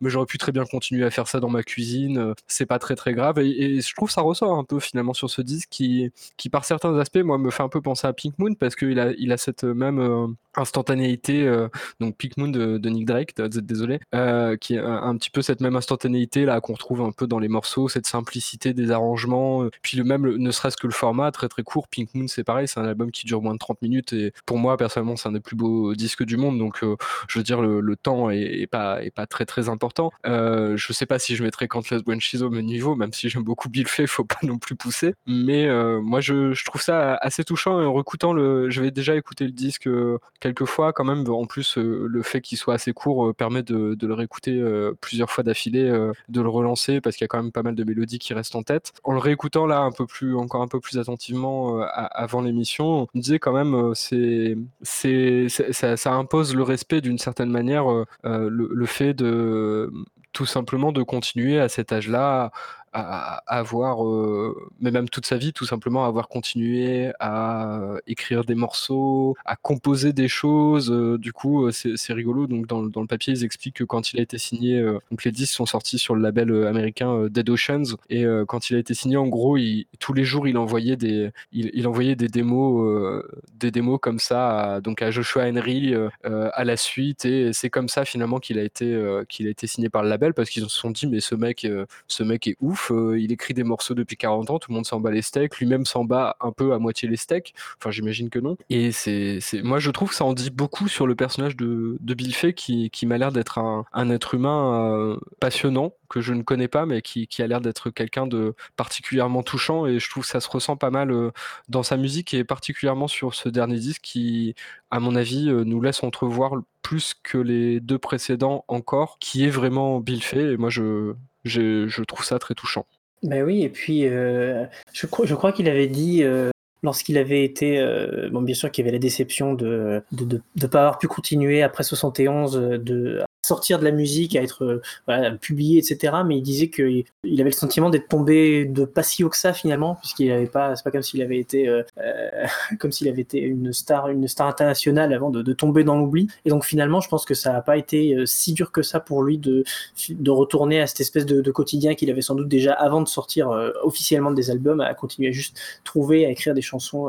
[0.00, 2.34] mais j'aurais pu très bien continuer à faire ça dans ma cuisine.
[2.46, 3.38] c'est pas très très grave.
[3.38, 6.96] Et, je trouve ça ressort un peu finalement sur ce disque qui qui par certains
[6.98, 9.36] aspects, moi, me fait un peu penser à Pink Moon parce qu'il a, il a
[9.36, 10.26] cette même euh,
[10.56, 11.68] instantanéité, euh,
[12.00, 15.76] donc Peak Moon de, Nick Drake, désolé, euh, qui est un, petit peu cette même
[15.76, 20.04] instantanéité là qu'on retrouve un peu dans les morceaux, cette simplicité des arrangements, puis le
[20.04, 21.88] même, ne serait-ce que le format très très court.
[21.88, 24.58] Pink Moon, c'est pareil, c'est un album qui dure moins de 30 minutes et pour
[24.58, 26.80] moi personnellement, c'est un des plus beaux disques du monde, donc
[27.28, 30.10] je veux dire le, temps est, pas très très important.
[30.24, 33.68] je sais pas si je mettrais Countless Branches au même niveau, même si j'aime beaucoup
[33.68, 35.68] Bill Fay, faut pas non plus pousser, mais
[36.00, 39.52] moi je, trouve ça assez touchant et en recoutant le je vais déjà écouter le
[39.52, 41.28] disque euh, quelques fois quand même.
[41.28, 44.62] En plus, euh, le fait qu'il soit assez court euh, permet de, le réécouter
[45.00, 45.90] plusieurs fois d'affilée,
[46.28, 48.54] de le relancer parce qu'il y a quand même pas mal de mélodies qui restent
[48.54, 48.92] en tête.
[49.02, 53.18] En le réécoutant là un peu plus, encore un peu plus attentivement avant l'émission, on
[53.18, 57.86] disait quand même c'est, c'est, ça, impose le respect d'une certaine manière,
[58.24, 59.92] le, fait de
[60.32, 62.50] tout simplement de continuer à cet âge-là
[62.94, 68.44] à, avoir, euh, mais même toute sa vie, tout simplement, avoir continué à euh, écrire
[68.44, 70.92] des morceaux, à composer des choses.
[70.92, 72.46] Euh, du coup, c'est rigolo.
[72.46, 74.80] Donc, dans, dans, le papier, ils expliquent que quand il a été signé,
[75.10, 77.96] donc les disques sont sortis sur le label américain Dead Oceans.
[78.10, 81.30] Et quand il a été signé, en gros, il, tous les jours, il envoyait des,
[81.52, 83.22] il, il envoyait des démos,
[83.58, 87.24] des démos comme ça, à, donc à Joshua Henry à la suite.
[87.24, 88.96] Et c'est comme ça finalement qu'il a été,
[89.28, 91.66] qu'il a été signé par le label parce qu'ils se sont dit, mais ce mec,
[92.06, 92.83] ce mec est ouf.
[92.90, 95.58] Euh, il écrit des morceaux depuis 40 ans, tout le monde s'en bat les steaks,
[95.58, 97.54] lui-même s'en bat un peu à moitié les steaks.
[97.78, 98.56] Enfin, j'imagine que non.
[98.70, 102.34] Et c'est, moi, je trouve que ça en dit beaucoup sur le personnage de, Bill
[102.34, 106.86] Fay qui, m'a l'air d'être un, être humain euh, passionnant que je ne connais pas,
[106.86, 109.86] mais qui, a l'air d'être quelqu'un de particulièrement touchant.
[109.86, 111.30] Et je trouve que ça se ressent pas mal euh,
[111.68, 114.54] dans sa musique et particulièrement sur ce dernier disque qui,
[114.90, 120.00] à mon avis, nous laisse entrevoir plus que les deux précédents encore, qui est vraiment
[120.00, 120.52] Bill Fay.
[120.52, 121.14] Et moi, je,
[121.44, 122.86] je, trouve ça très touchant.
[123.22, 126.50] Ben oui, et puis euh, je, crois, qu'il avait dit euh,
[126.82, 130.66] lorsqu'il avait été, euh, bon bien sûr qu'il y avait la déception de ne de,
[130.66, 135.32] pas avoir pu continuer après 71 de sortir de la musique, à être euh, voilà,
[135.32, 136.14] publié, etc.
[136.26, 139.36] Mais il disait qu'il il avait le sentiment d'être tombé de pas si haut que
[139.36, 142.46] ça finalement, puisqu'il avait pas, c'est pas comme s'il avait été, euh, euh,
[142.78, 146.28] comme s'il avait été une star, une star internationale avant de, tomber dans l'oubli.
[146.44, 149.22] Et donc finalement, je pense que ça n'a pas été si dur que ça pour
[149.22, 149.62] lui de,
[150.08, 153.08] de retourner à cette espèce de, de quotidien qu'il avait sans doute déjà avant de
[153.08, 153.50] sortir
[153.82, 157.08] officiellement des albums, à continuer à juste trouver, à écrire des chansons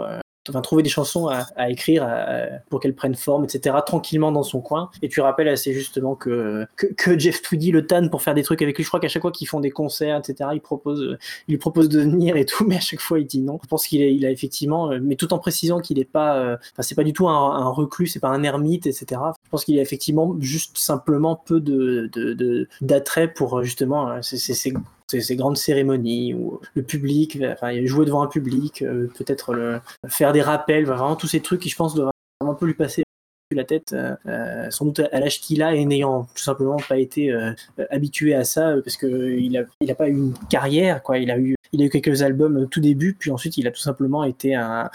[0.50, 2.08] enfin, trouver des chansons à, à écrire
[2.70, 4.89] pour qu'elles prennent forme, etc., tranquillement dans son coin.
[5.02, 8.43] Et tu rappelles assez justement que, que, que Jeff Tweedy le tanne pour faire des
[8.43, 8.84] trucs avec lui.
[8.84, 11.18] Je crois qu'à chaque fois qu'ils font des concerts, etc., il propose,
[11.48, 13.60] il lui propose de venir et tout, mais à chaque fois il dit non.
[13.64, 16.58] Je pense qu'il il a effectivement, euh, mais tout en précisant qu'il n'est pas, euh,
[16.80, 19.22] c'est pas du tout un, un reclus, c'est pas un ermite, etc.
[19.43, 24.74] Je pense qu'il a effectivement juste simplement peu de, d'attrait pour justement euh, ces,
[25.08, 30.41] ces, grandes cérémonies où le public, enfin, jouer devant un public, euh, peut-être faire des
[30.41, 33.03] rappels, vraiment tous ces trucs qui, je pense, doivent un peu lui passer
[33.51, 36.97] la tête, euh, euh, sans doute à l'âge qu'il a et n'ayant tout simplement pas
[36.97, 37.32] été
[37.89, 41.20] habitué à ça parce qu'il a, il a pas eu une carrière, quoi.
[41.20, 43.72] Il a eu, il a eu quelques albums au tout début, puis ensuite il a
[43.72, 44.90] tout simplement été un,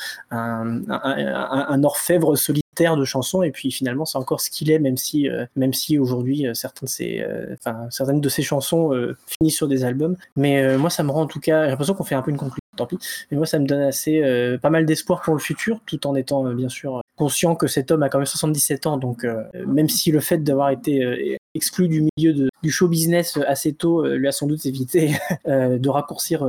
[1.83, 5.45] orfèvre solitaire de chansons et puis finalement c'est encore ce qu'il est même si euh,
[5.72, 8.93] si aujourd'hui euh, certaines de ses euh, enfin certaines de ses chansons
[9.26, 10.16] finissent sur des albums.
[10.37, 12.37] Mais moi ça me rend en tout cas j'ai l'impression qu'on fait un peu une
[12.37, 12.99] conclusion tant pis.
[13.31, 14.22] Mais moi ça me donne assez
[14.62, 18.02] pas mal d'espoir pour le futur tout en étant bien sûr conscient que cet homme
[18.02, 19.26] a quand même 77 ans donc
[19.66, 24.26] même si le fait d'avoir été exclu du milieu du show business assez tôt lui
[24.26, 25.12] a sans doute évité
[25.46, 26.48] de raccourcir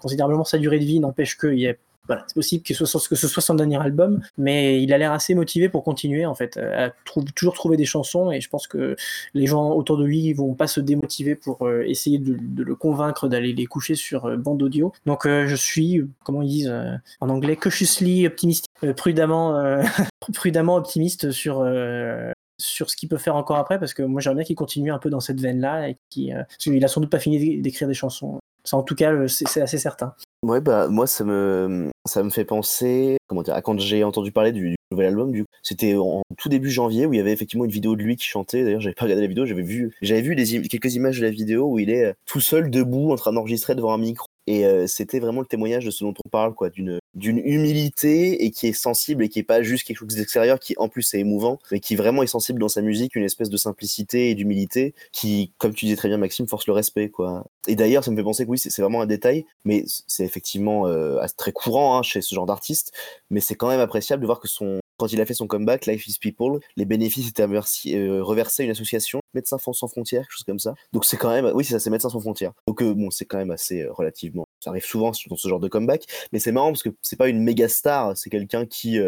[0.00, 1.74] considérablement sa durée de vie n'empêche qu'il y a
[2.06, 4.98] voilà, c'est possible que ce, soit, que ce soit son dernier album, mais il a
[4.98, 6.90] l'air assez motivé pour continuer en fait, à
[7.34, 8.96] toujours trouver des chansons et je pense que
[9.32, 13.28] les gens autour de lui vont pas se démotiver pour euh, essayer de, le convaincre
[13.28, 14.92] d'aller les coucher sur euh, bande audio.
[15.06, 16.74] Donc euh, je suis, comment ils disent
[17.20, 19.82] en anglais, cautiously optimiste, prudemment,
[20.34, 21.64] prudemment optimiste sur
[22.56, 24.98] sur ce qu'il peut faire encore après, parce que moi j'aimerais bien qu'il continue un
[24.98, 26.30] peu dans cette veine-là, et qui,
[26.66, 28.38] il a sans doute pas fini d'écrire des chansons.
[28.64, 30.14] Ça, en tout cas, c'est assez certain.
[30.42, 34.30] Ouais, bah moi ça me ça me fait penser comment dire à quand j'ai entendu
[34.30, 37.64] parler du, nouvel album du c'était en tout début janvier où il y avait effectivement
[37.64, 38.62] une vidéo de lui qui chantait.
[38.62, 40.36] D'ailleurs j'avais pas regardé la vidéo j'avais vu j'avais vu
[40.68, 43.94] quelques images de la vidéo où il est tout seul debout en train d'enregistrer devant
[43.94, 46.98] un micro et euh, c'était vraiment le témoignage de ce dont on parle, quoi, d'une
[47.14, 50.74] d'une humilité et qui est sensible et qui est pas juste quelque chose d'extérieur, qui
[50.78, 53.56] en plus est émouvant, mais qui vraiment est sensible dans sa musique, une espèce de
[53.56, 57.44] simplicité et d'humilité qui, comme tu disais très bien Maxime, force le respect, quoi.
[57.68, 60.86] Et d'ailleurs, ça me fait penser que oui, c'est vraiment un détail, mais c'est effectivement
[60.88, 62.92] euh, très courant hein, chez ce genre d'artiste,
[63.30, 65.86] mais c'est quand même appréciable de voir que son quand il a fait son comeback,
[65.86, 70.32] Life is People, les bénéfices étaient euh, reversés à une association, Médecins sans frontières, quelque
[70.32, 70.74] chose comme ça.
[70.92, 72.52] Donc c'est quand même, oui, c'est ça, c'est Médecins sans frontières.
[72.66, 74.46] Donc euh, bon, c'est quand même assez euh, relativement.
[74.60, 77.28] Ça arrive souvent dans ce genre de comeback, mais c'est marrant parce que c'est pas
[77.28, 78.98] une méga star, c'est quelqu'un qui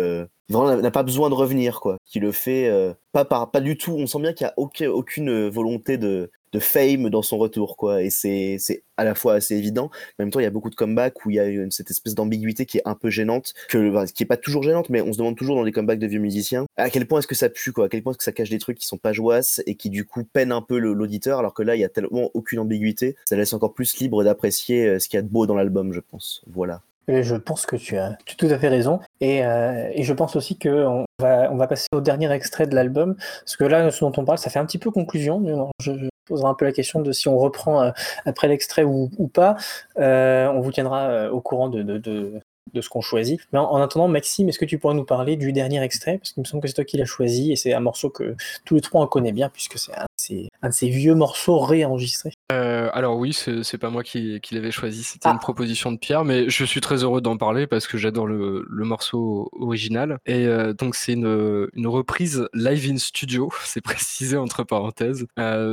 [0.51, 1.97] vraiment n'a pas besoin de revenir, quoi.
[2.05, 2.70] Qui le fait
[3.12, 3.93] pas par, pas du tout.
[3.93, 8.03] On sent bien qu'il y a aucune volonté de de fame dans son retour, quoi.
[8.03, 8.59] Et c'est
[8.97, 9.86] à la fois assez évident.
[9.86, 11.90] En même temps, il y a beaucoup de comebacks où il y a une, cette
[11.90, 15.12] espèce d'ambiguïté qui est un peu gênante, que, qui est pas toujours gênante, mais on
[15.12, 17.49] se demande toujours dans les comebacks de vieux musiciens à quel point est-ce que ça
[17.49, 17.86] pue, quoi?
[17.86, 19.26] À quel point est-ce que ça cache des trucs qui sont pas joyeux
[19.66, 22.30] et qui du coup peinent un peu l'auditeur, alors que là, il y a tellement
[22.34, 23.16] aucune ambiguïté.
[23.24, 25.92] Ça laisse encore plus libre d'apprécier euh, ce qu'il y a de beau dans l'album,
[25.92, 26.42] je pense.
[26.47, 26.80] Voilà.
[27.09, 29.01] je pense que tu as, tout à fait raison.
[29.20, 32.74] Et, euh, et je pense aussi qu'on va, on va passer au dernier extrait de
[32.74, 33.16] l'album.
[33.40, 35.70] Parce que là, ce dont on parle, ça fait un petit peu conclusion.
[35.80, 35.92] Je,
[36.26, 37.90] posera un peu la question de si on reprend euh,
[38.24, 39.56] après l'extrait ou, pas.
[39.98, 42.40] Euh, on vous tiendra euh, au courant de, de,
[42.80, 43.40] ce qu'on choisit.
[43.52, 46.18] Mais en, attendant, Maxime, est-ce que tu pourrais nous parler du dernier extrait?
[46.18, 48.36] Parce qu'il me semble que c'est toi qui l'as choisi et c'est un morceau que
[48.64, 52.32] tous les trois on connaît bien puisque c'est un, de ces vieux morceaux réenregistrés.
[52.50, 55.40] alors oui, c'est pas moi qui, l'avais choisi, c'était une ah.
[55.40, 59.50] proposition de Pierre, mais je suis très heureux d'en parler parce que j'adore le, morceau
[59.58, 60.18] original.
[60.26, 60.46] Et
[60.78, 65.26] donc c'est une, une, reprise live in studio, c'est précisé entre parenthèses,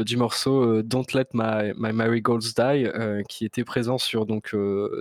[0.05, 2.87] du morceau Don't Let My, My Marigolds Die,
[3.29, 4.55] qui était présent sur donc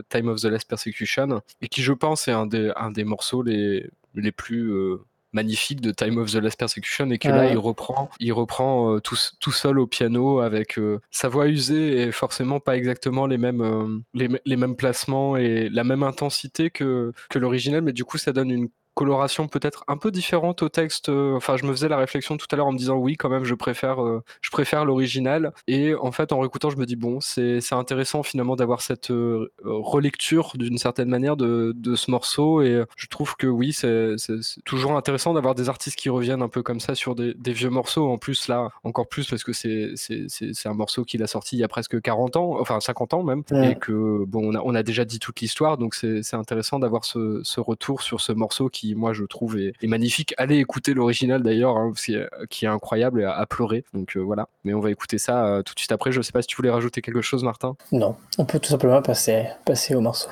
[0.08, 3.42] Time of the Last Persecution et qui je pense est un des, un des morceaux
[3.42, 4.98] les, les plus
[5.32, 9.00] magnifique de Time of the Last Persecution et que là il reprend il reprend euh,
[9.00, 13.38] tout, tout, seul au piano avec euh, sa voix usée et forcément pas exactement les
[13.38, 18.04] mêmes euh, les, les, mêmes placements et la même intensité que que l'original mais du
[18.04, 21.08] coup ça donne une coloration peut-être un peu différente au texte.
[21.08, 23.28] Euh, enfin, je me faisais la réflexion tout à l'heure en me disant oui, quand
[23.28, 25.52] même, je préfère, euh, je préfère l'original.
[25.66, 29.50] Et en fait, en réécoutant, je me dis bon, c'est intéressant finalement d'avoir cette euh,
[29.64, 32.62] relecture d'une certaine manière de, de, ce morceau.
[32.62, 34.16] Et je trouve que oui, c'est
[34.64, 37.70] toujours intéressant d'avoir des artistes qui reviennent un peu comme ça sur des, des vieux
[37.70, 38.10] morceaux.
[38.10, 39.94] En plus, là, encore plus parce que c'est
[40.66, 43.42] un morceau qu'il a sorti il y a presque 40 ans, enfin 50 ans même,
[43.52, 47.04] et que bon, on a, on a déjà dit toute l'histoire, donc c'est intéressant d'avoir
[47.04, 50.34] ce, ce retour sur ce morceau qui moi, je trouve est, magnifique.
[50.38, 51.92] Allez écouter l'original d'ailleurs, hein,
[52.50, 53.84] qui est incroyable à, à pleurer.
[53.94, 54.48] Donc euh, voilà.
[54.64, 56.12] Mais on va écouter ça euh, tout de suite après.
[56.12, 57.76] Je sais pas si tu voulais rajouter quelque chose, Martin?
[57.90, 60.28] Non, on peut tout simplement passer, passer au morceau.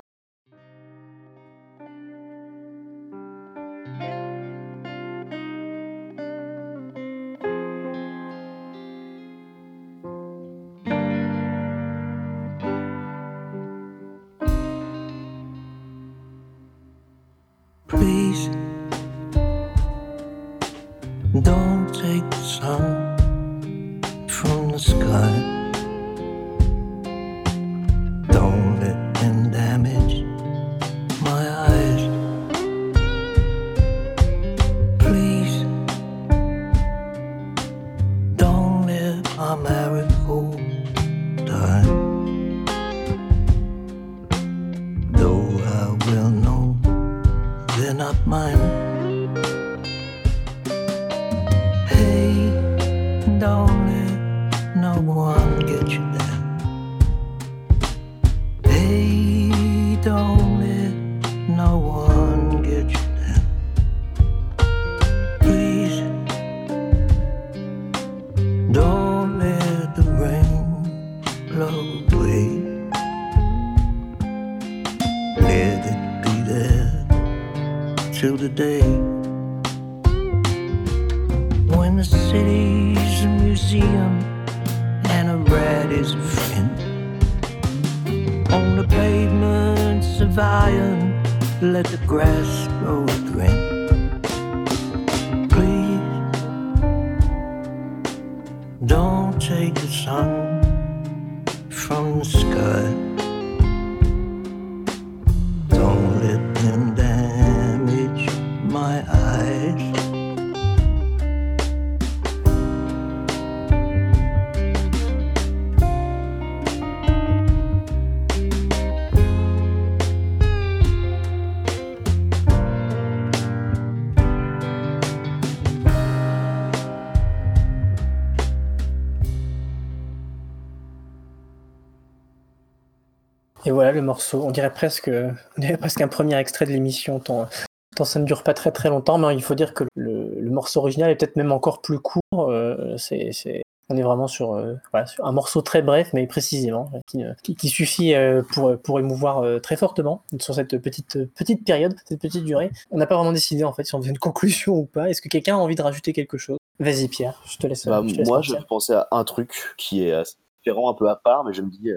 [133.67, 134.43] Et voilà le morceau.
[134.43, 137.21] On dirait presque, on dirait presque un premier extrait de l'émission.
[137.21, 137.49] Tant,
[137.97, 140.51] tant ça ne dure pas très très longtemps, mais il faut dire que le, le
[140.51, 142.21] morceau original est peut-être même encore plus court.
[142.35, 146.27] Euh, c'est, c'est, on est vraiment sur, euh, voilà, sur, un morceau très bref, mais
[146.27, 151.25] précisément, qui, qui, qui suffit euh, pour, pour émouvoir euh, très fortement sur cette petite,
[151.35, 152.71] petite période, cette petite durée.
[152.93, 155.11] On n'a pas vraiment décidé en fait si on faisait une conclusion ou pas.
[155.11, 156.59] Est-ce que quelqu'un a envie de rajouter quelque chose?
[156.79, 157.87] Vas-y Pierre, je te laisse.
[157.87, 158.61] Bah, je te laisse moi, partir.
[158.61, 161.63] je pensais à un truc qui est assez différent, un peu à part, mais je
[161.63, 161.91] me dis,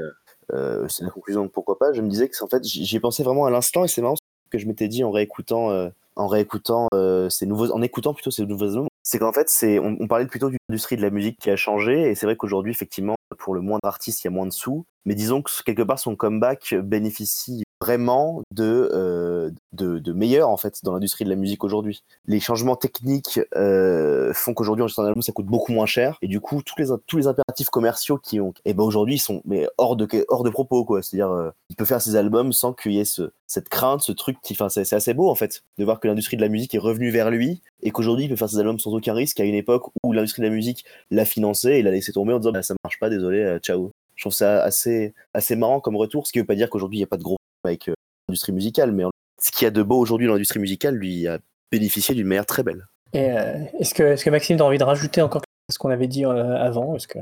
[0.53, 1.93] euh, c'est la conclusion, donc pourquoi pas.
[1.93, 4.01] Je me disais que en fait, j'y j'y ai pensé vraiment à l'instant, et c'est
[4.01, 4.15] marrant
[4.49, 8.31] que je m'étais dit en réécoutant, euh, en réécoutant euh, ces nouveaux, en écoutant plutôt
[8.31, 11.37] ces nouveaux c'est qu'en fait, c'est, on, on parlait plutôt d'une industrie de la musique
[11.39, 14.31] qui a changé, et c'est vrai qu'aujourd'hui, effectivement, pour le moindre artiste, il y a
[14.31, 19.99] moins de sous, mais disons que quelque part, son comeback bénéficie vraiment de, euh, de,
[19.99, 22.03] de meilleur en fait dans l'industrie de la musique aujourd'hui.
[22.25, 26.27] Les changements techniques euh, font qu'aujourd'hui enregistrer un album ça coûte beaucoup moins cher et
[26.27, 29.41] du coup tous les tous les impératifs commerciaux qui ont et ben aujourd'hui ils sont
[29.43, 31.01] mais hors de hors de propos quoi.
[31.01, 34.13] C'est-à-dire euh, il peut faire ses albums sans qu'il y ait ce, cette crainte, ce
[34.13, 36.49] truc qui enfin c'est c'est assez beau en fait de voir que l'industrie de la
[36.49, 39.41] musique est revenue vers lui et qu'aujourd'hui il peut faire ses albums sans aucun risque
[39.41, 42.39] à une époque où l'industrie de la musique l'a financé et l'a laissé tomber en
[42.39, 43.91] disant bah, ça marche pas désolé euh, ciao.
[44.15, 47.01] Je trouve ça assez assez marrant comme retour ce qui veut pas dire qu'aujourd'hui il
[47.01, 47.93] y a pas de gros avec euh,
[48.27, 49.03] l'industrie musicale mais
[49.41, 51.39] ce qu'il y a de beau aujourd'hui dans l'industrie musicale lui a
[51.71, 52.85] bénéficié d'une manière très belle.
[53.15, 55.41] Euh, est-ce que, Maxime, tu as envie de rajouter encore
[55.71, 56.95] ce qu'on avait dit euh, avant?
[56.97, 57.19] Que...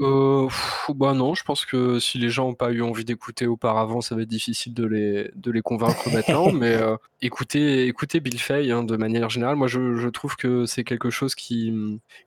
[0.00, 3.46] Euh, pff, bah non, je pense que si les gens n'ont pas eu envie d'écouter
[3.46, 6.52] auparavant, ça va être difficile de les, de les convaincre maintenant.
[6.52, 9.56] Mais euh, écoutez, écoutez Bill Fay hein, de manière générale.
[9.56, 11.72] Moi, je, je trouve que c'est quelque chose qui,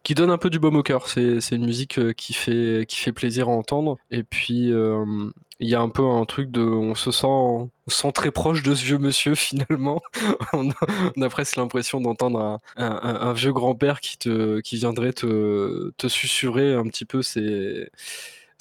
[0.03, 1.07] qui donne un peu du baume au cœur.
[1.07, 3.97] C'est, c'est une musique euh, qui fait, qui fait plaisir à entendre.
[4.11, 5.29] Et puis, euh,
[5.61, 6.61] il y a un peu un truc de.
[6.61, 10.01] On se sent, on se sent très proche de ce vieux monsieur finalement.
[10.53, 15.13] on, a, presque l'impression d'entendre un, un, un- un vieux grand-père qui, te, qui viendrait
[15.13, 17.89] te, te susurrer un petit peu ses,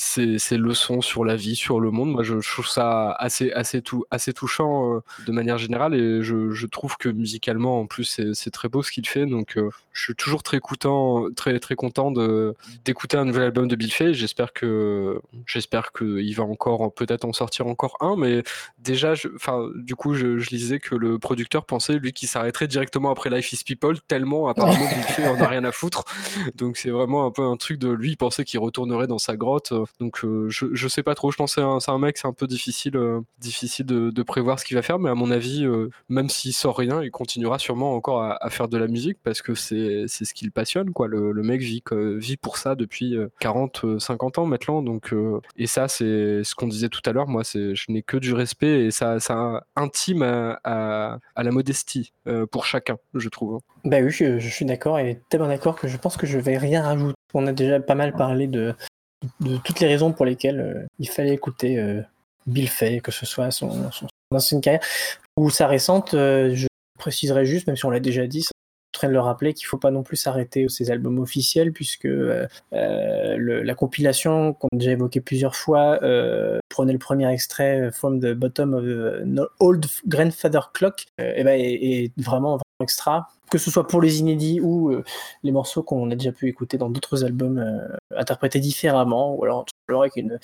[0.03, 2.11] ses, ses leçons sur la vie, sur le monde.
[2.13, 6.23] Moi, je, je trouve ça assez, assez, tou- assez touchant euh, de manière générale et
[6.23, 9.27] je, je trouve que musicalement, en plus, c'est très beau ce qu'il fait.
[9.27, 12.11] Donc, euh, je suis toujours très, écoutant, très, très content
[12.85, 14.15] d'écouter un nouvel album de Bill Fay.
[14.15, 18.43] J'espère que j'espère qu'il va encore peut-être en sortir encore un, mais
[18.79, 19.29] déjà, je-
[19.83, 23.53] du coup, je, je lisais que le producteur pensait lui qu'il s'arrêterait directement après Life
[23.53, 26.05] is People, tellement apparemment Bill Fay en a rien à foutre.
[26.55, 29.37] Donc c'est vraiment un peu un truc de lui, il pensait qu'il retournerait dans sa
[29.37, 29.73] grotte.
[29.73, 32.19] euh, Donc euh, je, je sais pas trop, je pense que c'est un, un mec,
[32.19, 35.15] c'est un peu difficile, euh, difficile de, de prévoir ce qu'il va faire, mais à
[35.15, 38.87] mon avis, euh, même s'il sort rien, il continuera sûrement encore à, faire de la
[38.87, 41.09] musique parce que c'est ce qui le passionne, quoi.
[41.09, 44.83] Le, le mec vit, vit pour ça depuis euh, 40, euh, 50 ans maintenant.
[44.83, 45.15] Donc,
[45.57, 48.87] et ça, c'est ce qu'on disait tout à l'heure, moi, je n'ai que du respect
[48.87, 52.13] et ça, ça intime à, à, la modestie
[52.51, 53.61] pour chacun, je trouve.
[53.85, 56.59] Bah oui, je, je suis d'accord et tellement d'accord que je pense que je vais
[56.59, 57.15] rien rajouter.
[57.35, 58.75] On a déjà pas mal parlé de,
[59.41, 62.01] de toutes les raisons pour lesquelles euh, il fallait écouter euh,
[62.47, 64.83] Bill Fay, que ce soit son, son, ancienne carrière
[65.37, 66.15] ou sa récente.
[66.15, 66.67] euh, je
[66.99, 69.79] préciserai juste, même si on l'a déjà dit, en train de le rappeler qu'il faut
[69.79, 72.09] pas non plus s'arrêter ses albums officiels puisque
[72.73, 75.99] la compilation qu'on a déjà évoqué plusieurs fois
[76.69, 82.13] prenait le premier extrait From the Bottom of the Old Grandfather Clock et ben, est,
[82.19, 85.05] vraiment extra que ce soit pour les inédits ou euh,
[85.43, 89.67] les morceaux qu'on a déjà pu écouter dans d'autres albums euh, interprétés différemment, ou alors,
[89.89, 90.39] avec une,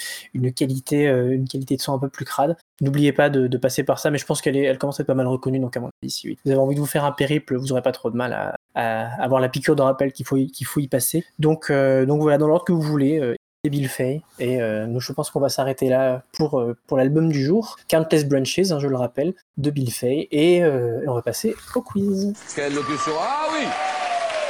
[0.53, 2.57] qualité, euh, une qualité de son un peu plus crade.
[2.81, 5.15] N'oubliez pas de, passer par ça, mais je pense qu'elle elle commence à être pas
[5.15, 7.57] mal reconnue, donc à mon avis, si vous avez envie de vous faire un périple,
[7.57, 10.67] vous n'aurez pas trop de mal à, avoir la piqûre de rappel qu'il faut, qu'il
[10.67, 11.25] faut y passer.
[11.39, 13.36] Donc, donc voilà, dans l'ordre que vous voulez.
[13.71, 14.23] Bill Fay.
[14.39, 17.77] Et euh, nous, je pense qu'on va s'arrêter là pour, euh, pour l'album du jour,
[17.89, 20.29] Countless Branches, hein, je le rappelle, de Bill Fay.
[20.31, 22.33] Et, euh, et on va passer au quiz.
[22.55, 23.67] Quelle locution Ah oui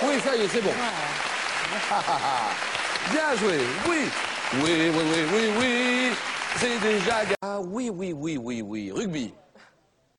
[0.07, 0.71] Oui, ça y est, c'est bon.
[3.12, 3.59] Bien joué,
[3.89, 3.99] oui.
[4.62, 6.12] Oui, oui, oui, oui, oui.
[6.57, 7.17] C'est déjà...
[7.43, 8.93] Ah oui, oui, oui, oui, oui.
[8.93, 9.35] Rugby.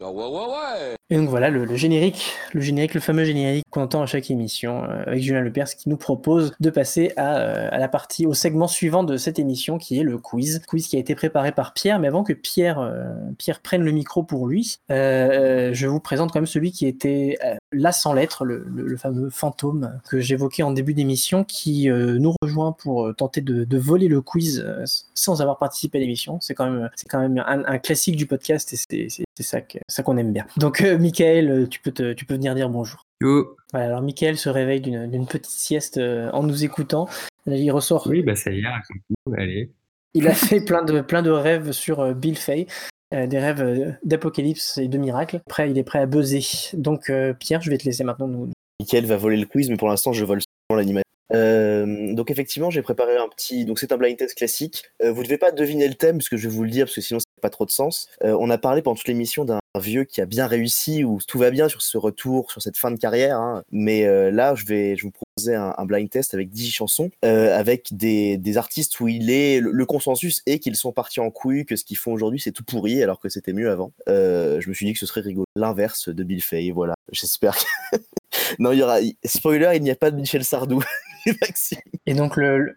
[0.01, 0.96] Ah ouais, ouais, ouais.
[1.09, 4.83] Et donc voilà le, générique, le générique, le fameux générique qu'on entend à chaque émission
[4.83, 8.33] euh, avec Julien Lepers qui nous propose de passer à, euh, à, la partie, au
[8.33, 10.61] segment suivant de cette émission qui est le quiz.
[10.67, 13.05] Quiz qui a été préparé par Pierre, mais avant que Pierre, euh,
[13.37, 17.37] Pierre prenne le micro pour lui, je vous présente quand même celui qui était
[17.71, 23.13] là sans lettres, le, fameux fantôme que j'évoquais en début d'émission qui nous rejoint pour
[23.15, 24.65] tenter de, voler le quiz
[25.13, 26.39] sans avoir participé à l'émission.
[26.41, 30.45] C'est quand même, quand même un, classique du podcast et c'est ça qu'on aime bien.
[30.57, 33.05] Donc, Michael, tu peux, te, tu peux venir dire bonjour.
[33.21, 33.55] Yo.
[33.71, 37.07] Voilà, alors Michael se réveille d'une petite sieste euh, en nous écoutant.
[37.45, 38.07] Il ressort.
[38.07, 39.71] Oui, bah ça y est, allez.
[40.13, 42.67] Il a fait plein de, plein de rêves sur euh, Bill Fay.
[43.13, 45.41] Euh, des rêves d'apocalypse et de miracles.
[45.47, 46.41] Après, il est prêt à buzzer.
[46.73, 48.49] Donc, euh, Pierre, je vais te laisser maintenant nous.
[48.81, 51.03] Michael va voler le quiz, mais pour l'instant, je vole seulement l'animation.
[51.33, 53.65] Euh, donc effectivement, j'ai préparé un petit.
[53.65, 54.83] Donc c'est un blind test classique.
[55.01, 56.85] Euh, vous ne devez pas deviner le thème, parce que je vais vous le dire,
[56.85, 58.07] parce que sinon pas trop de sens.
[58.23, 61.37] Euh, on a parlé pendant toute l'émission d'un vieux qui a bien réussi, où tout
[61.39, 63.37] va bien sur ce retour, sur cette fin de carrière.
[63.39, 63.63] hein.
[63.71, 67.09] Mais euh, là, je vais, je vous proposer un, un blind test avec 10 chansons,
[67.25, 71.19] euh, avec des, des artistes où il est, le, le consensus est qu'ils sont partis
[71.19, 73.91] en couille, que ce qu'ils font aujourd'hui c'est tout pourri, alors que c'était mieux avant.
[74.09, 75.45] Euh, je me suis dit que ce serait rigolo.
[75.55, 76.93] L'inverse de Bill Fay, voilà.
[77.11, 77.97] J'espère que.
[78.59, 78.97] non, il y aura.
[79.25, 80.83] Spoiler, il n'y a pas de Michel Sardou.
[81.41, 81.79] Maxime.
[82.05, 82.75] Et donc, le, le-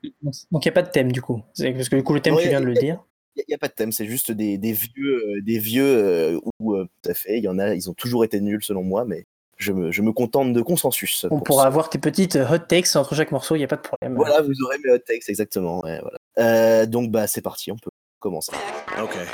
[0.51, 1.42] donc il n'y a pas de thème du coup.
[1.57, 3.05] Parce que du coup, le thème, Ouais, tu viens de le dire.
[3.37, 6.41] Il n'y a, pas de thème, c'est juste des, des vieux, euh, des vieux euh,
[6.59, 8.83] où, euh, tout à fait, il y en a, ils ont toujours été nuls selon
[8.83, 9.24] moi, mais
[9.57, 11.24] je me, je me contente de consensus.
[11.26, 11.68] On pour pourra ça.
[11.68, 14.16] avoir tes petites hot takes entre chaque morceau, il n'y a pas de problème.
[14.16, 15.85] Voilà, vous aurez mes hot takes, exactement.
[15.85, 16.18] ouais, voilà.
[16.39, 18.53] Euh, donc, bah, c'est parti, on peut commencer.
[19.01, 19.26] Okay.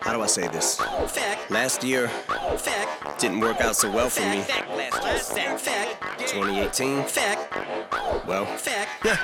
[0.00, 0.78] How do I say this?
[1.50, 2.10] Last year
[3.18, 4.42] didn't work out so well for me.
[6.26, 7.04] 2018.
[8.26, 8.46] Well,
[9.04, 9.16] Yeah,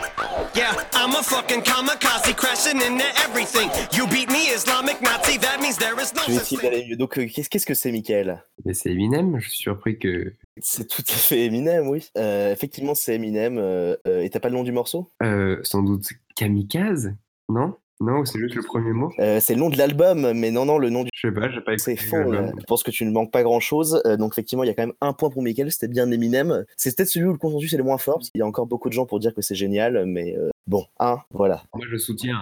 [0.55, 3.71] yeah, I'm a fucking kamikaze crashing into everything.
[3.97, 6.97] You beat me, Islamic Nazi, that means there is no Je vais essayer d'aller mieux.
[6.97, 8.43] Donc, euh, qu'est-ce qu'est-ce que c'est, Michael?
[8.65, 10.35] Mais c'est Eminem, je suis surpris que.
[10.61, 12.11] C'est tout à fait Eminem, oui.
[12.19, 13.57] Euh, effectivement, c'est Eminem.
[13.59, 15.11] euh, euh, et t'as pas le nom du morceau?
[15.23, 17.15] Euh, sans doute Kamikaze
[17.49, 17.77] Non?
[18.01, 20.78] Non, c'est juste le premier mot Euh, C'est le nom de l'album, mais non, non,
[20.78, 21.11] le nom du.
[21.14, 21.96] Je sais pas, j'ai pas écouté.
[21.96, 22.32] C'est faux.
[22.32, 22.51] là.
[22.59, 24.03] Je pense que tu ne manques pas grand chose.
[24.18, 25.70] donc, effectivement, il y a quand même un point pour Michael.
[25.70, 26.64] C'était bien Eminem.
[26.76, 28.66] C'est peut-être celui où le consensus est le moins fort, parce qu'il y a encore
[28.66, 31.62] beaucoup de gens pour dire que c'est génial, mais euh, bon, un, voilà.
[31.74, 32.38] Moi, je soutiens.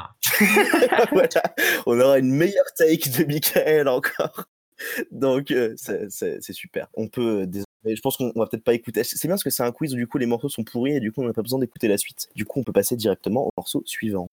[1.13, 1.29] voilà.
[1.87, 4.45] On aura une meilleure take de Michael encore.
[5.11, 6.87] Donc, euh, c'est- super.
[6.95, 7.43] On peut.
[7.53, 9.03] euh, je pense qu'on on va peut-être pas écouter.
[9.03, 11.01] C'est bien parce que c'est un quiz où du coup les morceaux sont pourris et
[11.01, 12.29] du coup on n'a pas besoin d'écouter la suite.
[12.37, 14.28] Du coup, on peut passer directement au morceau suivant.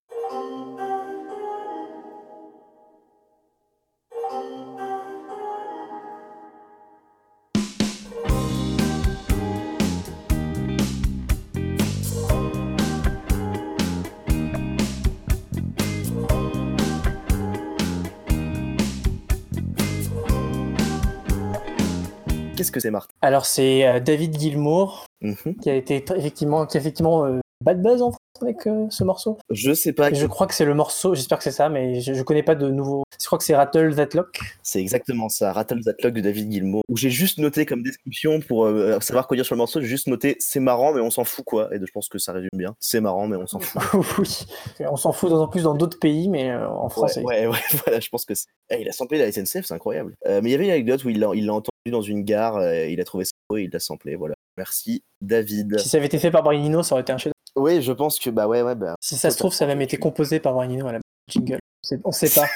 [22.75, 25.55] Que c'est, Martin Alors, c'est euh, David Gilmour Mhm.
[25.61, 29.03] qui a été effectivement, qui a effectivement euh, bad buzz en France avec euh, ce
[29.03, 29.37] morceau.
[29.49, 30.13] Je sais pas.
[30.13, 32.53] Je crois que c'est le morceau, j'espère que c'est ça, mais je, je connais pas
[32.55, 33.03] de nouveau.
[33.19, 34.39] Je crois que c'est Rattle That Lock.
[34.61, 36.83] C'est exactement ça, Rattle That Lock de David Gilmour.
[36.89, 39.87] Où j'ai juste noté comme description pour euh, savoir quoi dire sur le morceau, j'ai
[39.87, 41.73] juste noté c'est marrant mais on s'en fout quoi.
[41.73, 42.75] Et je pense que ça résume bien.
[42.79, 43.81] C'est marrant mais on s'en fout.
[44.19, 47.47] oui, on s'en fout d'autant plus dans d'autres pays, mais euh, en France, Ouais, ouais,
[47.47, 48.47] ouais, voilà, je pense que c'est.
[48.69, 50.13] Eh, il a samplé la SNCF, c'est incroyable.
[50.25, 53.03] Mais il y avait une anecdote où il l'a entendu dans une gare, il a
[53.03, 54.35] trouvé ça et il l'a samplé, voilà.
[54.57, 55.79] Merci, David.
[55.79, 57.34] si ça avait été fait par Brian Eno, ça aurait été un chef.
[57.55, 58.95] Oui, je pense que, bah ouais, ouais, bah.
[59.01, 60.99] Si ça se trouve, ça a même été composé par Eno à la
[61.29, 61.59] jingle.
[62.03, 62.47] On sait pas.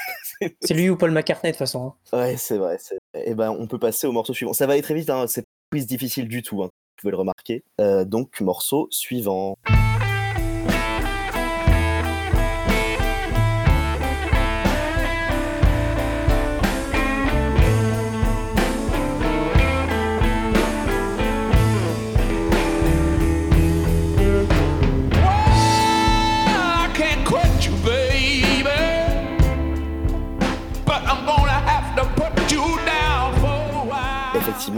[0.62, 1.94] C'est lui ou Paul McCartney de toute façon.
[2.14, 2.18] hein.
[2.18, 2.78] Ouais, c'est vrai.
[2.80, 4.54] c'est- Eh ben, on peut passer au morceau suivant.
[4.54, 7.18] Ça va aller très vite, hein, c'est pas difficile du tout, hein, vous pouvez le
[7.18, 7.64] remarquer.
[7.82, 9.56] Euh, donc, morceau suivant.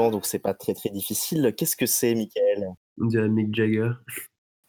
[0.09, 1.53] Donc c'est pas très très difficile.
[1.55, 2.69] Qu'est-ce que c'est, Michael?
[2.99, 3.91] On dirait Mick Jagger.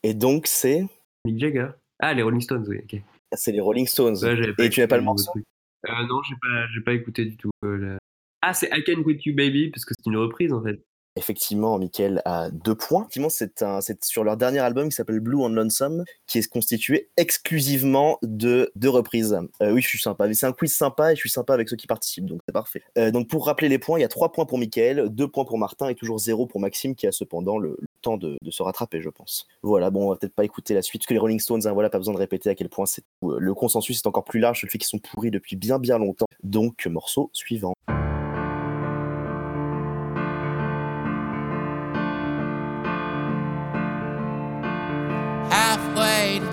[0.03, 0.85] Et donc, c'est?
[1.24, 1.70] Mick Jagger
[2.01, 3.01] Ah, les Rolling Stones, oui, ok.
[3.35, 4.16] C'est les Rolling Stones.
[4.22, 5.30] Ouais, Et tu n'as pas le morceau?
[5.37, 7.51] euh, Non, j'ai pas, j'ai pas écouté du tout.
[7.64, 7.99] euh, la-
[8.43, 10.83] Ah, c'est I Can Quit You Baby, parce que c'est une reprise en fait.
[11.16, 13.02] Effectivement, Michael a deux points.
[13.02, 18.18] Effectivement, c'est sur leur dernier album qui s'appelle Blue on Lonesome, qui est constitué exclusivement
[18.22, 19.38] de deux reprises.
[19.60, 20.32] Euh, oui, je suis sympa.
[20.32, 22.82] C'est un quiz sympa et je suis sympa avec ceux qui participent, donc c'est parfait.
[22.98, 25.44] Euh, donc pour rappeler les points, il y a trois points pour Michael, deux points
[25.44, 28.62] pour Martin et toujours zéro pour Maxime, qui a cependant le, temps de, de se
[28.62, 29.46] rattraper, je pense.
[29.62, 31.72] Voilà, bon, on va peut-être pas écouter la suite, parce que les Rolling Stones, hein,
[31.72, 34.40] voilà, pas besoin de répéter à quel point c'est euh, le consensus est encore plus
[34.40, 36.26] large sur le fait qu'ils sont pourris depuis bien bien longtemps.
[36.42, 37.74] Donc morceau suivant.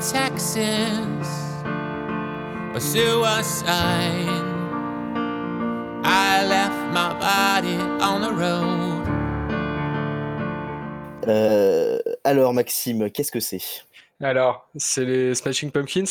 [0.01, 1.27] Texas,
[2.73, 4.45] a suicide.
[6.05, 9.05] I left my body on the road.
[11.27, 13.59] Euh, alors Maxime, qu'est-ce que c'est?
[14.21, 16.03] Alors, c'est les Smashing Pumpkins?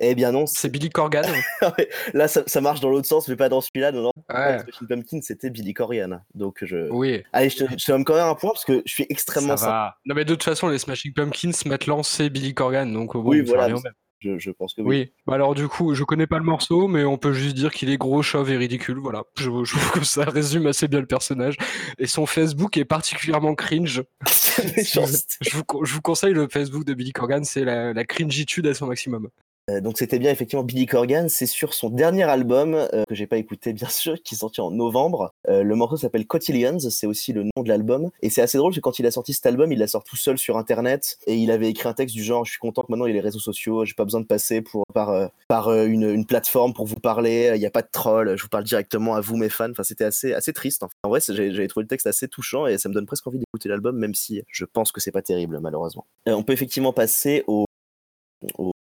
[0.00, 1.24] Eh bien non, C'est Billy Corgan
[2.14, 3.92] Là, ça, ça marche dans l'autre sens, mais pas dans celui-là.
[3.92, 4.12] Non, non.
[4.34, 4.58] Ouais.
[4.58, 6.22] Smashing Pumpkin, c'était Billy Corgan.
[6.34, 6.90] Donc, je.
[6.90, 9.06] Oui, Allez, je te, je te donne quand même un point parce que je suis
[9.08, 9.96] extrêmement ça va.
[10.06, 13.42] Non mais de toute façon, les Smashing Pumpkins, maintenant c'est Billy Corgan, donc bon, Oui,
[13.42, 13.92] voilà, au même.
[14.22, 14.88] Je, je pense que oui.
[14.88, 15.12] Oui.
[15.26, 17.90] Bah alors du coup, je connais pas le morceau, mais on peut juste dire qu'il
[17.90, 18.98] est gros, chauve et ridicule.
[18.98, 19.24] Voilà.
[19.36, 21.56] Je, je trouve que ça résume assez bien le personnage.
[21.98, 24.02] Et son Facebook est particulièrement cringe.
[24.56, 28.66] Je vous, con- je vous conseille le Facebook de Billy Corgan, c'est la, la cringitude
[28.66, 29.28] à son maximum.
[29.70, 33.26] Euh, donc c'était bien effectivement Billy Corgan, c'est sur son dernier album euh, que j'ai
[33.26, 35.32] pas écouté bien sûr, qui est sorti en novembre.
[35.48, 38.10] Euh, le morceau s'appelle Cotillions, c'est aussi le nom de l'album.
[38.22, 40.10] Et c'est assez drôle parce que quand il a sorti cet album, il l'a sorti
[40.10, 42.82] tout seul sur internet et il avait écrit un texte du genre je suis content
[42.82, 45.72] que maintenant il y ait les réseaux sociaux, j'ai pas besoin de passer par par
[45.72, 49.14] une, plateforme pour vous parler, il n'y a pas de troll, je vous parle directement
[49.14, 49.70] à vous mes fans.
[49.70, 50.84] Enfin c'était assez assez triste.
[51.02, 53.68] En vrai j'avais trouvé le texte assez touchant et ça me donne presque envie d'écouter
[53.68, 56.06] l'album même si je pense que c'est pas terrible malheureusement.
[56.26, 57.64] On peut effectivement passer au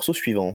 [0.03, 0.53] morceau suivant.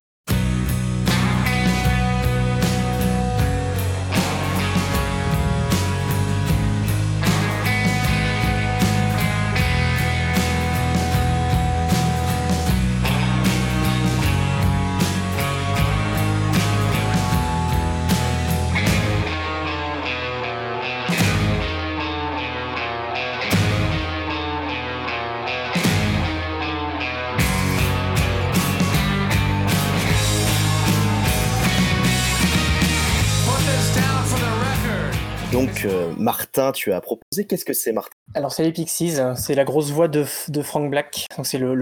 [35.58, 37.44] Donc, euh, Martin, tu as proposé.
[37.44, 38.14] Qu'est-ce que c'est, Martin?
[38.34, 41.26] Alors c'est les Pixies, c'est la grosse voix de, de Frank Black.
[41.36, 41.74] Donc c'est le,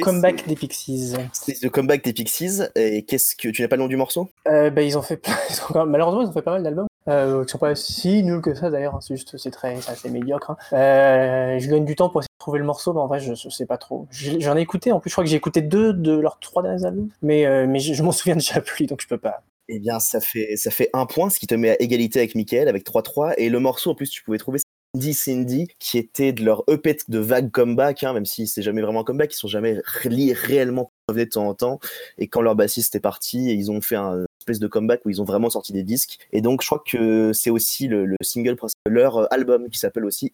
[0.00, 1.14] comeback des Pixies.
[1.32, 2.62] C'est le comeback des Pixies.
[2.74, 4.28] Et qu'est-ce que tu n'as pas le nom du morceau?
[4.48, 5.24] Euh, bah, ils ont fait,
[5.86, 6.88] malheureusement ils ont fait pas mal d'albums.
[7.08, 9.00] Euh, qui sont pas si nuls que ça d'ailleurs, hein.
[9.00, 10.52] c'est juste c'est très c'est assez médiocre.
[10.52, 10.56] hein.
[10.72, 13.34] Euh, je gagne du temps pour essayer de trouver le morceau, mais en vrai je,
[13.34, 14.06] je sais pas trop.
[14.10, 16.84] J'en ai écouté, en plus je crois que j'ai écouté deux de leurs trois derniers
[16.84, 19.42] albums, mais, euh, mais je, je m'en souviens déjà plus donc je peux pas.
[19.74, 22.34] Eh bien, ça fait, ça fait un point, ce qui te met à égalité avec
[22.34, 23.32] Michael, avec 3-3.
[23.38, 24.58] Et le morceau, en plus, tu pouvais trouver
[24.94, 28.82] Cindy Cindy, qui était de leur EP de vague comeback, hein, même si c'est jamais
[28.82, 31.80] vraiment comeback, ils sont jamais ré- réellement revenus de temps en temps.
[32.18, 35.22] Et quand leur bassiste est parti, ils ont fait un espèce de comeback où ils
[35.22, 36.18] ont vraiment sorti des disques.
[36.32, 39.70] Et donc, je crois que c'est aussi le, le single principal de leur euh, album
[39.70, 40.32] qui s'appelle aussi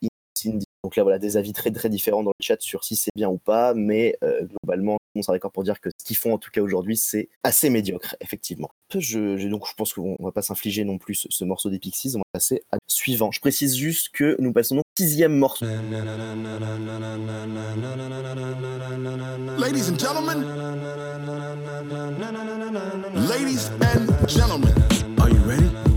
[0.84, 3.28] Donc là, voilà, des avis très très différents dans le chat sur si c'est bien
[3.28, 6.38] ou pas, mais euh, globalement, on sera d'accord pour dire que ce qu'ils font en
[6.38, 8.70] tout cas aujourd'hui, c'est assez médiocre, effectivement.
[8.96, 12.12] Je, donc je pense qu'on va pas s'infliger non plus ce, ce morceau des Pixies,
[12.14, 13.32] on va passer à suivant.
[13.32, 15.66] Je précise juste que nous passons donc au sixième morceau.
[19.58, 20.44] Ladies and gentlemen,
[23.28, 24.72] ladies and gentlemen,
[25.18, 25.87] are you ready?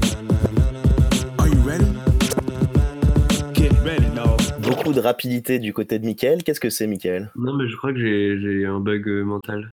[4.84, 6.44] Beaucoup de rapidité du côté de Michael.
[6.44, 7.32] Qu'est-ce que c'est, Michael?
[7.36, 9.70] Non, mais je crois que j'ai un bug euh, mental.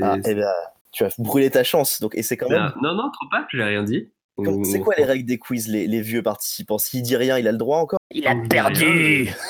[0.00, 0.46] Ah, eh ben,
[0.92, 2.00] tu as brûlé ta chance.
[2.00, 2.70] Donc, et c'est quand même.
[2.72, 4.08] Ah, non, non, trop pas, j'ai rien dit.
[4.64, 6.78] C'est quoi les règles des quiz, les, les vieux participants?
[6.78, 7.98] S'il dit rien, il a le droit encore?
[8.10, 9.30] Il a perdu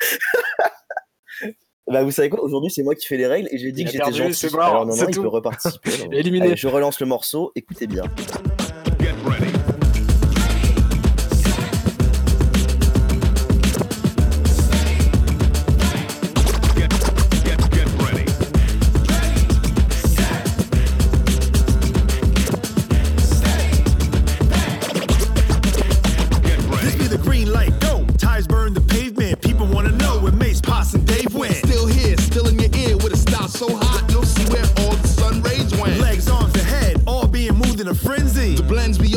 [1.90, 3.86] Bah vous savez quoi, aujourd'hui c'est moi qui fais les règles et j'ai dit Il
[3.86, 4.46] que j'étais gentil.
[4.54, 5.22] Alors non, non, il tout.
[5.22, 5.90] peut reparticiper.
[6.12, 8.04] Allez, je relance le morceau, écoutez bien.
[37.94, 38.54] Frenzy.
[38.54, 39.09] The blends be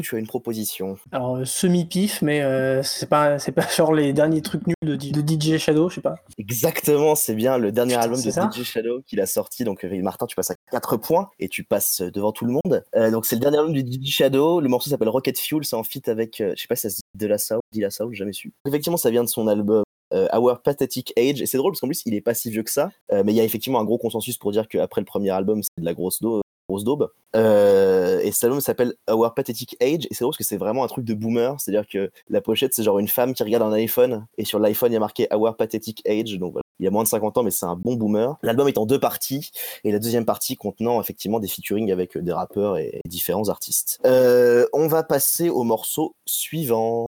[0.00, 0.96] tu as une proposition.
[1.12, 5.20] Alors euh, semi-pif, mais euh, c'est pas pas genre les derniers trucs nuls de, de
[5.40, 6.16] DJ Shadow, je sais pas.
[6.38, 9.64] Exactement, c'est bien le dernier Putain, album de DJ Shadow qu'il a sorti.
[9.64, 12.82] Donc Martin, tu passes à 4 points et tu passes devant tout le monde.
[12.96, 14.60] Euh, donc c'est le dernier album de DJ Shadow.
[14.60, 15.64] Le morceau s'appelle Rocket Fuel.
[15.64, 17.60] C'est en feat avec, euh, je sais pas si ça se dit De La Soul,
[17.72, 18.52] Di La Soul, jamais su.
[18.66, 19.82] Effectivement, ça vient de son album.
[20.12, 22.64] euh, Our Pathetic Age et c'est drôle parce qu'en plus il est pas si vieux
[22.64, 25.04] que ça euh, mais il y a effectivement un gros consensus pour dire qu'après le
[25.04, 27.10] premier album c'est de la grosse daube grosse daube.
[27.36, 30.82] Euh, et cet album s'appelle Our Pathetic Age et c'est drôle parce que c'est vraiment
[30.82, 33.44] un truc de boomer c'est à dire que la pochette c'est genre une femme qui
[33.44, 36.62] regarde un iPhone et sur l'iPhone il y a marqué Our Pathetic Age donc voilà.
[36.80, 38.36] Il a moins de 50 ans mais c'est un bon boomer.
[38.42, 39.50] L'album est en deux parties
[39.84, 44.00] et la deuxième partie contenant effectivement des featuring avec euh, des rappeurs et différents artistes.
[44.06, 47.06] Euh, on va passer au morceau suivant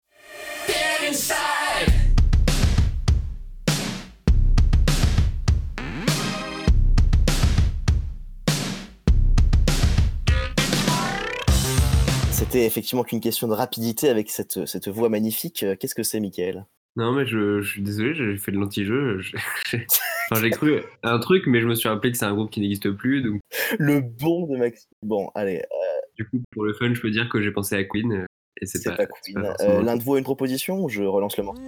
[12.50, 16.18] c'était effectivement qu'une question de rapidité avec cette, cette voix magnifique Euh, qu'est-ce que c'est
[16.20, 16.66] Michael?
[16.96, 19.20] Non, mais je, je suis désolé, j'ai fait de l'anti-jeu.
[19.20, 19.36] je-
[19.70, 19.86] j'ai
[20.32, 22.90] enfin, cru un truc, mais je me suis rappelé que c'est un groupe qui n'existe
[22.90, 23.22] plus.
[23.22, 23.40] Donc,
[23.78, 27.28] le bon de Max bon allez euh, du coup, pour le fun, je peux dire
[27.28, 28.12] que j'ai pensé à Queen.
[28.12, 28.24] euh,
[28.60, 31.44] Et c'est pas, Queen Euh, l'un de vous a une proposition ou je relance le
[31.44, 31.62] morceau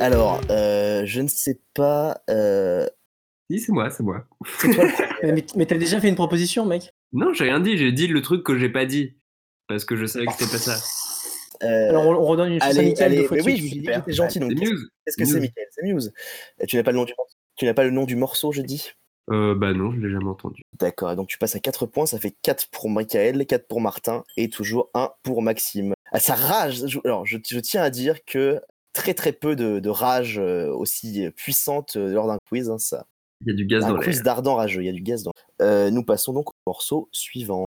[0.00, 2.22] Alors, euh, je ne sais pas.
[2.30, 2.86] Euh...
[3.50, 4.24] Si, c'est moi, c'est moi.
[4.60, 4.84] Toi
[5.56, 6.94] mais t'as déjà fait une proposition, mec?
[7.12, 9.16] Non, j'ai rien dit, j'ai dit le truc que j'ai pas dit.
[9.66, 10.78] Parce que je savais que c'était pas ça.
[11.64, 14.38] Euh, Alors on, redonne une chance à Mickaël deux fois oui, je dit gentil.
[14.38, 15.66] Donc, qu'est-ce que c'est, Mickaël?
[15.72, 16.12] C'est Muse.
[16.62, 16.92] Euh, tu n'as pas.
[17.56, 18.92] Tu n'as pas le nom du morceau, je dis?
[19.30, 20.62] Euh, bah non, je l'ai jamais entendu.
[20.78, 24.24] D'accord, donc tu passes à 4 points, ça fait 4 pour Michael, 4 pour Martin,
[24.36, 25.92] et toujours 1 pour Maxime.
[26.12, 28.60] Ah, ça rage Alors, je, je tiens à dire que
[28.94, 32.70] très très peu de, de rage euh, aussi puissante euh, lors d'un quiz.
[32.70, 33.06] hein, ça.
[33.42, 34.04] Il y a du gaz Un dans l'air.
[34.04, 35.30] quiz d'ardent rageux, il y a du gaz dans.
[35.62, 37.66] Euh, nous passons donc au morceau suivant.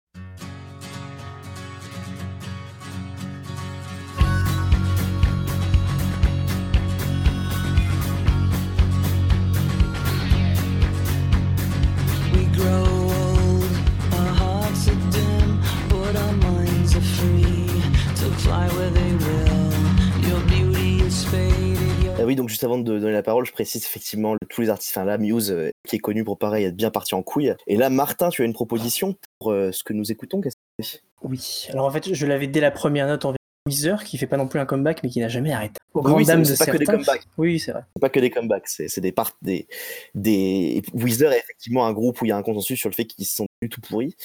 [22.48, 25.18] Donc juste avant de donner la parole, je précise effectivement tous les artistes, enfin la
[25.18, 27.54] Muse, euh, qui est connue pour pareil être bien parti en couille.
[27.66, 30.84] Et là, Martin, tu as une proposition pour euh, ce que nous écoutons qu'est-ce que
[30.84, 31.02] c'est?
[31.22, 33.34] Oui, alors en fait, je l'avais dès la première note en
[33.66, 35.74] Weezer, qui fait pas non plus un comeback, mais qui n'a jamais arrêté.
[35.92, 36.92] Au grand oui, c'est- dam de pas que des certains.
[36.98, 37.22] comebacks.
[37.36, 37.82] Oui, c'est vrai.
[37.94, 39.68] C'est pas que des comebacks, c'est des parts des
[40.14, 43.04] des Weezer est effectivement un groupe où il y a un consensus sur le fait
[43.04, 44.16] qu'ils sont du tout pourris.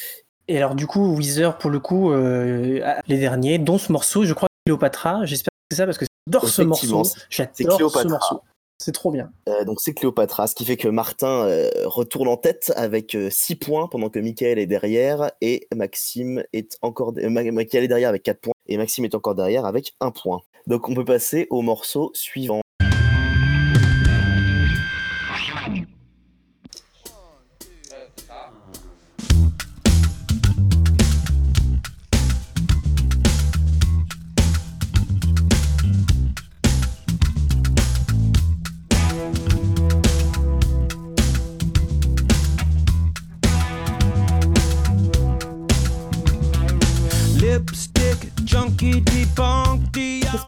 [0.48, 4.34] Et alors du coup, Weezer, pour le coup, euh, les derniers, dont ce morceau, je
[4.34, 7.04] crois Cléopatra, j'espère c'est ça, parce que j'adore ce morceau.
[7.04, 8.10] c'est J'adore ce Cléopatra.
[8.10, 8.42] morceau.
[8.80, 9.32] C'est trop bien.
[9.48, 13.56] Euh, donc c'est Cléopatra, ce qui fait que Martin euh, retourne en tête avec 6
[13.56, 18.10] points pendant que Michael est derrière et Maxime est encore euh, Ma- Michael est derrière
[18.10, 20.42] avec 4 points et Maxime est encore derrière avec 1 point.
[20.68, 22.62] Donc on peut passer au morceau suivant.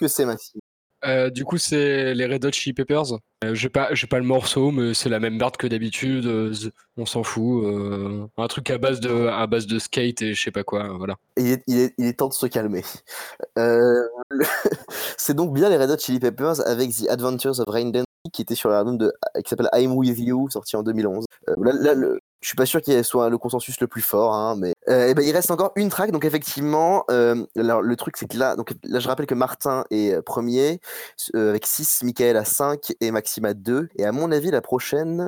[0.07, 0.60] Que c'est Maxime
[1.03, 3.14] Euh, du coup, c'est les Red Hot Chili Peppers.
[3.44, 6.26] Euh, j'ai pas, j'ai pas le morceau, mais c'est la même merde que d'habitude.
[6.26, 6.53] euh,
[6.98, 7.64] on s'en fout.
[7.65, 10.88] euh, un truc à base de, à base de skate et je sais pas quoi.
[10.98, 11.15] Voilà.
[11.38, 12.84] il est, il, est, il est temps de se calmer.
[13.60, 14.45] Euh, le-
[15.18, 18.41] c'est donc bien les Red Hot Chili Peppers avec The Adventures of Rain Dance qui
[18.41, 21.26] était sur l'album de qui s'appelle I'm With You sorti en 2011.
[21.49, 24.34] Euh, là, là, le- je suis pas sûr qu'il soit le consensus le plus fort,
[24.35, 26.11] hein, mais euh, eh ben, il reste encore une track.
[26.11, 29.84] Donc effectivement, euh, alors, le truc c'est que là, donc là je rappelle que Martin
[29.89, 30.80] est euh, premier
[31.35, 33.89] euh, avec 6, Michael à 5 et Maxime à 2.
[33.97, 35.27] Et à mon avis la prochaine,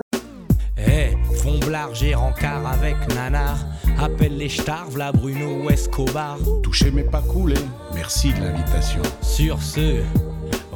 [0.77, 3.57] Eh, Fomblard, j'ai rencard avec Nanar.
[3.99, 6.37] Appelle les stars, v'là Bruno ou Escobar.
[6.61, 7.55] Toucher mais pas couler.
[7.95, 9.01] Merci de l'invitation.
[9.23, 10.03] Sur ce,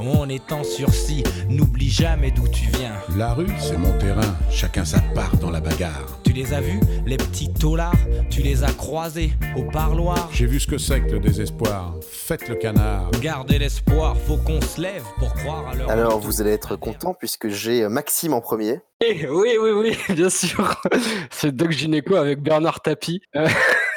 [0.08, 1.24] on est en sursis.
[1.50, 2.94] N'oublie jamais d'où tu viens.
[3.18, 4.36] La rue, c'est mon terrain.
[4.50, 6.20] Chacun sa part dans la bagarre.
[6.24, 7.94] Tu les as vus, les petits taulards
[8.30, 10.30] Tu les as croisés au parloir?
[10.32, 11.96] J'ai vu ce que c'est que le désespoir.
[12.10, 13.12] Faites le canard.
[13.22, 15.90] Gardez l'espoir, faut qu'on se lève pour croire à leur.
[15.90, 18.80] alors vous allez être content puisque j'ai euh, Maxime en premier.
[19.04, 20.82] Eh, oui, oui, oui, bien sûr.
[21.32, 23.22] C'est Doc Gineco avec Bernard Tapie.
[23.36, 23.48] Euh,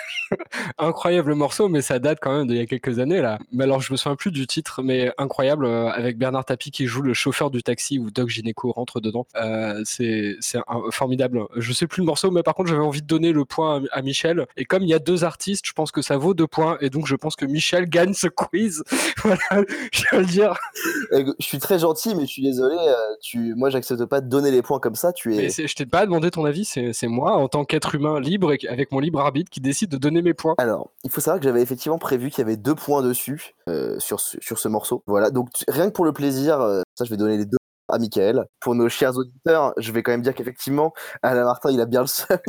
[0.78, 3.38] incroyable morceau, mais ça date quand même d'il y a quelques années là.
[3.52, 6.86] Mais alors je me souviens plus du titre, mais incroyable euh, avec Bernard Tapie qui
[6.86, 9.26] joue le chauffeur du taxi où Doc Gineco rentre dedans.
[9.36, 10.36] Euh, c'est
[10.90, 11.44] formidable.
[11.56, 13.98] Je sais plus le morceau, mais par contre j'avais envie de donner le point à,
[13.98, 14.46] à Michel.
[14.56, 16.90] Et comme il y a deux artistes, je pense que ça vaut deux points, et
[16.90, 18.82] donc je pense que Michel gagne ce quiz.
[19.22, 20.54] voilà, je vais le dire.
[21.12, 22.76] Euh, je suis très gentil, mais je suis désolé.
[23.22, 25.12] tu, moi, j'accepte pas de donner les points comme ça.
[25.12, 25.36] Tu es.
[25.36, 28.52] Mais je t'ai pas demandé ton avis, c'est c'est moi en tant qu'être humain libre
[28.52, 30.54] et avec mon libre arbitre qui décide de donner mes points.
[30.58, 33.98] Alors, il faut savoir que j'avais effectivement prévu qu'il y avait deux points dessus euh,
[33.98, 35.02] sur ce, sur ce morceau.
[35.06, 35.30] Voilà.
[35.30, 38.46] Donc rien que pour le plaisir, euh, ça, je vais donner les deux à Michael.
[38.60, 40.92] Pour nos chers auditeurs, je vais quand même dire qu'effectivement,
[41.22, 42.38] Alain Martin, il a bien le seum.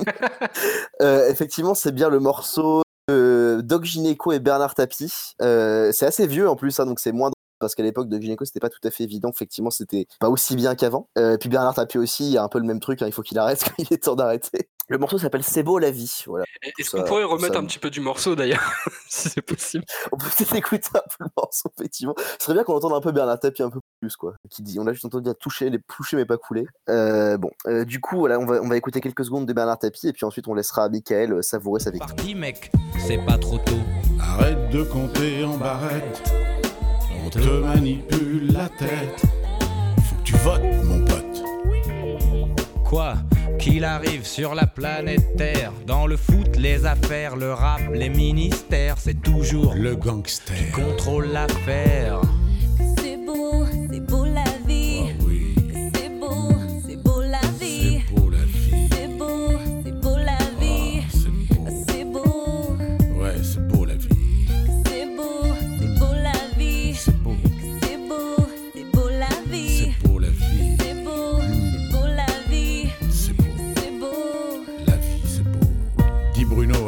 [1.01, 2.81] Euh, effectivement, c'est bien le morceau.
[3.09, 5.11] de Doc Gineco et Bernard Tapie.
[5.39, 8.59] C'est assez vieux en plus, hein, donc c'est moins parce qu'à l'époque de Gineco c'était
[8.59, 11.97] pas tout à fait évident effectivement c'était pas aussi bien qu'avant Euh, puis Bernard Tapie
[11.97, 13.91] aussi il y a un peu le même truc hein, il faut qu'il arrête il
[13.91, 16.45] est temps d'arrêter le morceau s'appelle C'est beau la vie voilà.
[16.79, 18.61] Est-ce qu'on pourrait remettre ça- un petit peu du morceau d'ailleurs,
[19.09, 19.83] si c'est possible?
[20.11, 22.13] On peut peut-être écouter un peu le morceau effectivement.
[22.17, 24.33] Ce serait bien qu'on entende un peu Bernard Tapie un peu plus quoi.
[24.49, 26.65] Qui dit on a juste entendu dire toucher les toucher mais pas couler.
[26.89, 27.49] Euh, bon.
[27.67, 30.13] Euh, du coup voilà on va on va écouter quelques secondes de Bernard Tapie et
[30.13, 32.15] puis ensuite on laissera Michael euh, savourer sa victoire.
[32.15, 33.73] Parti, mec, c'est pas trop tôt.
[34.21, 36.31] Arrête de compter en barrette.
[37.25, 39.21] On te manipule la tête.
[40.09, 41.43] Faut que tu votes, mon pote.
[42.85, 43.15] Quoi?
[43.59, 48.95] Qu'il arrive sur la planète Terre, dans le foot, les affaires, le rap, les ministères,
[48.99, 50.71] c'est toujours Le gangster.
[50.73, 52.21] contrôle l'affaire.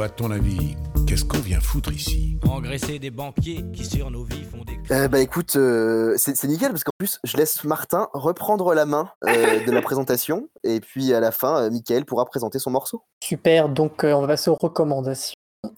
[0.06, 0.76] Ton avis,
[1.08, 4.78] qu'est-ce qu'on vient foutre ici Engraisser des banquiers qui sur nos vies font des...
[4.94, 9.10] Euh, bah écoute, euh, c'est nickel parce qu'en plus, je laisse Martin reprendre la main
[9.26, 9.32] euh,
[9.66, 13.02] de la présentation et puis à la fin, euh, Mickaël pourra présenter son morceau.
[13.24, 15.34] Super, donc euh, on va passer aux recommandations.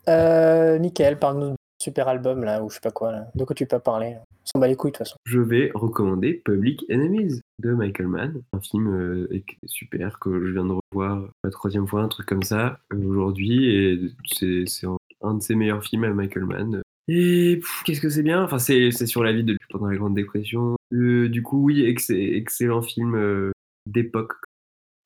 [0.09, 3.27] Euh, Michael, parle-nous du super album là, ou je sais pas quoi, là.
[3.33, 4.17] de quoi tu peux parler?
[4.19, 5.15] On s'en bat les couilles de toute façon.
[5.23, 9.27] Je vais recommander Public Enemies de Michael Mann, un film euh,
[9.65, 13.65] super que je viens de revoir la troisième fois, un truc comme ça, euh, aujourd'hui,
[13.75, 16.81] et c'est un- de ses meilleurs films à Michael Mann.
[17.09, 18.43] Et qu'est-ce que c'est bien?
[18.43, 20.75] Enfin, c'est sur la vie de pendant la Grande Dépression.
[20.93, 23.51] Euh, du coup, oui, ex- excellent film euh,
[23.87, 24.33] d'époque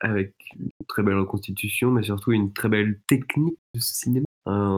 [0.02, 4.26] avec une très belle reconstitution, mais surtout une très belle technique de cinéma.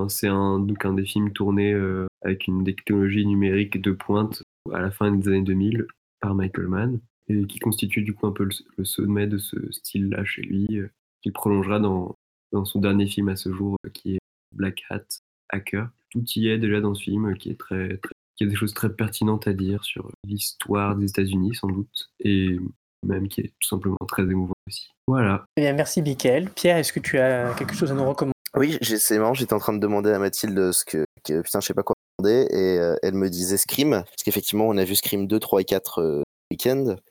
[0.07, 4.79] C'est un, donc un des films tournés euh, avec une technologie numérique de pointe à
[4.81, 5.87] la fin des années 2000
[6.21, 9.55] par Michael Mann, et qui constitue du coup un peu le, le sommet de ce
[9.71, 10.89] style-là chez lui, euh,
[11.21, 12.15] qu'il prolongera dans,
[12.51, 14.19] dans son dernier film à ce jour, euh, qui est
[14.55, 15.05] Black Hat
[15.49, 15.89] Hacker.
[16.11, 18.55] Tout y est déjà dans ce film, euh, qui est très, très qui a des
[18.55, 22.57] choses très pertinentes à dire sur l'histoire des États-Unis sans doute, et
[23.05, 24.89] même qui est tout simplement très émouvant aussi.
[25.07, 25.45] Voilà.
[25.55, 26.49] Eh bien, merci Michael.
[26.49, 28.33] Pierre, est-ce que tu as quelque chose à nous recommander?
[28.57, 31.67] Oui, c'est marrant, j'étais en train de demander à Mathilde ce que, que- putain, je
[31.67, 34.95] sais pas quoi demander, et euh, elle me disait Scream, parce qu'effectivement, on a vu
[34.95, 36.21] Scream 2, 3 et 4 euh,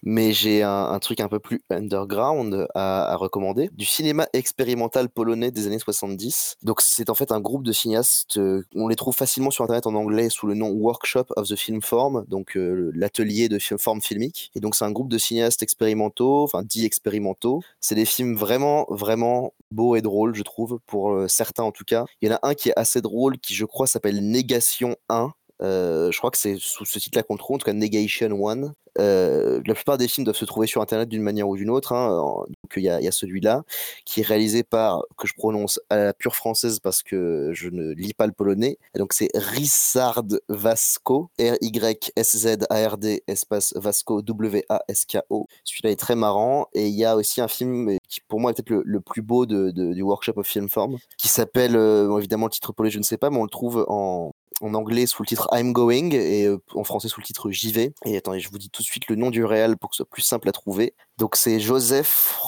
[0.02, 5.50] mais j'ai un, truc un peu plus underground à, à recommander, du cinéma expérimental polonais
[5.50, 6.56] des années 70.
[6.62, 9.86] Donc c'est en fait un groupe de cinéastes, euh, on les trouve facilement sur internet
[9.86, 13.78] en anglais sous le nom Workshop of the Film Form, donc euh, l'atelier de film-
[13.78, 14.50] forme filmique.
[14.54, 17.60] Et donc c'est un groupe de cinéastes expérimentaux, enfin dits expérimentaux.
[17.80, 21.84] C'est des films vraiment, vraiment beaux et drôles, je trouve, pour euh, certains en tout
[21.84, 22.04] cas.
[22.20, 25.32] Il y en a un qui est assez drôle, qui je crois s'appelle Négation 1.
[25.64, 28.74] Euh, je crois que c'est sous ce titre-là qu'on trouve, en tout cas Negation One.
[29.00, 31.92] Euh, la plupart des films doivent se trouver sur Internet d'une manière ou d'une autre.
[31.92, 32.08] hein.
[32.48, 33.64] Donc il y a, celui-là
[34.04, 37.92] qui est réalisé par, que je prononce à la pure française parce que je ne
[37.92, 38.78] lis pas le polonais.
[38.94, 45.46] Et donc c'est Rissard Vasco, R-Y-S-Z-A-R-D, espace Vasco, W-A-S-K-O.
[45.64, 46.68] Celui-là est très marrant.
[46.72, 49.22] Et il y a aussi un film qui pour moi est peut-être le, le plus
[49.22, 52.98] beau de, du Workshop of Film Form, qui s'appelle, euh, évidemment le titre polonais je
[52.98, 56.10] ne sais pas, mais on le trouve en, en anglais sous le titre I'm Going
[56.10, 57.92] et euh, en français sous le titre J'y vais.
[58.04, 59.98] Et attendez, je vous dis tout de suite le nom du réal pour que ce
[59.98, 60.94] soit plus simple à trouver.
[61.18, 62.38] Donc c'est Joseph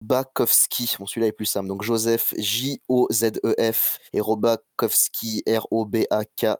[0.00, 0.96] Robakowski.
[0.98, 1.68] Bon, celui-là est plus simple.
[1.68, 6.58] Donc Joseph J-O-Z-E-F et Robakowski R-O-B-A-K-O-W-S-K-I.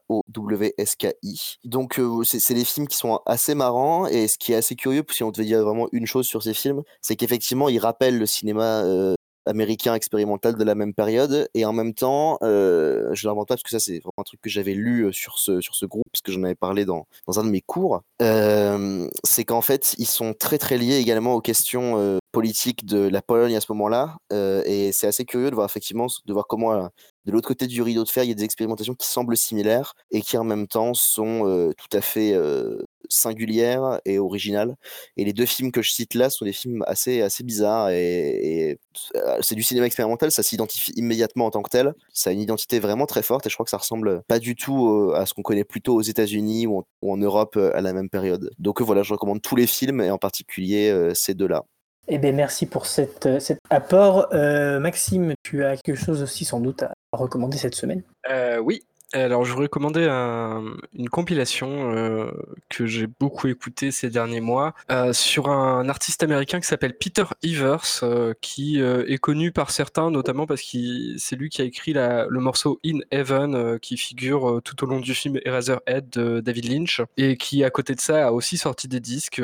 [1.65, 5.05] Donc euh, c'est des films qui sont assez marrants et ce qui est assez curieux,
[5.11, 8.27] si on devait dire vraiment une chose sur ces films, c'est qu'effectivement ils rappellent le
[8.27, 9.15] cinéma euh,
[9.51, 11.49] américain expérimental de la même période.
[11.55, 14.41] Et en même temps euh, je l'invente pas parce que ça c'est vraiment un truc
[14.41, 17.07] que j'avais lu euh, sur ce sur ce groupe parce que j'en avais parlé dans
[17.27, 18.03] dans un de mes cours.
[18.23, 23.09] Euh, c'est qu'en fait ils sont très très liés également aux questions euh, politiques de
[23.09, 24.17] la Pologne à ce moment-là.
[24.31, 26.89] Et c'est assez curieux de voir effectivement de voir comment
[27.27, 29.95] de l'autre côté du rideau de fer il y a des expérimentations qui semblent similaires
[30.11, 32.79] et qui en même temps sont euh, tout à fait euh,
[33.09, 34.77] singulières et originales
[35.17, 38.79] et les deux films que je cite là sont des films assez assez bizarres et,
[39.17, 41.95] euh, c'est du cinéma expérimental, ça s'identifie immédiatement en tant que tel.
[42.13, 44.55] Ça a une identité vraiment très forte et je crois que ça ressemble pas du
[44.57, 47.93] tout à ce qu'on connaît plutôt aux États-Unis ou, en- ou en Europe à la
[47.93, 48.51] même période.
[48.59, 51.65] Donc voilà, je recommande tous les films et en particulier ces deux-là.
[52.13, 54.27] Eh bien, merci pour euh, cet apport.
[54.33, 58.03] Euh, Maxime, tu as quelque chose aussi sans doute à recommander cette semaine?
[58.29, 58.83] Euh, oui.
[59.13, 60.63] Alors, je vous recommandais un-
[60.97, 62.31] une compilation euh,
[62.69, 67.25] que j'ai beaucoup écoutée ces derniers mois euh, sur un artiste américain qui s'appelle Peter
[67.43, 70.79] Evers, euh, qui est connu par certains, notamment parce que
[71.17, 75.13] c'est lui qui a écrit le morceau In Heaven, qui figure tout au long du
[75.15, 79.01] film Eraserhead de David Lynch, et qui, à côté de ça, a aussi sorti des
[79.01, 79.43] disques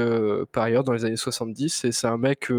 [0.53, 1.85] par ailleurs dans les années 70.
[1.85, 2.51] Et c'est un mec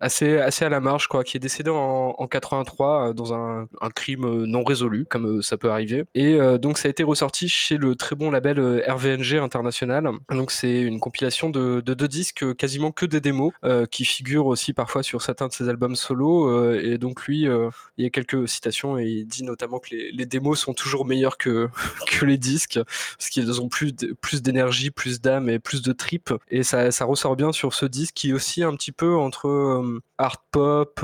[0.00, 3.68] assez, assez à la marge, quoi, qui est décédé en, en 83 euh, dans un,
[3.94, 6.04] crime non résolu, comme ça peut arriver.
[6.32, 10.10] Euh, donc ça a été ressorti chez le très bon label euh, RVNG International.
[10.30, 13.52] Donc c'est une compilation de, de deux disques, euh, quasiment que des démos,
[13.90, 16.74] qui figurent aussi parfois sur certains de ses albums solo.
[16.74, 17.46] et donc lui,
[17.96, 21.38] il y a quelques citations et il dit notamment que les, démos sont toujours meilleures
[21.38, 21.68] que,
[22.22, 22.78] les disques,
[23.18, 23.92] parce qu'ils ont plus
[24.42, 26.32] d'énergie, plus d'âme et plus de trip.
[26.50, 30.00] Et ça, ressort bien sur ce disque qui est aussi un petit peu entre euh,
[30.18, 31.00] art pop,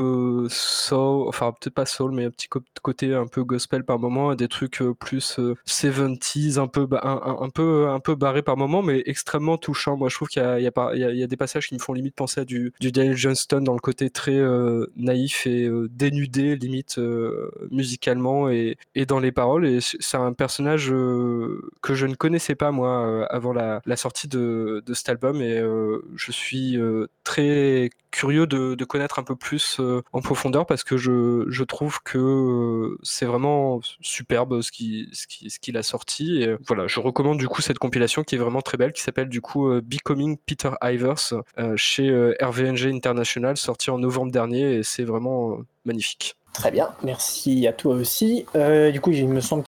[0.48, 2.48] soul, enfin peut-être pas soul, mais un petit
[2.82, 6.86] côté un peu gospel par moment, et des trucs plus plus euh, 70s, un peu,
[7.02, 9.96] un, peu, un peu barré par moment, mais extrêmement touchant.
[9.96, 11.92] Moi, je trouve qu'il y a, il y y a- des passages qui me font
[11.92, 15.88] limite penser à du, du Daniel Johnston dans le côté très euh, naïf et euh,
[15.90, 19.66] dénudé, limite euh, musicalement et, et dans les paroles.
[19.66, 24.28] Et c'est un personnage euh, que je ne connaissais pas, moi, euh, avant la, sortie
[24.28, 25.40] de, de cet album.
[25.42, 30.66] Et euh, je suis euh, très curieux de, connaître un peu plus euh, en profondeur
[30.66, 34.72] parce que je, je trouve que euh, c'est vraiment superbe ce
[35.12, 36.44] ce qui, ce qu'il a sorti.
[36.44, 39.28] Euh, voilà, je recommande du coup cette compilation qui est vraiment très belle, qui s'appelle
[39.28, 42.10] du coup euh, Becoming Peter Ivers euh, chez
[42.40, 46.36] RVNG International, sorti en novembre dernier et c'est vraiment magnifique.
[46.52, 48.44] Très bien, merci à toi aussi.
[48.54, 49.64] Du coup, il me semble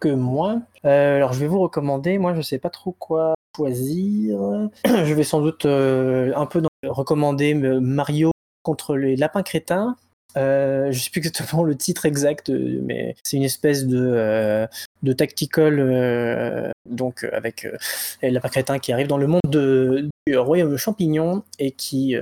[0.00, 0.60] que moi.
[0.82, 2.18] Alors, je vais vous recommander.
[2.18, 4.38] Moi, je sais pas trop quoi choisir.
[4.84, 8.32] je vais sans doute un peu recommander Mario
[8.62, 9.96] contre les lapins crétins.
[10.36, 14.66] Euh, je sais plus exactement le titre exact, euh, mais c'est une espèce de, euh,
[15.02, 17.76] de tactical, euh, donc euh, avec euh,
[18.22, 22.14] les lapins crétins qui arrivent dans le monde de, du royaume champignon et qui,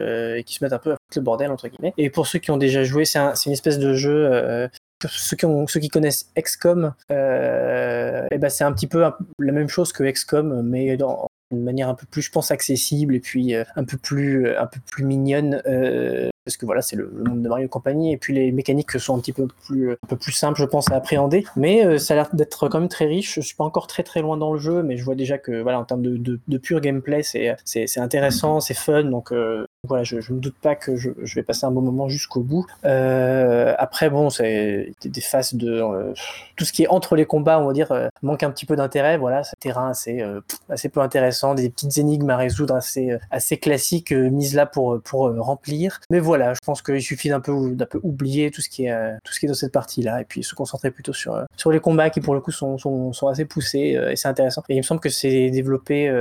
[0.46, 1.92] qui se mettent un peu à foutre le bordel entre guillemets.
[1.98, 4.68] Et pour ceux qui ont déjà joué, c'est un- une espèce de jeu.
[5.08, 9.52] ceux qui, ont, ceux qui connaissent XCOM, euh, et ben c'est un petit peu la
[9.52, 13.20] même chose que XCOM, mais dans une manière un peu plus, je pense, accessible et
[13.20, 15.62] puis euh, un peu plus, un peu plus mignonne.
[15.66, 18.98] euh, parce que voilà, c'est le, monde de Mario et compagnie, et puis les mécaniques
[18.98, 21.44] sont un petit peu plus, un peu plus simples, je pense, à appréhender.
[21.56, 23.34] Mais euh, ça a l'air d'être quand même très riche.
[23.34, 25.60] Je suis pas encore très très loin dans le jeu, mais je vois déjà que
[25.60, 29.66] voilà, en termes de, de, pur gameplay, c'est c'est c'est intéressant, c'est fun, donc euh,
[29.86, 32.66] voilà, je, je me doute pas que je, vais passer un bon moment jusqu'au bout.
[32.84, 36.12] Euh, après, bon, c'est des, phases de euh,
[36.56, 38.74] tout ce qui est entre les combats, on va dire, euh, manque un petit peu
[38.74, 39.18] d'intérêt.
[39.18, 43.18] Voilà, c'est terrain assez euh, assez peu intéressant, des petites énigmes à résoudre assez euh,
[43.30, 46.00] assez classiques mises là pour pour remplir.
[46.10, 49.32] Mais voilà, je pense qu'il suffit d'un peu peu oublier tout ce qui est tout
[49.32, 52.10] ce qui est dans cette partie-là et puis se concentrer plutôt sur sur les combats
[52.10, 54.62] qui pour le coup sont sont, sont assez poussés et c'est intéressant.
[54.68, 56.12] Et il me semble que c'est développé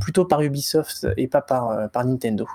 [0.00, 2.46] plutôt par Ubisoft et pas par par Nintendo.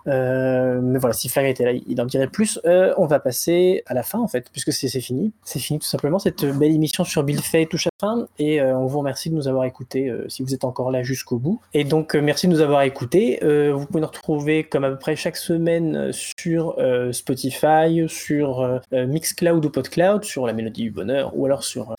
[0.82, 2.60] Mais voilà, si Flag était là, il en dirait plus.
[2.66, 5.32] Euh, on va passer à la fin en fait, puisque c'est fini.
[5.44, 6.20] C'est fini tout simplement.
[6.20, 9.36] Cette belle émission sur Bill Fay touche à fin et euh, on vous remercie de
[9.36, 11.60] nous avoir écoutés euh, si vous êtes encore là jusqu'au bout.
[11.74, 13.40] Et donc euh, merci de nous avoir écoutés.
[13.44, 18.06] Euh, vous pouvez nous retrouver comme à peu près chaque semaine euh, sur euh, Spotify,
[18.08, 21.96] sur euh, euh, Mixcloud ou Podcloud, sur la Mélodie du Bonheur, ou alors sur, euh,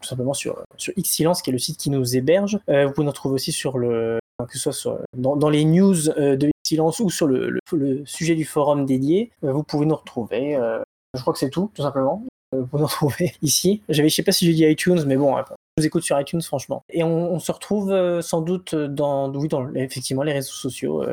[0.00, 2.58] tout simplement sur, sur Xsilence, qui est le site qui nous héberge.
[2.68, 6.36] Euh, vous pouvez nous retrouver aussi sur le que ce soit dans, les news euh,
[6.36, 7.58] de Silence ou sur le,
[8.04, 10.56] sujet du forum dédié, euh, vous pouvez nous retrouver.
[10.56, 10.80] euh,
[11.14, 12.24] je crois que c'est tout, tout simplement.
[12.52, 13.82] Vous pouvez nous retrouver ici.
[13.88, 15.36] Je sais pas si j'ai dit iTunes, mais bon,
[15.76, 16.84] vous écoute sur iTunes, franchement.
[16.90, 21.04] Et on, se retrouve sans doute dans, oui, dans effectivement les réseaux sociaux.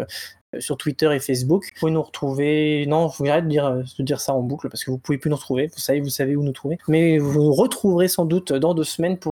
[0.59, 1.65] sur Twitter et Facebook.
[1.65, 2.85] Vous pouvez nous retrouver.
[2.87, 5.29] Non, je vous arrête de dire, dire ça en boucle parce que vous pouvez plus
[5.29, 5.67] nous retrouver.
[5.67, 6.77] Vous savez, vous savez où nous trouver.
[6.87, 9.31] Mais vous nous retrouverez sans doute dans deux semaines pour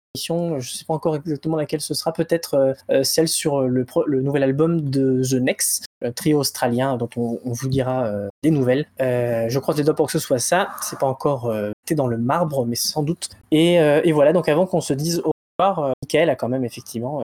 [0.59, 2.13] Je sais pas encore exactement laquelle ce sera.
[2.13, 6.39] Peut-être euh, euh, celle sur le, pro- le nouvel album de The Next, un trio
[6.41, 8.87] australien dont on, vous dira euh, des nouvelles.
[9.01, 10.69] Euh, je croise les doigts pour que ce soit ça.
[10.83, 13.31] C'est pas encore euh, dans le marbre, mais sans doute.
[13.51, 14.33] Et, euh, voilà.
[14.33, 17.19] Donc avant qu'on se dise au revoir, euh, Michael a quand même effectivement.
[17.19, 17.23] euh,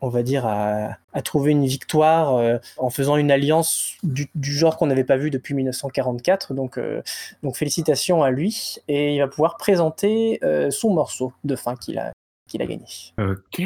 [0.00, 4.86] on va dire, à, trouver une victoire euh, en faisant une alliance du, genre qu'on
[4.86, 6.54] n'avait pas vu depuis 1944.
[6.54, 7.02] Donc, euh,
[7.52, 8.76] félicitations à lui.
[8.88, 12.12] Et il va pouvoir présenter euh, son morceau de fin qu'il a,
[12.48, 12.84] qu'il a gagné.
[13.18, 13.62] Ok.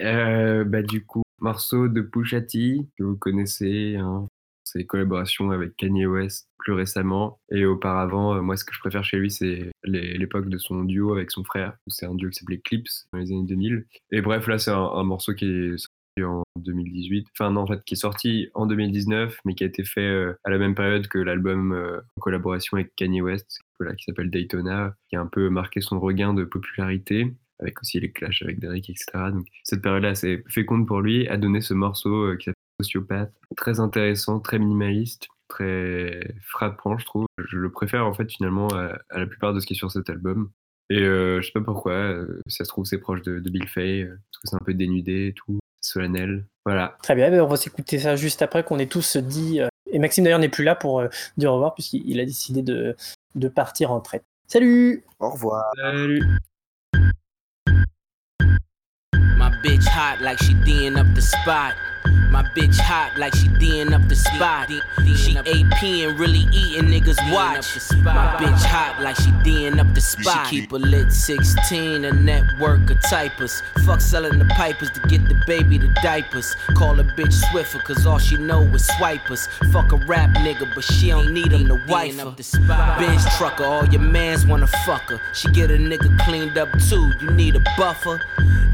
[0.00, 4.26] Euh, bah, du coup, morceau de Pusha T, que vous connaissez, hein,
[4.64, 7.38] ses collaborations avec Kanye West plus récemment.
[7.50, 11.12] Et auparavant, euh, moi, ce que je préfère chez lui, c'est l'époque de son duo
[11.12, 11.74] avec son frère.
[11.86, 13.86] C'est un duo qui s'appelait Clips dans les années 2000.
[14.12, 17.28] Et bref, là, c'est un, morceau qui est sorti en 2018.
[17.32, 20.34] Enfin, non, en fait, qui est sorti en 2019, mais qui a été fait euh,
[20.44, 21.72] à la même période que l'album
[22.16, 25.98] en collaboration avec Kanye West, voilà, qui s'appelle Daytona, qui a un peu marqué son
[25.98, 29.06] regain de popularité avec aussi les clashs avec Derrick, etc.
[29.32, 33.32] Donc cette période-là, c'est féconde pour lui, a donné ce morceau euh, qui s'appelle Sociopathe,
[33.56, 37.26] très intéressant, très minimaliste, très frappant, je trouve.
[37.38, 39.90] Je le préfère en fait finalement à, à la plupart de ce qui est sur
[39.90, 40.50] cet album.
[40.88, 43.50] Et euh, je sais pas pourquoi, euh, si ça se trouve c'est proche de, de
[43.50, 46.46] Bill Fay, euh, parce que c'est un peu dénudé et tout, solennel.
[46.64, 46.96] Voilà.
[47.02, 49.60] Très bien, ben, on va s'écouter ça juste après qu'on ait tous dit.
[49.60, 52.24] euh, et Maxime d'ailleurs n'est plus là pour euh, dire au revoir puisqu'il il a
[52.24, 52.96] décidé de,
[53.36, 54.24] de partir en traite.
[54.48, 55.64] Salut Au revoir.
[55.76, 56.22] Salut
[59.62, 61.74] bitch hot like she D'ing up the spot.
[62.30, 64.70] My bitch hot like she D'ing up the spot.
[65.16, 67.76] She AP and really eating niggas watch.
[68.02, 70.46] My bitch hot like she D'ing up the spot.
[70.46, 73.62] She keep a lit 16, a network of typers.
[73.84, 76.54] Fuck selling the pipers to get the baby the diapers.
[76.74, 79.48] Call a bitch Swiffer cause all she know is swipers.
[79.72, 82.34] Fuck a rap nigga, but she don't need him to wife her.
[82.98, 85.20] Benz trucker, all your mans wanna fuck her.
[85.34, 88.20] She get a nigga cleaned up too, you need a buffer.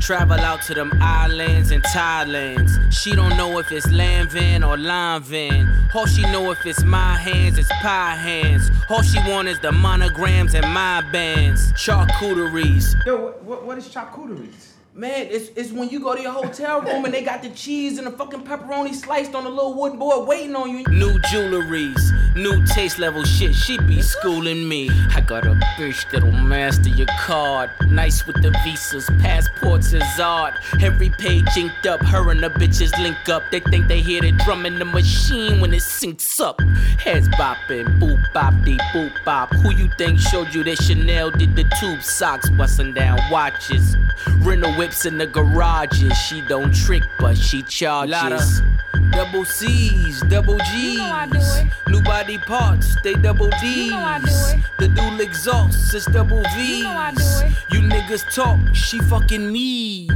[0.00, 2.92] Travel out to them islands and Thailands.
[2.92, 5.88] She don't know if it's land van or line van.
[5.94, 8.70] All she know if it's my hands, it's pie hands.
[8.88, 11.72] All she want is the monograms and my bands.
[11.72, 12.94] Charcuteries.
[13.04, 14.75] Yo, what, what is charcuteries?
[14.96, 17.98] Man, it's, it's when you go to your hotel room and they got the cheese
[17.98, 20.84] and the fucking pepperoni sliced on a little wooden board waiting on you.
[20.88, 23.54] New jewelries, new taste level shit.
[23.54, 24.88] She be schooling me.
[25.14, 27.72] I got a bitch that'll master your card.
[27.90, 30.54] Nice with the visas, passports is art.
[30.80, 33.42] Every page inked up, her and the bitches link up.
[33.50, 36.58] They think they hear the drum in the machine when it syncs up.
[36.98, 39.52] Heads bopping, boop bop dee boop bop.
[39.56, 43.94] Who you think showed you that Chanel did the tube socks, busting down watches?
[44.38, 46.16] Rental whips in the garages.
[46.16, 48.12] She don't trick, but she charges.
[48.12, 48.78] Lotta.
[49.10, 50.92] Double C's, double G's.
[50.92, 51.66] You know I do it.
[51.88, 53.86] New body parts, they double D's.
[53.86, 54.60] You know I do it.
[54.78, 56.78] The dual exhaust, it's double V's.
[56.78, 57.52] You know I do it.
[57.72, 60.08] You niggas talk, she fucking me.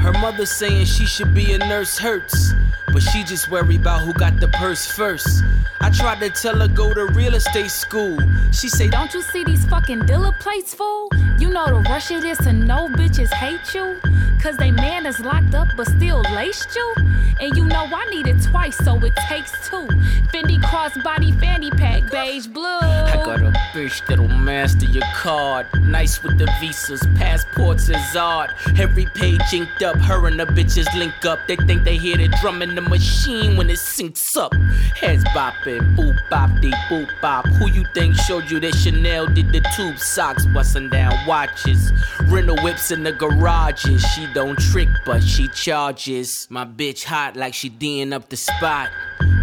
[0.00, 2.52] Her mother saying she should be a nurse hurts.
[2.92, 5.42] But she just worry about who got the purse first.
[5.80, 8.18] I tried to tell her go to real estate school.
[8.52, 11.08] She say, Don't you see these fucking dealer plates, fool?
[11.38, 14.00] You know the rush it is to know bitches hate you.
[14.42, 16.94] Cause they man is locked up but still laced you.
[17.40, 19.86] And you know I need it twice, so it takes two.
[20.32, 22.64] Fendi crossbody fanny pack, beige blue.
[22.64, 25.66] I got a bitch that'll master your card.
[25.82, 28.52] Nice with the visas, passports is art.
[28.78, 31.38] Every page inked up, her and the bitches link up.
[31.48, 34.52] They think they hear the drum in the machine when it syncs up.
[34.94, 37.46] Heads bopping, boop bop dee boop bop.
[37.46, 41.90] Who you think showed you that Chanel did the tube socks, busting down watches?
[42.26, 44.02] Rental whips in the garages.
[44.14, 46.46] She don't trick, but she charges.
[46.50, 48.90] My bitch hot like she D'ing up the spot.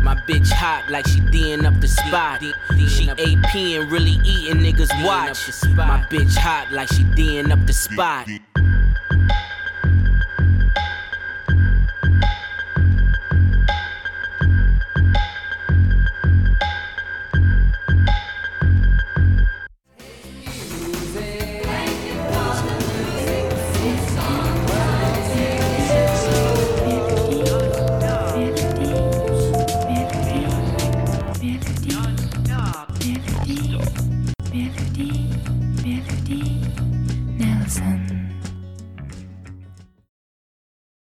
[0.03, 2.41] My bitch hot like she D'ing up the spot.
[2.87, 5.39] She AP and really eating niggas watch.
[5.75, 8.27] My bitch hot like she D'ing up the spot.